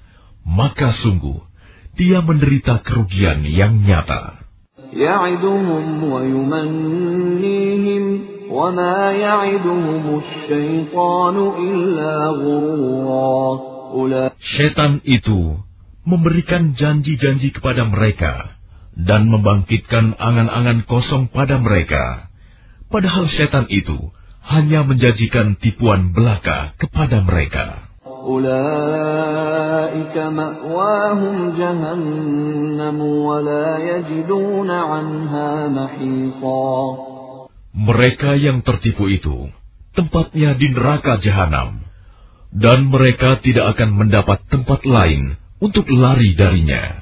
[0.47, 1.43] maka sungguh
[1.99, 4.41] dia menderita kerugian yang nyata.
[14.57, 15.41] Setan itu
[16.05, 18.62] memberikan janji-janji kepada mereka,
[18.97, 22.29] dan membangkitkan angan-angan kosong pada mereka.
[22.93, 24.13] Padahal setan itu
[24.45, 27.89] hanya menjanjikan tipuan belaka kepada mereka.
[37.73, 39.51] Mereka yang tertipu itu
[39.97, 41.83] tempatnya di neraka jahanam
[42.53, 47.02] dan mereka tidak akan mendapat tempat lain untuk lari darinya.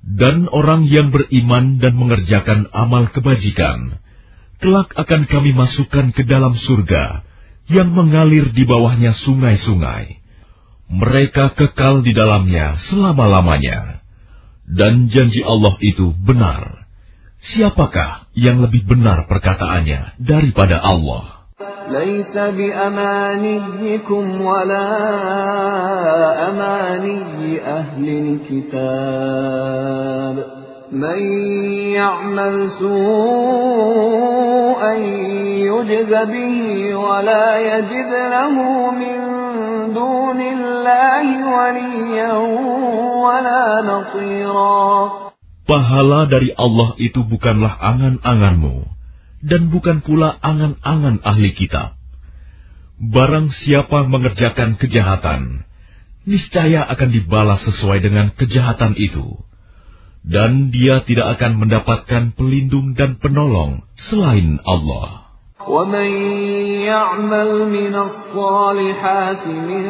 [0.00, 4.00] Dan orang yang beriman dan mengerjakan amal kebajikan,
[4.58, 7.24] kelak akan kami masukkan ke dalam surga
[7.68, 10.20] yang mengalir di bawahnya sungai-sungai.
[10.90, 14.02] Mereka kekal di dalamnya selama-lamanya.
[14.66, 16.86] Dan janji Allah itu benar.
[17.40, 21.39] Siapakah yang lebih benar perkataannya daripada Allah?
[21.88, 24.88] ليس بأمانيكم ولا
[26.48, 28.08] أماني أهل
[28.48, 30.36] الكتاب.
[30.92, 31.20] من
[31.94, 34.10] يعمل سوءا
[35.70, 36.54] يجز به
[36.98, 38.54] ولا يجد له
[38.90, 39.18] من
[39.94, 42.32] دون الله وليا
[43.22, 45.10] ولا نصيرا.
[45.70, 48.82] Pahala dari Allah itu bukanlah angan-anganmu,
[49.45, 51.93] dan bukan pula angan-angan ahli kitab.
[52.97, 55.67] Barang siapa mengerjakan kejahatan,
[56.25, 59.45] niscaya akan dibalas sesuai dengan kejahatan itu.
[60.25, 65.25] Dan dia tidak akan mendapatkan pelindung dan penolong selain Allah.
[65.65, 66.09] ومن
[66.85, 69.85] يعمل من الصالحات من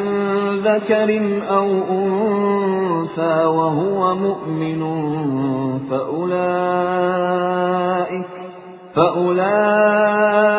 [0.63, 1.09] ذكر
[1.49, 4.81] أو أنثى وهو مؤمن
[5.89, 7.05] فأولئك
[8.95, 10.49] فأولئك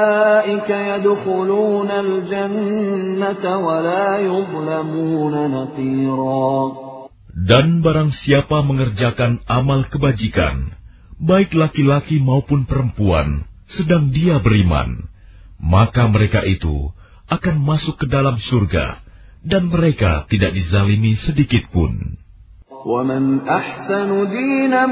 [0.70, 6.52] يدخلون الجنة ولا يظلمون نقيرا
[7.36, 10.72] Dan barang siapa mengerjakan amal kebajikan,
[11.20, 13.46] baik laki-laki maupun perempuan,
[13.76, 15.06] sedang dia beriman,
[15.60, 16.90] maka mereka itu
[17.30, 18.98] akan masuk ke dalam surga,
[19.46, 22.18] dan mereka tidak dizalimi sedikit pun.
[22.86, 24.86] ومن أحسن دينا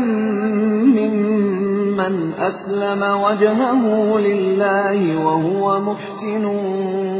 [0.99, 3.83] ممن أسلم وجهه
[4.19, 6.45] لله وهو محسن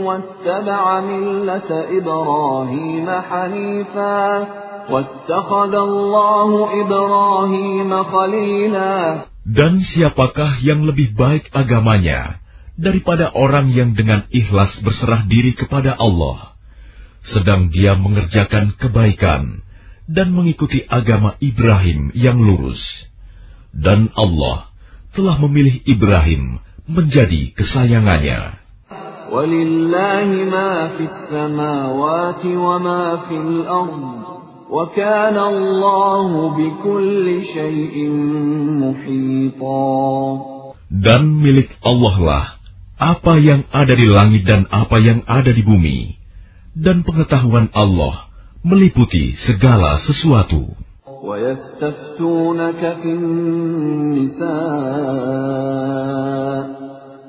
[0.07, 4.49] واتبع ملة إبراهيم حنيفا
[4.91, 6.51] واتخذ الله
[6.83, 8.97] إبراهيم خليلا
[9.45, 12.41] Dan siapakah yang lebih baik agamanya
[12.81, 16.57] daripada orang yang dengan ikhlas berserah diri kepada Allah,
[17.29, 19.65] sedang dia mengerjakan kebaikan
[20.10, 22.82] dan mengikuti agama Ibrahim yang lurus.
[23.70, 24.74] Dan Allah
[25.14, 26.58] telah memilih Ibrahim
[26.90, 28.58] menjadi kesayangannya.
[40.90, 42.46] Dan milik Allah lah
[42.98, 46.18] apa yang ada di langit dan apa yang ada di bumi.
[46.74, 48.29] Dan pengetahuan Allah
[48.64, 50.62] meliputi segala sesuatu.
[51.24, 53.12] ويستفتونك في
[55.60, 56.80] النساء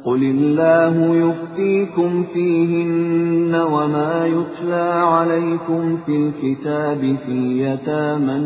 [0.04, 8.36] قل الله يفتيكم فيهن وما يتلى عليكم في الكتاب في يتامى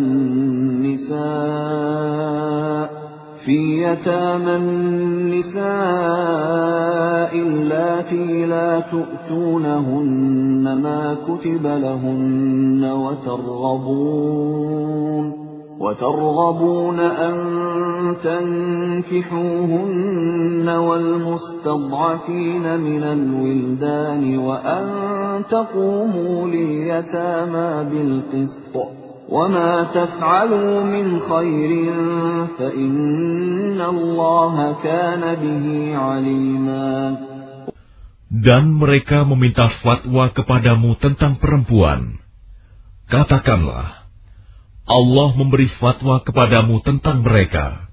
[1.07, 3.14] النساء
[3.45, 5.65] في يتامى النساء
[7.39, 14.45] اللاتي لا تؤتونهن ما كتب لهن وترغبون
[15.81, 17.35] وترغبون أن
[19.05, 19.89] تنكحوهن
[20.69, 22.01] والمستضعفين
[22.81, 24.87] من الولدان وأن
[25.51, 29.04] تقوموا لليتامى بالقسط.
[29.34, 31.72] وما تفعلوا من خير
[32.58, 35.66] فإن الله كان به
[35.98, 36.90] عليما
[38.30, 42.22] Dan mereka meminta fatwa kepadamu tentang perempuan.
[43.10, 44.06] Katakanlah,
[44.86, 47.90] Allah memberi fatwa kepadamu tentang mereka.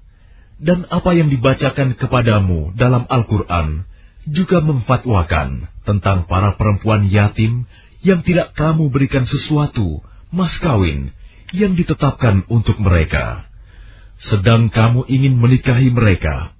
[0.61, 3.89] Dan apa yang dibacakan kepadamu dalam Al-Quran
[4.29, 7.65] juga memfatwakan tentang para perempuan yatim
[8.05, 11.17] yang tidak kamu berikan sesuatu, mas kawin,
[11.52, 13.46] yang ditetapkan untuk mereka.
[14.18, 16.56] Sedang kamu ingin menikahi mereka.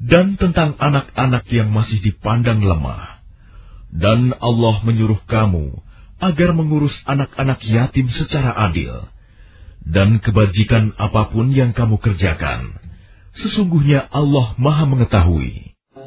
[0.00, 3.24] Dan tentang anak-anak yang masih dipandang lemah.
[3.94, 5.80] Dan Allah menyuruh kamu
[6.18, 9.06] agar mengurus anak-anak yatim secara adil.
[9.84, 12.72] Dan kebajikan apa pun yang kamu kerjakan,
[13.36, 15.73] sesungguhnya Allah maha mengetahui.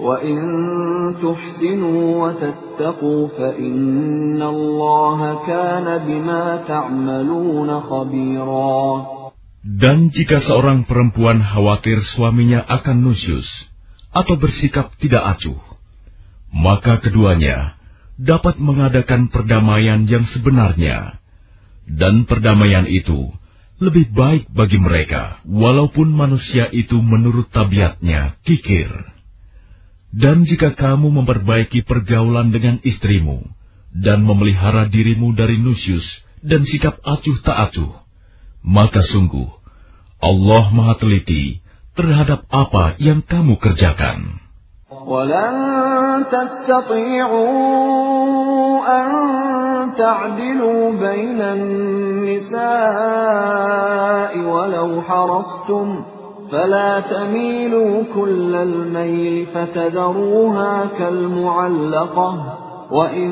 [0.00, 0.38] وإن
[1.24, 8.80] تحسنوا وتتقوا فإن الله كان بما تعملون خبيرا
[9.66, 13.50] Dan jika seorang perempuan khawatir suaminya akan nusyus
[14.14, 15.58] atau bersikap tidak acuh,
[16.54, 17.74] maka keduanya
[18.14, 21.18] dapat mengadakan perdamaian yang sebenarnya.
[21.86, 23.30] Dan perdamaian itu
[23.82, 28.86] lebih baik bagi mereka, walaupun manusia itu menurut tabiatnya kikir.
[30.16, 33.44] Dan jika kamu memperbaiki pergaulan dengan istrimu,
[33.96, 36.04] dan memelihara dirimu dari nusyus
[36.44, 37.92] dan sikap acuh tak acuh,
[38.60, 39.48] maka sungguh
[40.20, 41.64] Allah maha teliti
[41.96, 44.44] terhadap apa yang kamu kerjakan.
[45.06, 45.54] ولن
[46.30, 47.46] تستطيعوا
[48.86, 49.06] أن
[49.98, 52.66] تعدلوا بين النساء
[54.38, 56.09] ولو حرصتم
[56.50, 62.30] فلا تميلوا كل الميل فتذروها كالمعلقة
[62.90, 63.30] وإن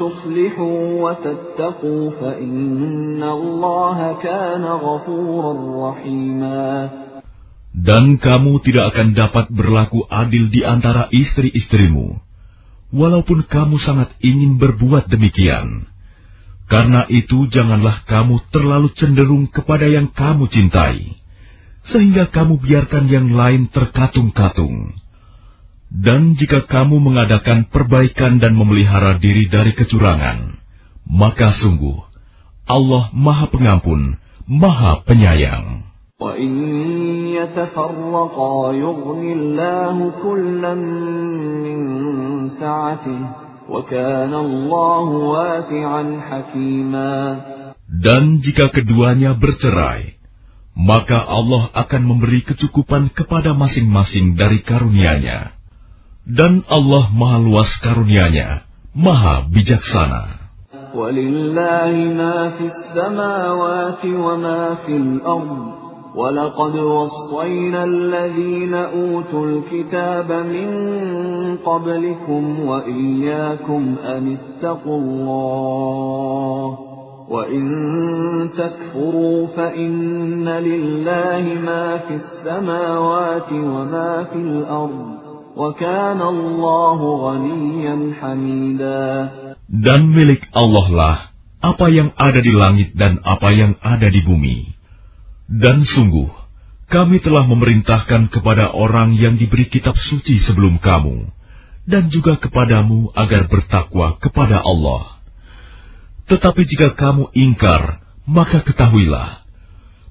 [0.00, 5.54] تصلحوا وتتقوا فإن الله كان غفورا
[5.90, 6.90] رحيما
[7.70, 12.18] Dan kamu tidak akan dapat berlaku adil di antara istri-istrimu,
[12.90, 15.86] walaupun kamu sangat ingin berbuat demikian.
[16.66, 21.20] Karena itu janganlah kamu terlalu cenderung kepada yang kamu cintai
[21.89, 24.93] sehingga kamu biarkan yang lain terkatung-katung.
[25.95, 30.57] Dan jika kamu mengadakan perbaikan dan memelihara diri dari kecurangan,
[31.07, 32.01] maka sungguh
[32.65, 34.17] Allah Maha Pengampun,
[34.49, 35.85] Maha Penyayang.
[47.85, 50.14] Dan jika keduanya bercerai,
[50.76, 55.52] maka Allah akan memberi kecukupan kepada masing-masing dari karunia-Nya.
[56.24, 60.40] Dan Allah maha luas karunia-Nya, maha bijaksana.
[60.94, 65.80] ولله ما في السماوات وما في الأرض
[66.14, 70.70] ولقد وصينا الذين أوتوا الكتاب من
[71.56, 76.78] قبلكم وإياكم أن اتقوا الله
[77.30, 77.64] وَإِن
[78.58, 85.08] تَكْفُرُوا فَإِنَّ لِلَّهِ مَا فِي السَّمَاوَاتِ وَمَا فِي الْأَرْضِ
[85.56, 89.06] وَكَانَ اللَّهُ غَنِيًّا حَمِيدًا
[89.70, 91.16] Dan milik Allah lah
[91.60, 94.72] apa yang ada di langit dan apa yang ada di bumi.
[95.46, 96.32] Dan sungguh,
[96.88, 101.28] kami telah memerintahkan kepada orang yang diberi kitab suci sebelum kamu,
[101.84, 105.13] dan juga kepadamu agar bertakwa kepada Allah.
[106.25, 109.45] Tetapi jika kamu ingkar, maka ketahuilah,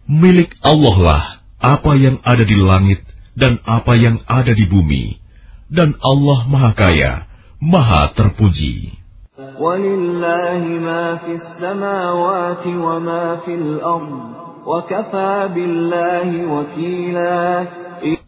[0.06, 1.24] milik Allah lah
[1.58, 3.02] apa yang ada di langit
[3.34, 5.18] dan apa yang ada di bumi,
[5.74, 7.26] dan Allah Maha Kaya,
[7.58, 8.94] Maha Terpuji.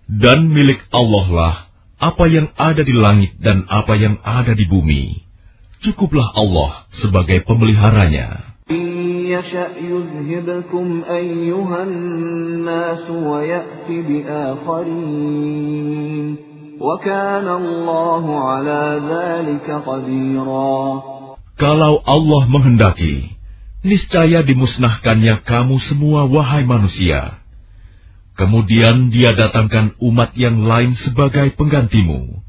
[0.06, 1.54] Dan milik Allah lah
[2.02, 5.25] apa yang ada di langit dan apa yang ada di bumi
[5.84, 8.56] Cukuplah Allah sebagai pemeliharanya.
[21.56, 23.16] Kalau Allah menghendaki,
[23.84, 27.40] niscaya dimusnahkannya kamu semua wahai manusia.
[28.36, 32.44] Kemudian dia datangkan umat yang lain sebagai penggantimu.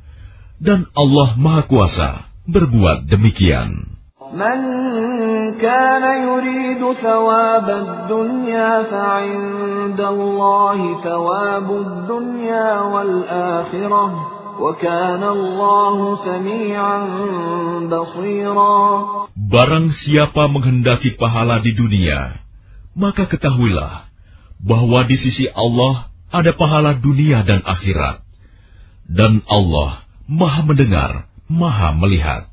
[0.59, 3.92] Dan Allah Maha Kuasa berbuat demikian.
[4.32, 4.58] من
[5.60, 14.04] كان يريد ثواب الدنيا فعند الله ثواب الدنيا والآخرة
[14.60, 16.98] وكان الله سميعا
[17.92, 18.76] بصيرا
[19.32, 22.36] Barang siapa menghendaki pahala di dunia,
[22.96, 24.08] maka ketahuilah
[24.64, 28.24] bahwa di sisi Allah ada pahala dunia dan akhirat.
[29.12, 32.43] Dan Allah maha mendengar, maha melihat.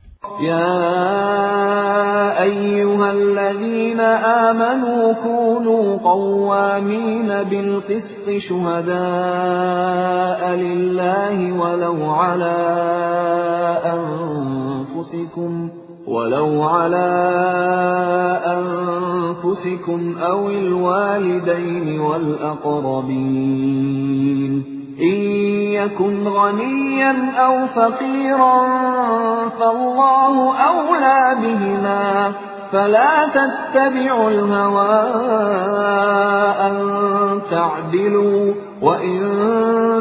[0.41, 4.01] يا أيها الذين
[4.51, 12.57] آمنوا كونوا قوامين بالقسط شهداء لله ولو على
[13.95, 15.69] أنفسكم
[16.07, 17.11] ولو على
[18.47, 23.65] أنفسكم أو الوالدين والأقربين
[25.01, 25.17] إن
[25.75, 28.59] يكن غنيا أو فقيرا
[29.49, 32.33] فالله أولى بهما
[32.73, 34.97] فلا تتبعوا الهوى
[36.67, 36.75] أن
[37.51, 39.21] تعدلوا وإن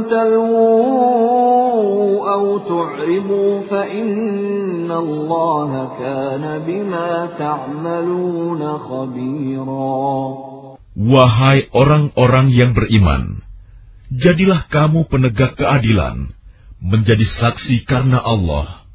[0.10, 1.54] تلووا
[2.34, 10.34] أو تعرضوا فإن الله كان بما تعملون خبيرا
[10.94, 13.43] Wahai orang-orang yang beriman,
[14.14, 16.38] Jadilah kamu penegak keadilan,
[16.78, 18.86] menjadi saksi karena Allah,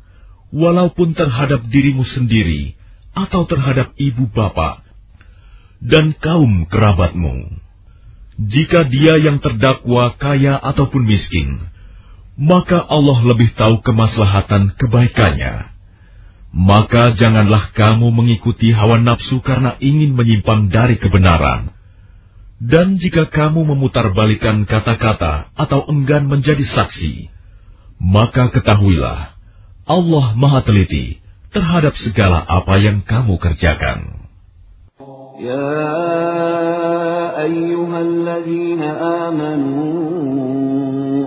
[0.55, 2.78] walaupun terhadap dirimu sendiri
[3.19, 4.86] atau terhadap ibu bapak
[5.82, 7.51] dan kaum kerabatmu.
[8.39, 11.66] Jika dia yang terdakwa kaya ataupun miskin,
[12.39, 15.74] maka Allah lebih tahu kemaslahatan kebaikannya.
[16.55, 21.74] Maka janganlah kamu mengikuti hawa nafsu karena ingin menyimpang dari kebenaran
[22.59, 27.30] dan jika kamu memutarbalikan kata-kata atau enggan menjadi saksi,
[28.02, 29.39] maka ketahuilah
[29.86, 31.22] Allah Maha Teliti
[31.55, 34.26] terhadap segala apa yang kamu kerjakan.
[35.39, 35.70] Ya
[37.47, 38.89] ayyuhalladzina
[39.30, 39.78] amanu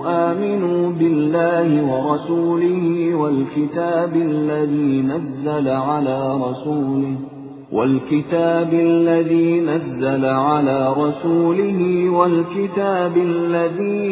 [0.03, 7.40] aminu billahi wa rasulihi wal kitabil ladzi nazzala ala rasulihi
[7.71, 14.11] والكتاب الذي نزل على رسوله والكتاب الذي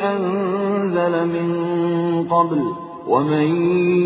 [0.00, 1.48] أنزل من
[2.24, 2.62] قبل
[3.08, 3.48] ومن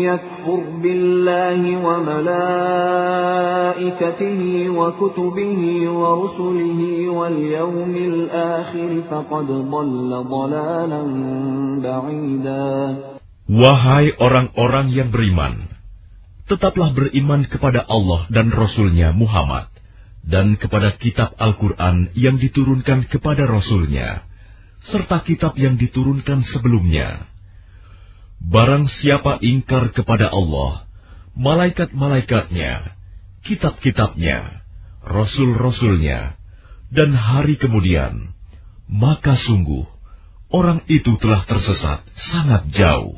[0.09, 2.79] يكفر بالله وملائكته
[4.69, 6.79] وكتبه ورسله
[7.09, 11.03] واليوم الآخر فقد ضل ضلالا
[11.83, 12.95] بعيدا.
[13.45, 15.74] Wahai orang-orang yang beriman,
[16.45, 19.69] tetaplah beriman kepada Allah dan Rasulnya Muhammad,
[20.25, 24.25] dan kepada kitab Al-Quran yang diturunkan kepada Rasulnya,
[24.89, 27.25] serta kitab yang diturunkan sebelumnya.
[28.45, 30.85] Barang siapa ingkar kepada Allah,
[31.33, 32.93] malaikat-malaikatnya,
[33.41, 34.65] kitab-kitabnya,
[35.01, 36.37] rasul-rasulnya,
[36.93, 38.37] dan hari kemudian,
[38.85, 39.89] maka sungguh
[40.53, 43.17] orang itu telah tersesat sangat jauh.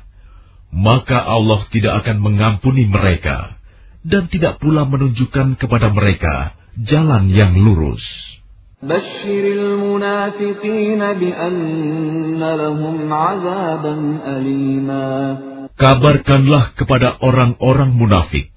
[0.71, 3.59] maka Allah tidak akan mengampuni mereka
[4.01, 8.01] dan tidak pula menunjukkan kepada mereka jalan yang lurus.
[15.77, 18.49] Kabarkanlah kepada orang-orang munafik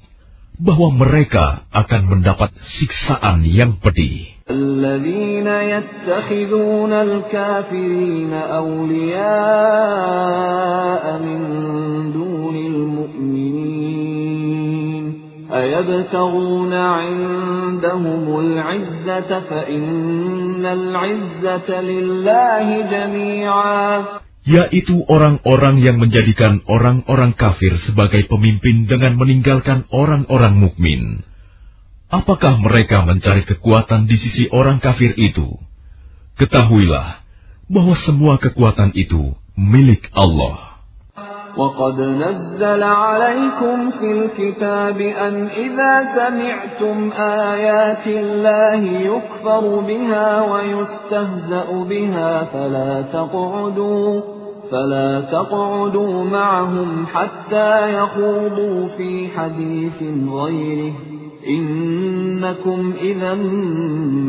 [0.59, 4.35] bahwa mereka akan mendapat siksaan yang pedih.
[4.45, 9.25] الذين يتخذون الكافرين أولياء
[11.25, 11.41] من
[12.13, 13.85] دون المؤمنين
[15.53, 24.05] أيبتغون عندهم العزة فإن العزة لله جميعا
[24.48, 31.22] yaitu orang-orang yang menjadikan orang-orang kafir sebagai pemimpin dengan meninggalkan orang-orang mukmin.
[32.10, 35.46] Apakah mereka mencari kekuatan di sisi orang kafir itu?
[36.42, 37.22] Ketahuilah
[37.70, 40.70] bahwa semua kekuatan itu milik Allah.
[41.58, 53.02] وقد نزل عليكم في الكتاب أن إذا سمعتم آيات الله يكفر بها ويستهزأ بها فلا
[53.02, 54.33] تقعدوا
[54.74, 60.00] فلا تقعدوا معهم حتى يخوضوا في حديث
[60.32, 60.94] غيره
[61.48, 63.34] إنكم إذا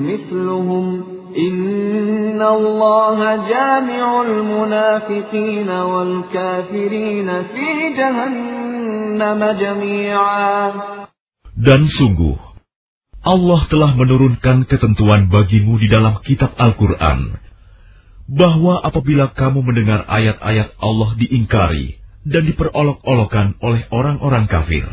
[0.09, 1.05] مثلهم
[1.36, 7.68] إن الله جامع المنافقين والكافرين في
[7.98, 10.72] جهنم جميعا
[11.60, 12.40] Dan sungguh,
[13.20, 17.36] Allah telah menurunkan ketentuan bagimu di dalam kitab Al-Quran,
[18.26, 24.85] bahwa apabila kamu mendengar ayat-ayat Allah diingkari dan diperolok-olokan oleh orang-orang kafir,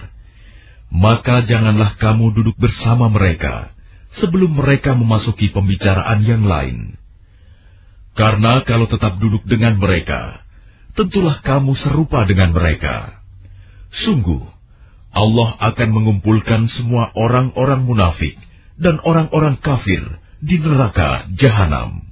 [0.92, 3.72] maka janganlah kamu duduk bersama mereka
[4.20, 7.00] sebelum mereka memasuki pembicaraan yang lain.
[8.12, 10.44] Karena kalau tetap duduk dengan mereka,
[10.92, 13.24] tentulah kamu serupa dengan mereka.
[14.04, 14.44] Sungguh,
[15.12, 18.36] Allah akan mengumpulkan semua orang-orang munafik
[18.76, 20.04] dan orang-orang kafir
[20.44, 22.11] di neraka jahanam.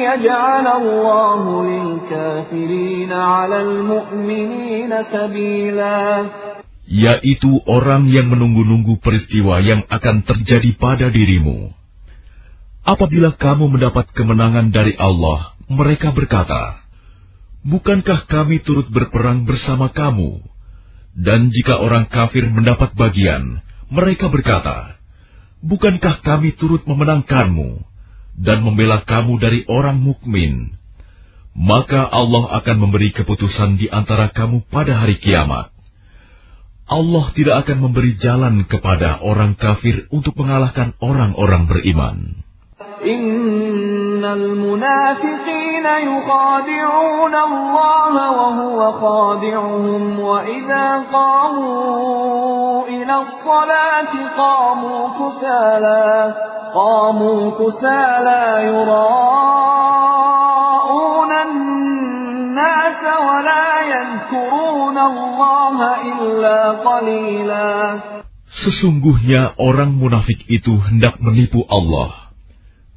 [0.00, 6.26] يجعل الله للكافرين على المؤمنين سبيلا
[6.88, 11.76] yaitu orang yang menunggu-nunggu peristiwa yang akan terjadi pada dirimu.
[12.80, 16.81] Apabila kamu mendapat kemenangan dari Allah, mereka berkata,
[17.63, 20.43] Bukankah kami turut berperang bersama kamu?
[21.15, 24.99] Dan jika orang kafir mendapat bagian, mereka berkata,
[25.63, 27.79] Bukankah kami turut memenangkanmu
[28.35, 30.75] dan membela kamu dari orang mukmin?
[31.55, 35.71] Maka Allah akan memberi keputusan di antara kamu pada hari kiamat.
[36.83, 42.43] Allah tidak akan memberi jalan kepada orang kafir untuk mengalahkan orang-orang beriman.
[44.22, 56.34] إن المنافقين يخادعون الله وهو خادعهم وإذا قاموا إلى الصلاة قاموا كسالى
[56.74, 58.42] قاموا كسالى
[59.58, 60.12] يراءون
[61.48, 65.76] الناس ولا يذكرون الله
[66.12, 66.58] إلا
[66.88, 68.00] قليلا
[68.48, 72.21] Sesungguhnya orang munafik itu hendak menipu Allah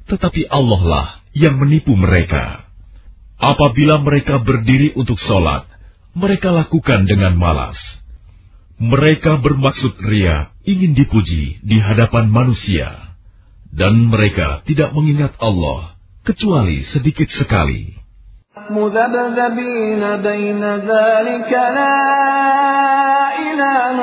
[0.06, 2.68] tetapi Allah lah yang menipu mereka.
[3.42, 5.66] Apabila mereka berdiri untuk sholat,
[6.14, 7.78] mereka lakukan dengan malas.
[8.78, 13.18] Mereka bermaksud ria ingin dipuji di hadapan manusia,
[13.72, 17.98] dan mereka tidak mengingat Allah kecuali sedikit sekali.
[18.52, 22.04] مذبذبين بين ذلك لا
[23.32, 23.98] إله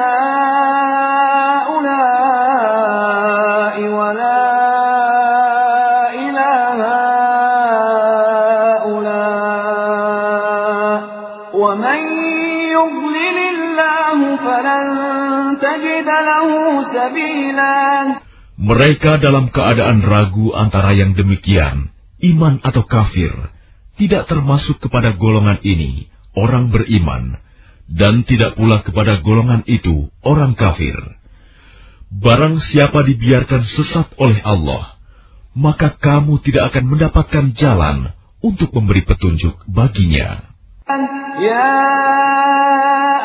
[18.65, 21.93] Mereka dalam keadaan ragu antara yang demikian,
[22.33, 23.29] iman atau kafir,
[24.01, 27.37] tidak termasuk kepada golongan ini, orang beriman,
[27.93, 30.97] dan tidak pula kepada golongan itu, orang kafir.
[32.09, 34.97] Barang siapa dibiarkan sesat oleh Allah,
[35.53, 40.54] maka kamu tidak akan mendapatkan jalan untuk memberi petunjuk baginya.
[40.85, 41.81] يا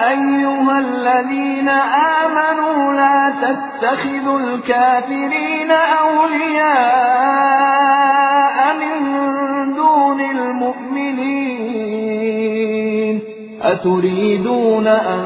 [0.09, 6.77] أيها الذين آمنوا لا تتخذوا الكافرين أولياء
[8.79, 8.95] من
[9.75, 11.59] دون المؤمنين.
[13.61, 15.23] أتريدون أن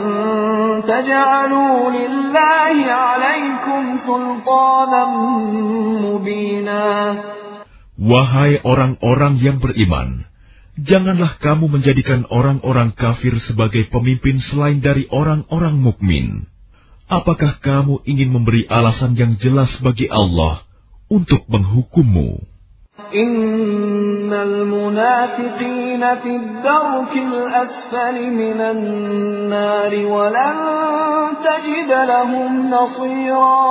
[0.87, 5.05] تجعلوا لله عليكم سلطانا
[6.01, 7.15] مبينا.
[7.93, 10.32] Wahai orang-orang yang beriman,
[10.73, 16.49] Janganlah kamu menjadikan orang-orang kafir sebagai pemimpin selain dari orang-orang mukmin.
[17.05, 20.65] Apakah kamu ingin memberi alasan yang jelas bagi Allah
[21.13, 22.41] untuk menghukummu?
[23.13, 28.81] Innal munafiqina fid darkil asfali minan
[29.53, 30.57] nari walan
[31.37, 33.61] tajid lahum nasira.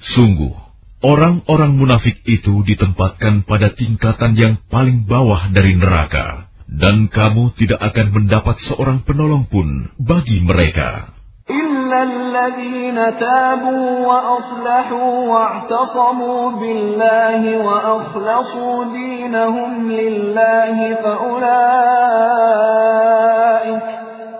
[0.00, 0.67] Sungguh,
[1.03, 8.07] orang-orang munafik itu ditempatkan pada tingkatan yang paling bawah dari neraka, dan kamu tidak akan
[8.15, 11.13] mendapat seorang penolong pun bagi mereka.
[11.43, 21.83] إلا الذين تابوا وأصلحوا واعتصموا بالله وأخلصوا دينهم لله فأولئك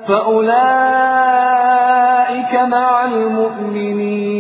[0.08, 0.54] فأولئك
[2.72, 4.37] مع المؤمنين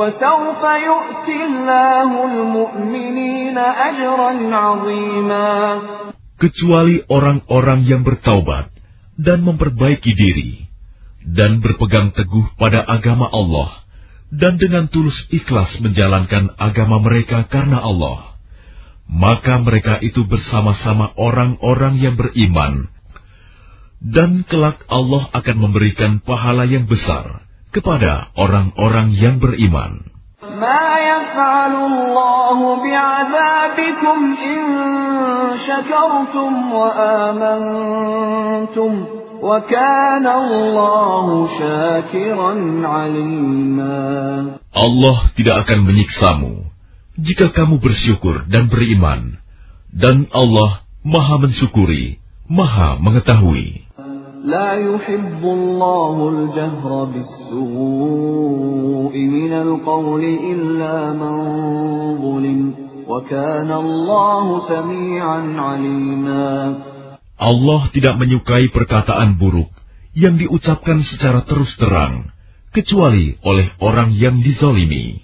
[0.00, 5.48] وسوف يؤتي الله المؤمنين أجرا عظيما
[6.36, 8.68] kecuali orang-orang yang bertaubat
[9.16, 10.68] dan memperbaiki diri,
[11.24, 13.72] dan berpegang teguh pada agama Allah,
[14.28, 18.36] dan dengan tulus ikhlas menjalankan agama mereka karena Allah.
[19.08, 22.92] Maka mereka itu bersama-sama orang-orang yang beriman,
[24.04, 30.05] dan kelak Allah akan memberikan pahala yang besar kepada orang-orang yang beriman.
[44.71, 46.71] Allah tidak akan menyiksamu
[47.19, 49.37] jika kamu bersyukur dan beriman,
[49.91, 53.90] dan Allah Maha Mensyukuri, Maha Mengetahui.
[54.46, 58.54] لا يحب الله الجهر بالسوء
[59.18, 61.34] من القول إلا من
[62.22, 62.74] ظلم
[63.08, 66.76] وكان الله سميعا عليما
[67.36, 69.68] Allah tidak menyukai perkataan buruk
[70.16, 72.32] yang diucapkan secara terus terang,
[72.72, 75.20] kecuali oleh orang yang dizolimi.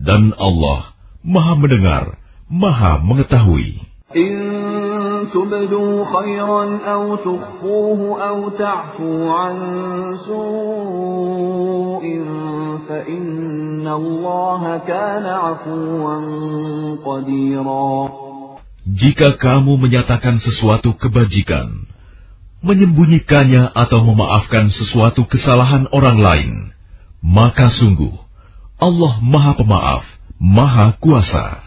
[0.00, 2.16] Dan Allah Maha Mendengar,
[2.48, 3.84] Maha Mengetahui.
[4.16, 4.89] إن
[5.34, 9.56] تبدوا خيرا أو تخفوه أو تعفوا عن
[10.26, 12.04] سوء
[12.88, 16.16] فإن الله كان عفوا
[17.04, 18.08] قديرا
[18.86, 21.90] Jika kamu menyatakan sesuatu kebajikan,
[22.62, 26.52] menyembunyikannya atau memaafkan sesuatu kesalahan orang lain,
[27.18, 28.14] maka sungguh
[28.78, 30.04] Allah Maha Pemaaf,
[30.38, 31.66] Maha Kuasa.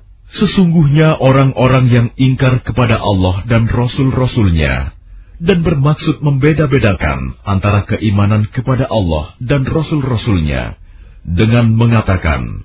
[0.31, 4.95] Sesungguhnya orang-orang yang ingkar kepada Allah dan Rasul-Rasulnya
[5.41, 10.79] dan bermaksud membeda-bedakan antara keimanan kepada Allah dan Rasul-Rasulnya
[11.27, 12.63] dengan mengatakan,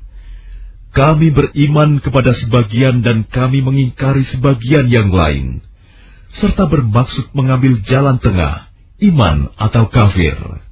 [0.94, 5.60] kami beriman kepada sebagian dan kami mengingkari sebagian yang lain,
[6.38, 8.70] serta bermaksud mengambil jalan tengah,
[9.02, 10.65] iman atau kafir.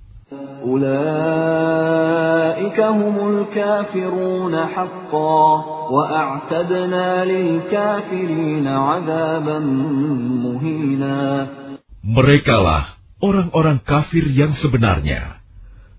[0.66, 2.30] أولئك
[2.80, 9.60] هم الكافرون حقا وأعتدنا للكافرين عذابا
[10.44, 11.48] مهينا
[12.00, 15.44] Merekalah orang-orang kafir yang sebenarnya,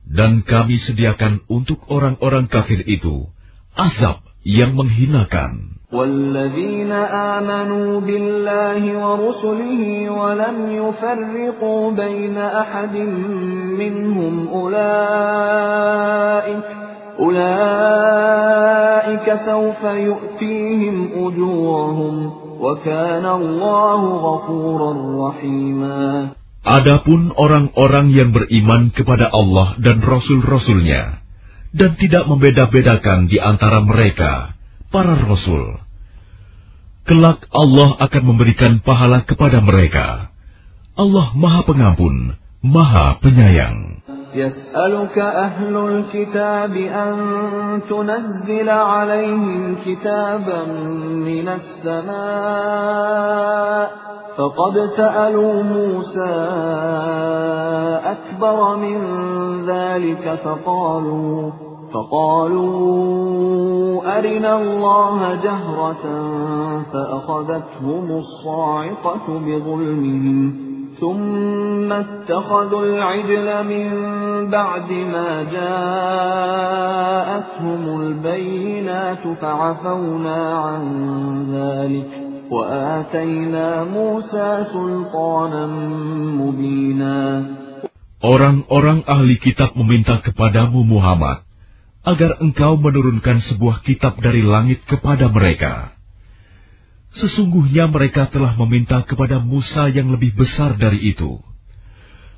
[0.08, 3.28] dan kami sediakan untuk orang-orang kafir itu
[3.76, 5.73] azab yang menghinakan.
[5.92, 6.92] والذين
[7.36, 12.96] آمنوا بالله ورسله ولم يفرقوا بين أحد
[13.78, 15.50] منهم أولئك
[17.18, 18.60] أولئك
[19.46, 22.14] سوف يؤتيهم أجورهم
[22.60, 24.92] وكان الله غفورا
[25.28, 26.28] رحيما
[26.60, 31.24] Adapun orang-orang yang beriman kepada Allah dan Rasul-Rasulnya,
[31.72, 34.53] dan tidak membeda-bedakan di antara mereka,
[34.94, 35.78] para Rasul,
[37.06, 40.30] kelak Allah akan memberikan pahala kepada mereka.
[40.98, 44.00] Allah Maha Pengampun, Maha Penyayang.
[44.34, 47.14] يسألك أهل الكتاب أن
[47.90, 50.64] تنزل عليهم كتابا
[51.26, 52.20] من السماء
[54.38, 56.34] فقد سألوا موسى
[58.14, 58.98] أكبر من
[59.66, 61.52] ذلك فقالوا
[61.95, 62.75] فقالوا
[64.17, 66.05] أرنا الله جهرة
[66.93, 70.39] فأخذتهم الصاعقة بظلمهم
[70.99, 73.87] ثم اتخذوا العجل من
[74.49, 76.41] بعد ما جاءتهم
[78.01, 80.83] البينات فعفونا عن
[81.51, 82.11] ذلك
[82.51, 85.67] وآتينا موسى سلطانا
[86.43, 87.45] مبينا.
[88.25, 91.44] Orang-orang ahli kitab meminta kepadamu Muhammad
[92.05, 95.97] agar engkau menurunkan sebuah kitab dari langit kepada mereka.
[97.17, 101.41] Sesungguhnya mereka telah meminta kepada Musa yang lebih besar dari itu.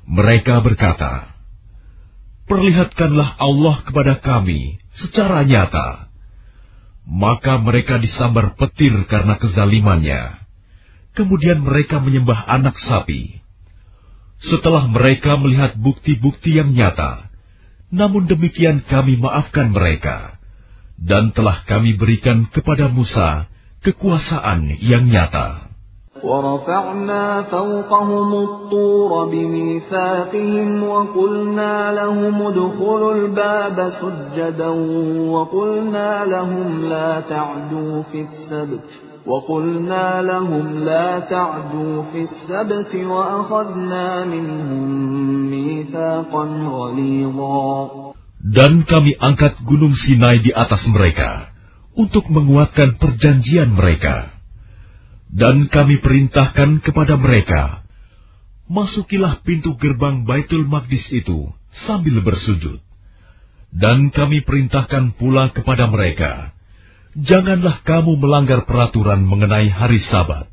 [0.08, 1.36] Mereka berkata,
[2.48, 6.08] Perlihatkanlah Allah kepada kami secara nyata.
[7.04, 10.48] Maka mereka disambar petir karena kezalimannya.
[11.12, 13.44] Kemudian mereka menyembah anak sapi.
[14.48, 17.27] Setelah mereka melihat bukti-bukti yang nyata,
[17.93, 20.37] namun demikian kami maafkan mereka,
[20.97, 23.45] dan telah kami berikan kepada Musa
[23.85, 25.73] kekuasaan yang nyata.
[26.23, 34.69] ورفعنا فوقهم الطور بميثاقهم وقلنا لهم ادخلوا الباب سجدا
[35.33, 44.87] وقلنا لهم لا تعدوا في السبت وقلنا لهم لا تعدوا في السبت وأخذنا منهم
[45.51, 46.43] ميثاقا
[46.77, 47.71] غليظا
[48.43, 51.55] Dan kami angkat gunung Sinai di atas mereka
[51.95, 54.35] untuk menguatkan perjanjian mereka.
[55.31, 57.87] Dan kami perintahkan kepada mereka,
[58.67, 61.51] Masukilah pintu gerbang Baitul Maqdis itu
[61.87, 62.83] sambil bersujud.
[63.73, 66.53] Dan kami perintahkan pula kepada mereka,
[67.17, 70.49] Janganlah kamu melanggar peraturan mengenai hari sabat.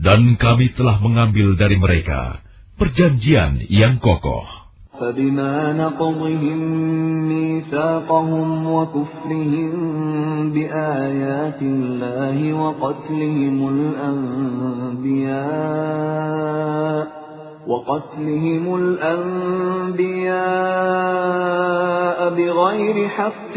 [0.00, 2.40] Dan kami telah mengambil dari mereka
[2.76, 4.60] perjanjian yang kokoh.
[5.00, 6.58] فبما نقضهم
[7.28, 9.72] ميثاقهم وكفرهم
[10.52, 15.20] بآيات الله وقتلهم الأنبياء
[17.66, 20.40] وقتلهم الأنبياء
[22.30, 23.56] بغير حق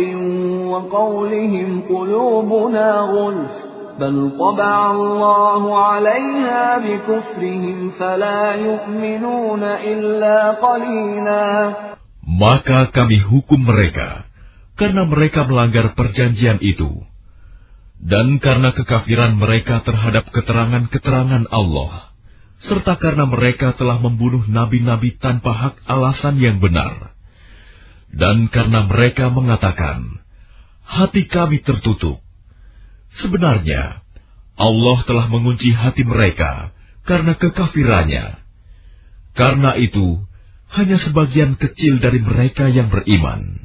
[0.72, 3.52] وقولهم قلوبنا غلف
[4.00, 11.74] بل طبع الله عليها بكفرهم فلا يؤمنون إلا قليلا
[12.24, 14.24] Maka kami hukum mereka,
[14.80, 17.04] karena mereka melanggar perjanjian itu,
[18.00, 22.07] dan karena kekafiran mereka terhadap keterangan-keterangan Allah,
[22.67, 27.15] serta karena mereka telah membunuh nabi-nabi tanpa hak alasan yang benar,
[28.11, 30.03] dan karena mereka mengatakan,
[30.83, 32.19] hati kami tertutup,
[33.17, 34.05] Sebenarnya,
[34.59, 36.77] Allah telah mengunci hati mereka
[37.09, 38.37] karena kekafirannya.
[39.33, 40.23] Karena itu,
[40.77, 43.65] hanya sebagian kecil dari mereka yang beriman.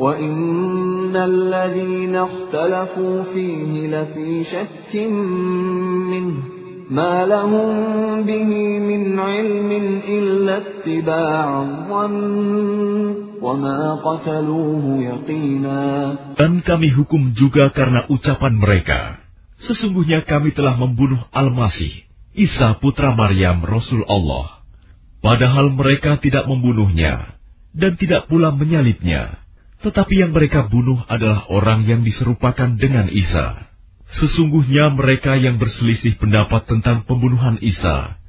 [0.00, 4.92] وإن الذين اختلفوا فيه لفي شك
[6.12, 6.36] منه
[6.90, 7.68] ما لهم
[8.22, 9.70] به من علم
[10.08, 15.84] إلا اتباع الظن وما قتلوه يقينا
[16.36, 19.18] Dan kami hukum juga karena ucapan mereka.
[19.66, 22.04] Sesungguhnya kami telah membunuh Al-Masih,
[22.36, 24.60] Isa putra Maryam Rasul Allah.
[25.24, 27.34] Padahal mereka tidak membunuhnya
[27.72, 29.39] dan tidak pula menyalibnya.
[29.81, 33.69] Tetapi yang mereka bunuh adalah orang yang diserupakan dengan Isa.
[34.11, 38.21] Sesungguhnya mereka yang berselisih pendapat tentang pembunuhan Isa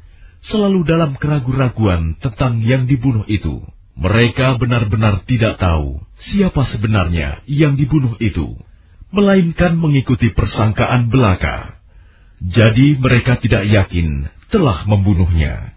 [0.49, 3.63] selalu dalam keraguan-raguan tentang yang dibunuh itu.
[3.93, 6.01] Mereka benar-benar tidak tahu
[6.33, 8.57] siapa sebenarnya yang dibunuh itu,
[9.13, 11.77] melainkan mengikuti persangkaan belaka.
[12.41, 15.77] Jadi mereka tidak yakin telah membunuhnya.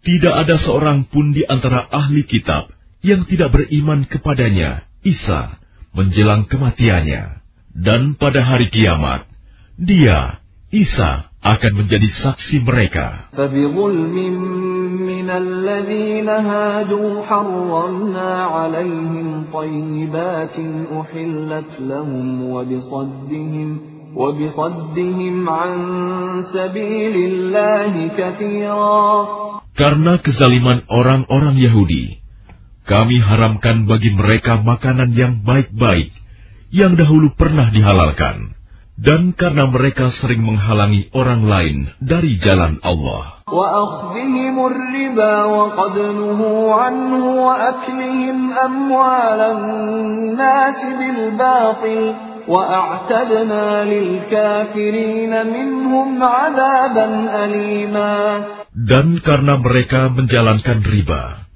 [0.00, 2.72] Tidak ada seorang pun di antara ahli kitab
[3.04, 5.60] yang tidak beriman kepadanya Isa
[5.96, 7.40] menjelang kematiannya.
[7.70, 9.30] Dan pada hari kiamat,
[9.78, 10.42] dia,
[10.74, 13.32] Isa, akan menjadi saksi mereka.
[29.78, 32.18] Karena kezaliman orang-orang Yahudi,
[32.90, 36.10] kami haramkan bagi mereka makanan yang baik-baik
[36.74, 38.58] yang dahulu pernah dihalalkan.
[39.00, 43.40] Dan karena mereka sering menghalangi orang lain dari jalan Allah.
[58.70, 61.46] Dan karena mereka menjalankan riba,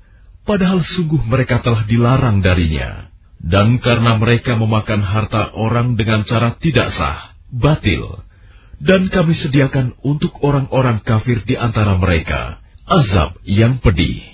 [0.46, 3.10] padahal sungguh mereka telah dilarang darinya.
[3.44, 8.24] Dan karena mereka memakan harta orang dengan cara tidak sah, batil,
[8.80, 14.33] dan kami sediakan untuk orang-orang kafir di antara mereka azab yang pedih.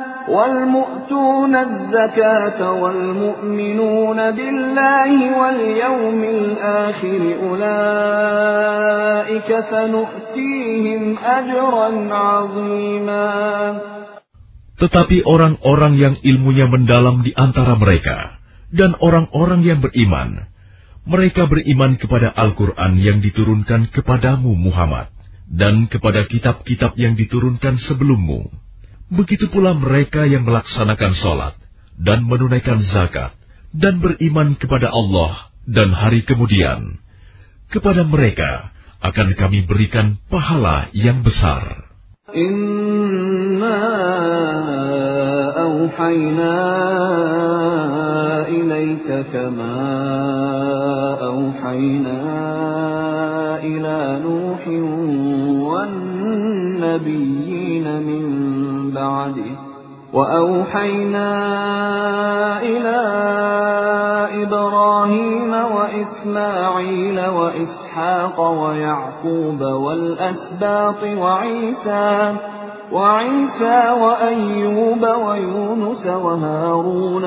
[0.30, 8.70] والمؤتون الزكاة والمؤمنون بالله واليوم الآخر أولئك
[9.70, 13.36] سنؤتيهم أجرا عظيما
[14.76, 18.36] Tetapi orang-orang yang ilmunya mendalam di antara mereka
[18.68, 20.52] dan orang-orang yang beriman,
[21.08, 25.08] mereka beriman kepada Al-Quran yang diturunkan kepadamu Muhammad
[25.48, 28.52] dan kepada kitab-kitab yang diturunkan sebelummu
[29.11, 31.55] Begitu pula mereka yang melaksanakan sholat
[31.99, 33.35] dan menunaikan zakat
[33.75, 36.95] dan beriman kepada Allah dan hari kemudian.
[37.67, 38.71] Kepada mereka
[39.03, 41.91] akan kami berikan pahala yang besar.
[42.31, 43.79] Inna
[45.59, 46.55] awhayna
[48.47, 49.75] ilaika kama
[51.19, 52.19] awhayna
[53.59, 54.87] ila Nuhin
[56.79, 57.30] nabiyyin min
[59.01, 59.51] بعده
[60.13, 61.29] وأوحينا
[62.61, 62.99] إلى
[64.43, 72.33] إبراهيم وإسماعيل وإسحاق ويعقوب والأسباط وعيسى
[72.91, 77.25] وعيسى وأيوب ويونس وهارون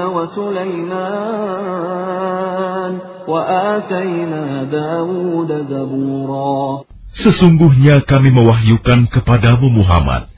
[1.64, 2.92] وسليمان
[3.28, 6.84] وآتينا داود زبورا.
[7.14, 10.33] Sesungguhnya kami mewahyukan kepadamu Muhammad.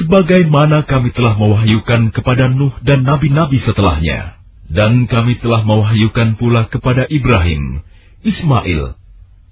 [0.00, 4.38] Sebagaimana kami telah mewahyukan kepada Nuh dan nabi-nabi setelahnya.
[4.64, 7.84] Dan kami telah mewahyukan pula kepada Ibrahim,
[8.24, 8.96] Ismail,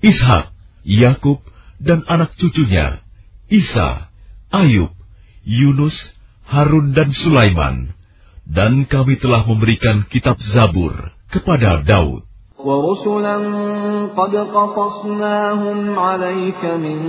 [0.00, 0.50] Ishak,
[0.88, 1.44] Yakub,
[1.78, 3.04] dan anak cucunya,
[3.52, 4.08] Isa,
[4.48, 4.90] Ayub,
[5.44, 5.94] Yunus,
[6.48, 7.92] Harun, dan Sulaiman.
[8.48, 10.96] Dan kami telah memberikan kitab Zabur
[11.30, 12.26] kepada Daud.
[12.61, 13.38] ورسلا
[14.17, 16.99] قد قصصناهم عليك من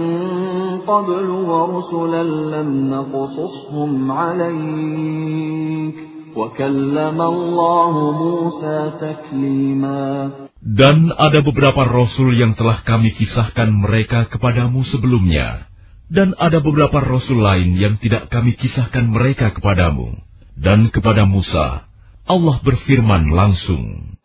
[0.86, 5.97] قبل ورسلا لم نقصصهم عليك
[6.36, 15.64] وكلم الله موسى تكليما Dan ada beberapa rasul yang telah kami kisahkan mereka kepadamu sebelumnya.
[16.12, 20.18] Dan ada beberapa rasul lain yang tidak kami kisahkan mereka kepadamu.
[20.58, 21.88] Dan kepada Musa,
[22.23, 24.15] Allah berfirman langsung.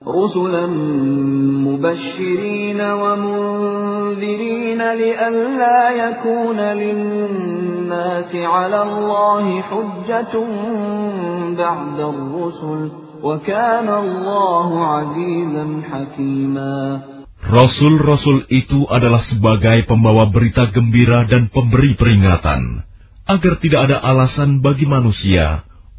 [17.39, 22.87] Rasul-rasul itu adalah sebagai pembawa berita gembira dan pemberi peringatan,
[23.27, 25.67] agar tidak ada alasan bagi manusia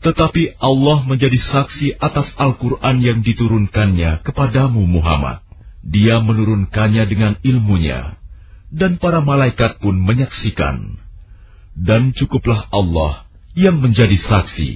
[0.00, 5.44] Tetapi Allah menjadi saksi atas Al-Quran yang diturunkannya kepadamu Muhammad.
[5.84, 8.16] Dia menurunkannya dengan ilmunya,
[8.72, 11.00] dan para malaikat pun menyaksikan.
[11.76, 14.70] Dan cukuplah Allah yang menjadi saksi.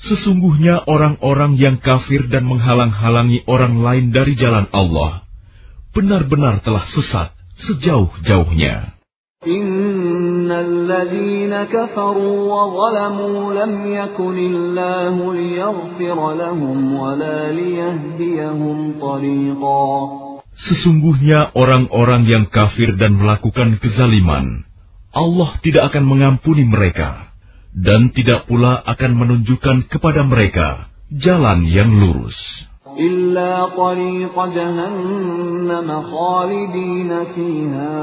[0.00, 5.28] Sesungguhnya orang-orang yang kafir dan menghalang-halangi orang lain dari jalan Allah
[5.90, 7.34] benar-benar telah sesat
[7.66, 8.96] sejauh-jauhnya.
[20.60, 24.68] Sesungguhnya orang-orang yang kafir dan melakukan kezaliman,
[25.08, 27.29] Allah tidak akan mengampuni mereka
[27.75, 32.37] dan tidak pula akan menunjukkan kepada mereka jalan yang lurus.
[32.95, 37.95] إلا طريق جهنم خالدين فيها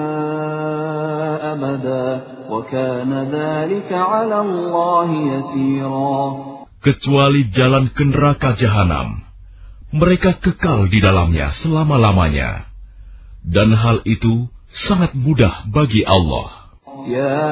[1.53, 2.09] أبدا
[2.53, 6.21] وكان ذلك على الله يسيرا
[6.85, 9.23] kecuali jalan ke neraka jahanam
[9.93, 12.65] mereka kekal di dalamnya selama-lamanya.
[13.45, 14.49] Dan hal itu
[14.89, 16.73] sangat mudah bagi Allah.
[17.05, 17.45] Ya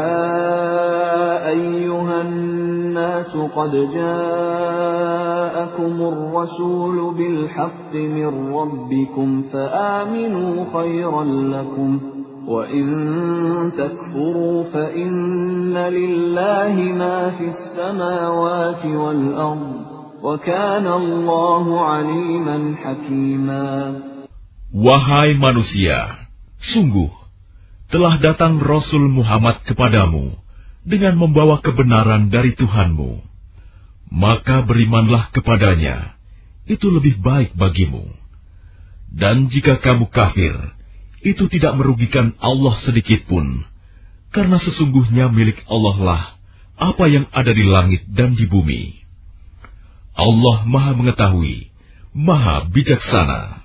[1.48, 5.46] أيها الناس قد جاءكم
[6.12, 12.00] الرسول بالحق من ربكم فآمنوا خيرا لكم
[12.48, 12.86] وإن
[13.78, 19.76] تكفروا فإن لله ما في السماوات والأرض
[20.24, 24.00] وكان الله عليما حكيما.
[24.76, 26.08] وهاي مانوسيا
[26.74, 27.12] sungguh
[27.94, 30.45] telah datang Rasul Muhammad kepadamu
[30.86, 33.26] dengan membawa kebenaran dari Tuhanmu.
[34.14, 36.14] Maka berimanlah kepadanya,
[36.70, 38.06] itu lebih baik bagimu.
[39.10, 40.54] Dan jika kamu kafir,
[41.26, 43.66] itu tidak merugikan Allah sedikit pun,
[44.30, 46.24] karena sesungguhnya milik Allah lah
[46.76, 49.02] apa yang ada di langit dan di bumi.
[50.16, 51.72] Allah Maha Mengetahui,
[52.14, 53.65] Maha Bijaksana.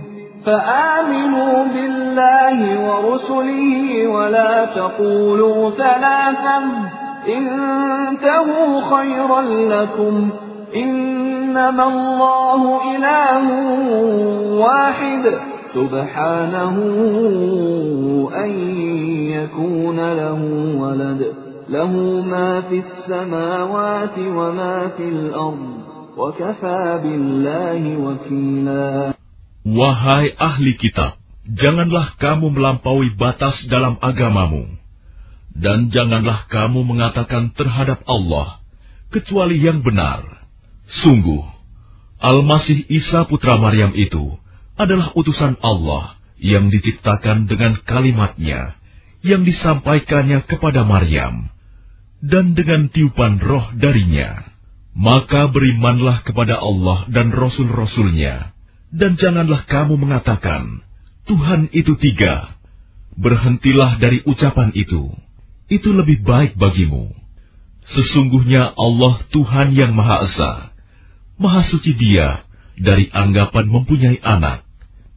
[0.45, 2.57] فآمنوا بالله
[2.89, 6.59] ورسله ولا تقولوا ثلاثا
[7.27, 10.29] انتهوا خيرا لكم
[10.75, 13.43] إنما الله إله
[14.59, 15.39] واحد
[15.73, 16.75] سبحانه
[18.43, 18.49] أن
[19.29, 20.41] يكون له
[20.79, 21.33] ولد
[21.69, 25.67] له ما في السماوات وما في الأرض
[26.17, 29.20] وكفى بالله وكيلا
[29.61, 34.65] Wahai ahli kitab, janganlah kamu melampaui batas dalam agamamu,
[35.53, 38.57] dan janganlah kamu mengatakan terhadap Allah
[39.13, 40.25] kecuali yang benar.
[41.05, 41.45] Sungguh,
[42.21, 44.37] Al-Masih Isa putra Maryam itu
[44.81, 48.81] adalah utusan Allah yang diciptakan dengan kalimatnya
[49.21, 51.53] yang disampaikannya kepada Maryam
[52.21, 54.49] dan dengan tiupan roh darinya.
[54.91, 58.51] Maka berimanlah kepada Allah dan Rasul-Rasulnya,
[58.91, 60.83] dan janganlah kamu mengatakan,
[61.27, 62.59] Tuhan itu tiga.
[63.15, 65.11] Berhentilah dari ucapan itu.
[65.67, 67.11] Itu lebih baik bagimu.
[67.91, 70.51] Sesungguhnya Allah Tuhan yang Maha Esa.
[71.39, 72.43] Maha suci dia
[72.79, 74.63] dari anggapan mempunyai anak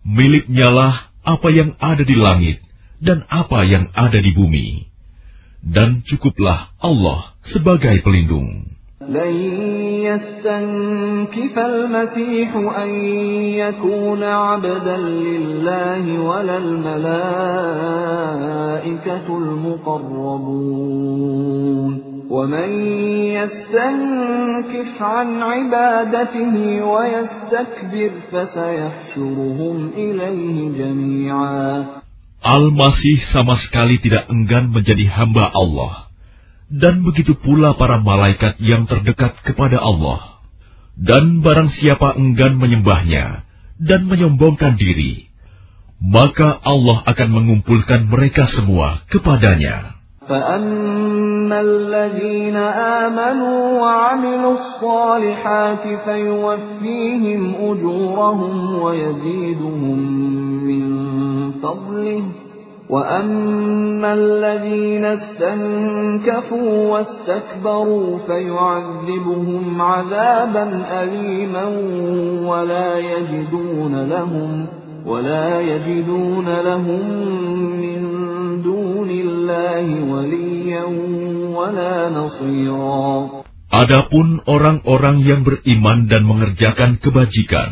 [0.05, 0.95] miliknya lah
[1.25, 2.61] apa yang ada di langit
[3.01, 4.93] dan apa yang ada di bumi.
[5.65, 8.77] Dan cukuplah Allah sebagai pelindung.
[9.09, 9.37] لن
[10.09, 12.91] يستنكف المسيح أن
[13.61, 16.99] يكون عبدا لله ولا الملائكة
[20.89, 22.71] المقربون ومن
[23.39, 31.85] يستنكف عن عبادته ويستكبر فسيحشرهم إليه جميعا
[32.45, 36.13] Al-Masih sama sekali tidak enggan menjadi hamba Allah.
[36.70, 40.40] Dan begitu pula para malaikat yang terdekat kepada Allah.
[40.94, 43.42] Dan barang siapa enggan menyembahnya
[43.80, 45.32] dan menyombongkan diri,
[46.04, 50.00] maka Allah akan mengumpulkan mereka semua kepadanya.
[50.30, 52.58] فأما الذين
[53.02, 59.98] آمنوا وعملوا الصالحات فيوفيهم أجورهم ويزيدهم
[60.70, 60.86] من
[61.52, 62.24] فضله
[62.94, 70.66] وأما الذين استنكفوا واستكبروا فيعذبهم عذابا
[71.04, 71.66] أليما
[72.50, 74.66] ولا يجدون لهم
[75.06, 77.04] ولا يجدون لهم
[77.82, 78.20] من
[83.70, 87.72] Adapun orang-orang yang beriman dan mengerjakan kebajikan,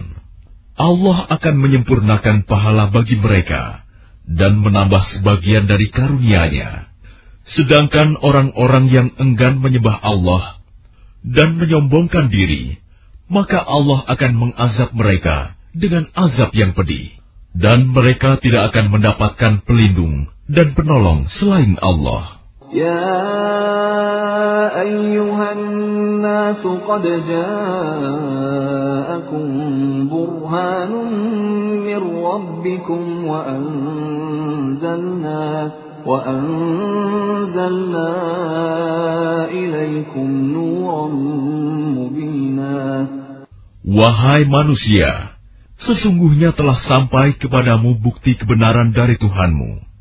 [0.77, 3.80] Allah akan menyempurnakan pahala bagi mereka
[4.26, 6.90] dan menambah sebagian dari karunia-Nya.
[7.58, 10.62] Sedangkan orang-orang yang enggan menyembah Allah
[11.26, 12.78] dan menyombongkan diri,
[13.30, 17.14] maka Allah akan mengazab mereka dengan azab yang pedih,
[17.54, 22.41] dan mereka tidak akan mendapatkan pelindung dan penolong selain Allah.
[26.52, 29.44] Nasu qad ja'akum
[30.08, 31.12] burhanun
[31.84, 35.68] min rabbikum wa anzalna
[36.00, 38.08] wa anzalna
[39.52, 41.12] ilaikum nuran
[41.92, 43.04] mubina.
[43.84, 45.36] Wahai manusia,
[45.76, 49.92] sesungguhnya telah sampai kepadamu bukti kebenaran dari Tuhanmu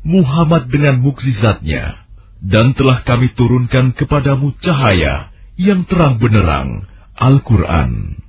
[0.00, 2.08] Muhammad dengan mukjizatnya,
[2.43, 6.85] dan telah kami turunkan kepadamu cahaya yang terang benerang,
[7.15, 8.21] Al-Quran.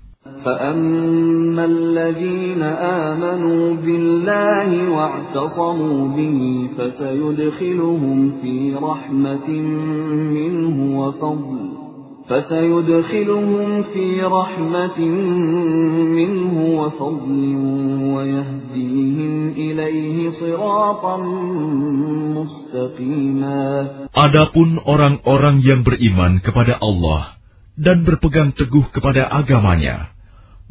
[0.47, 6.39] فأما الذين آمنوا بالله واعتصموا به
[6.78, 9.48] فسيدخلهم في رحمة
[10.31, 11.80] منه وفضل
[12.31, 14.98] فسيدخلهم في رحمة
[16.18, 17.42] منه وفضل
[18.15, 21.16] ويهديهم إليه صراطا
[22.36, 23.65] مستقيما
[24.16, 27.39] Adapun orang-orang yang beriman kepada Allah
[27.78, 30.10] dan berpegang teguh kepada agamanya,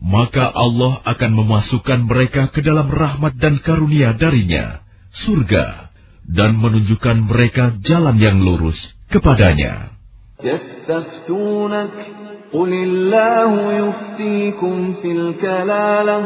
[0.02, 4.84] maka Allah akan memasukkan mereka ke dalam rahmat dan karunia darinya,
[5.24, 5.94] surga,
[6.26, 8.76] dan menunjukkan mereka jalan yang lurus
[9.14, 9.96] kepadanya.
[10.45, 11.91] يستفتونك
[12.53, 16.19] قل الله يفتيكم في الكلالة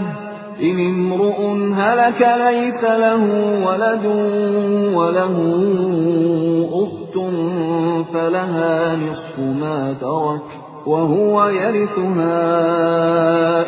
[0.63, 1.41] إن امرؤ
[1.75, 3.23] هلك ليس له
[3.67, 4.07] ولد
[4.95, 5.37] وله
[6.73, 7.19] أخت
[8.15, 12.37] فلها نصف ما ترك وهو يرثها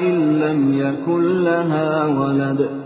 [0.00, 2.85] إن لم يكن لها ولد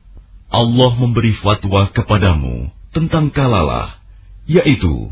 [0.48, 4.00] Allah memberi fatwa kepadamu tentang kalalah,
[4.48, 5.12] yaitu,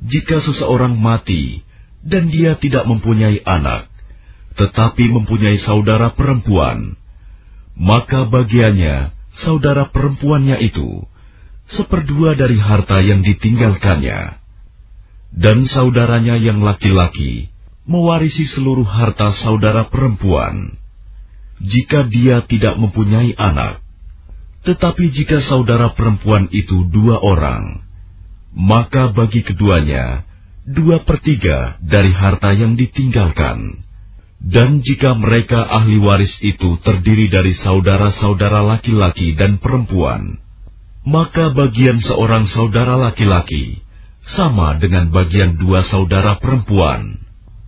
[0.00, 1.60] jika seseorang mati
[2.00, 3.92] dan dia tidak mempunyai anak,
[4.56, 6.96] tetapi mempunyai saudara perempuan,
[7.76, 9.12] maka bagiannya
[9.44, 11.04] saudara perempuannya itu
[11.74, 14.40] seperdua dari harta yang ditinggalkannya,
[15.34, 17.50] dan saudaranya yang laki-laki
[17.86, 20.78] mewarisi seluruh harta saudara perempuan.
[21.60, 23.84] Jika dia tidak mempunyai anak,
[24.64, 27.84] tetapi jika saudara perempuan itu dua orang,
[28.56, 30.24] maka bagi keduanya
[30.64, 33.86] dua pertiga dari harta yang ditinggalkan.
[34.40, 40.40] Dan jika mereka ahli waris itu terdiri dari saudara-saudara laki-laki dan perempuan,
[41.06, 43.80] maka bagian seorang saudara laki-laki
[44.36, 47.18] sama dengan bagian dua saudara perempuan.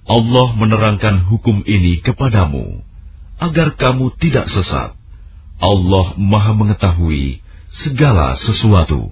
[0.03, 2.83] Allah menerangkan hukum ini kepadamu,
[3.39, 4.99] agar kamu tidak sesat.
[5.63, 7.39] Allah Maha Mengetahui
[7.87, 9.07] segala sesuatu.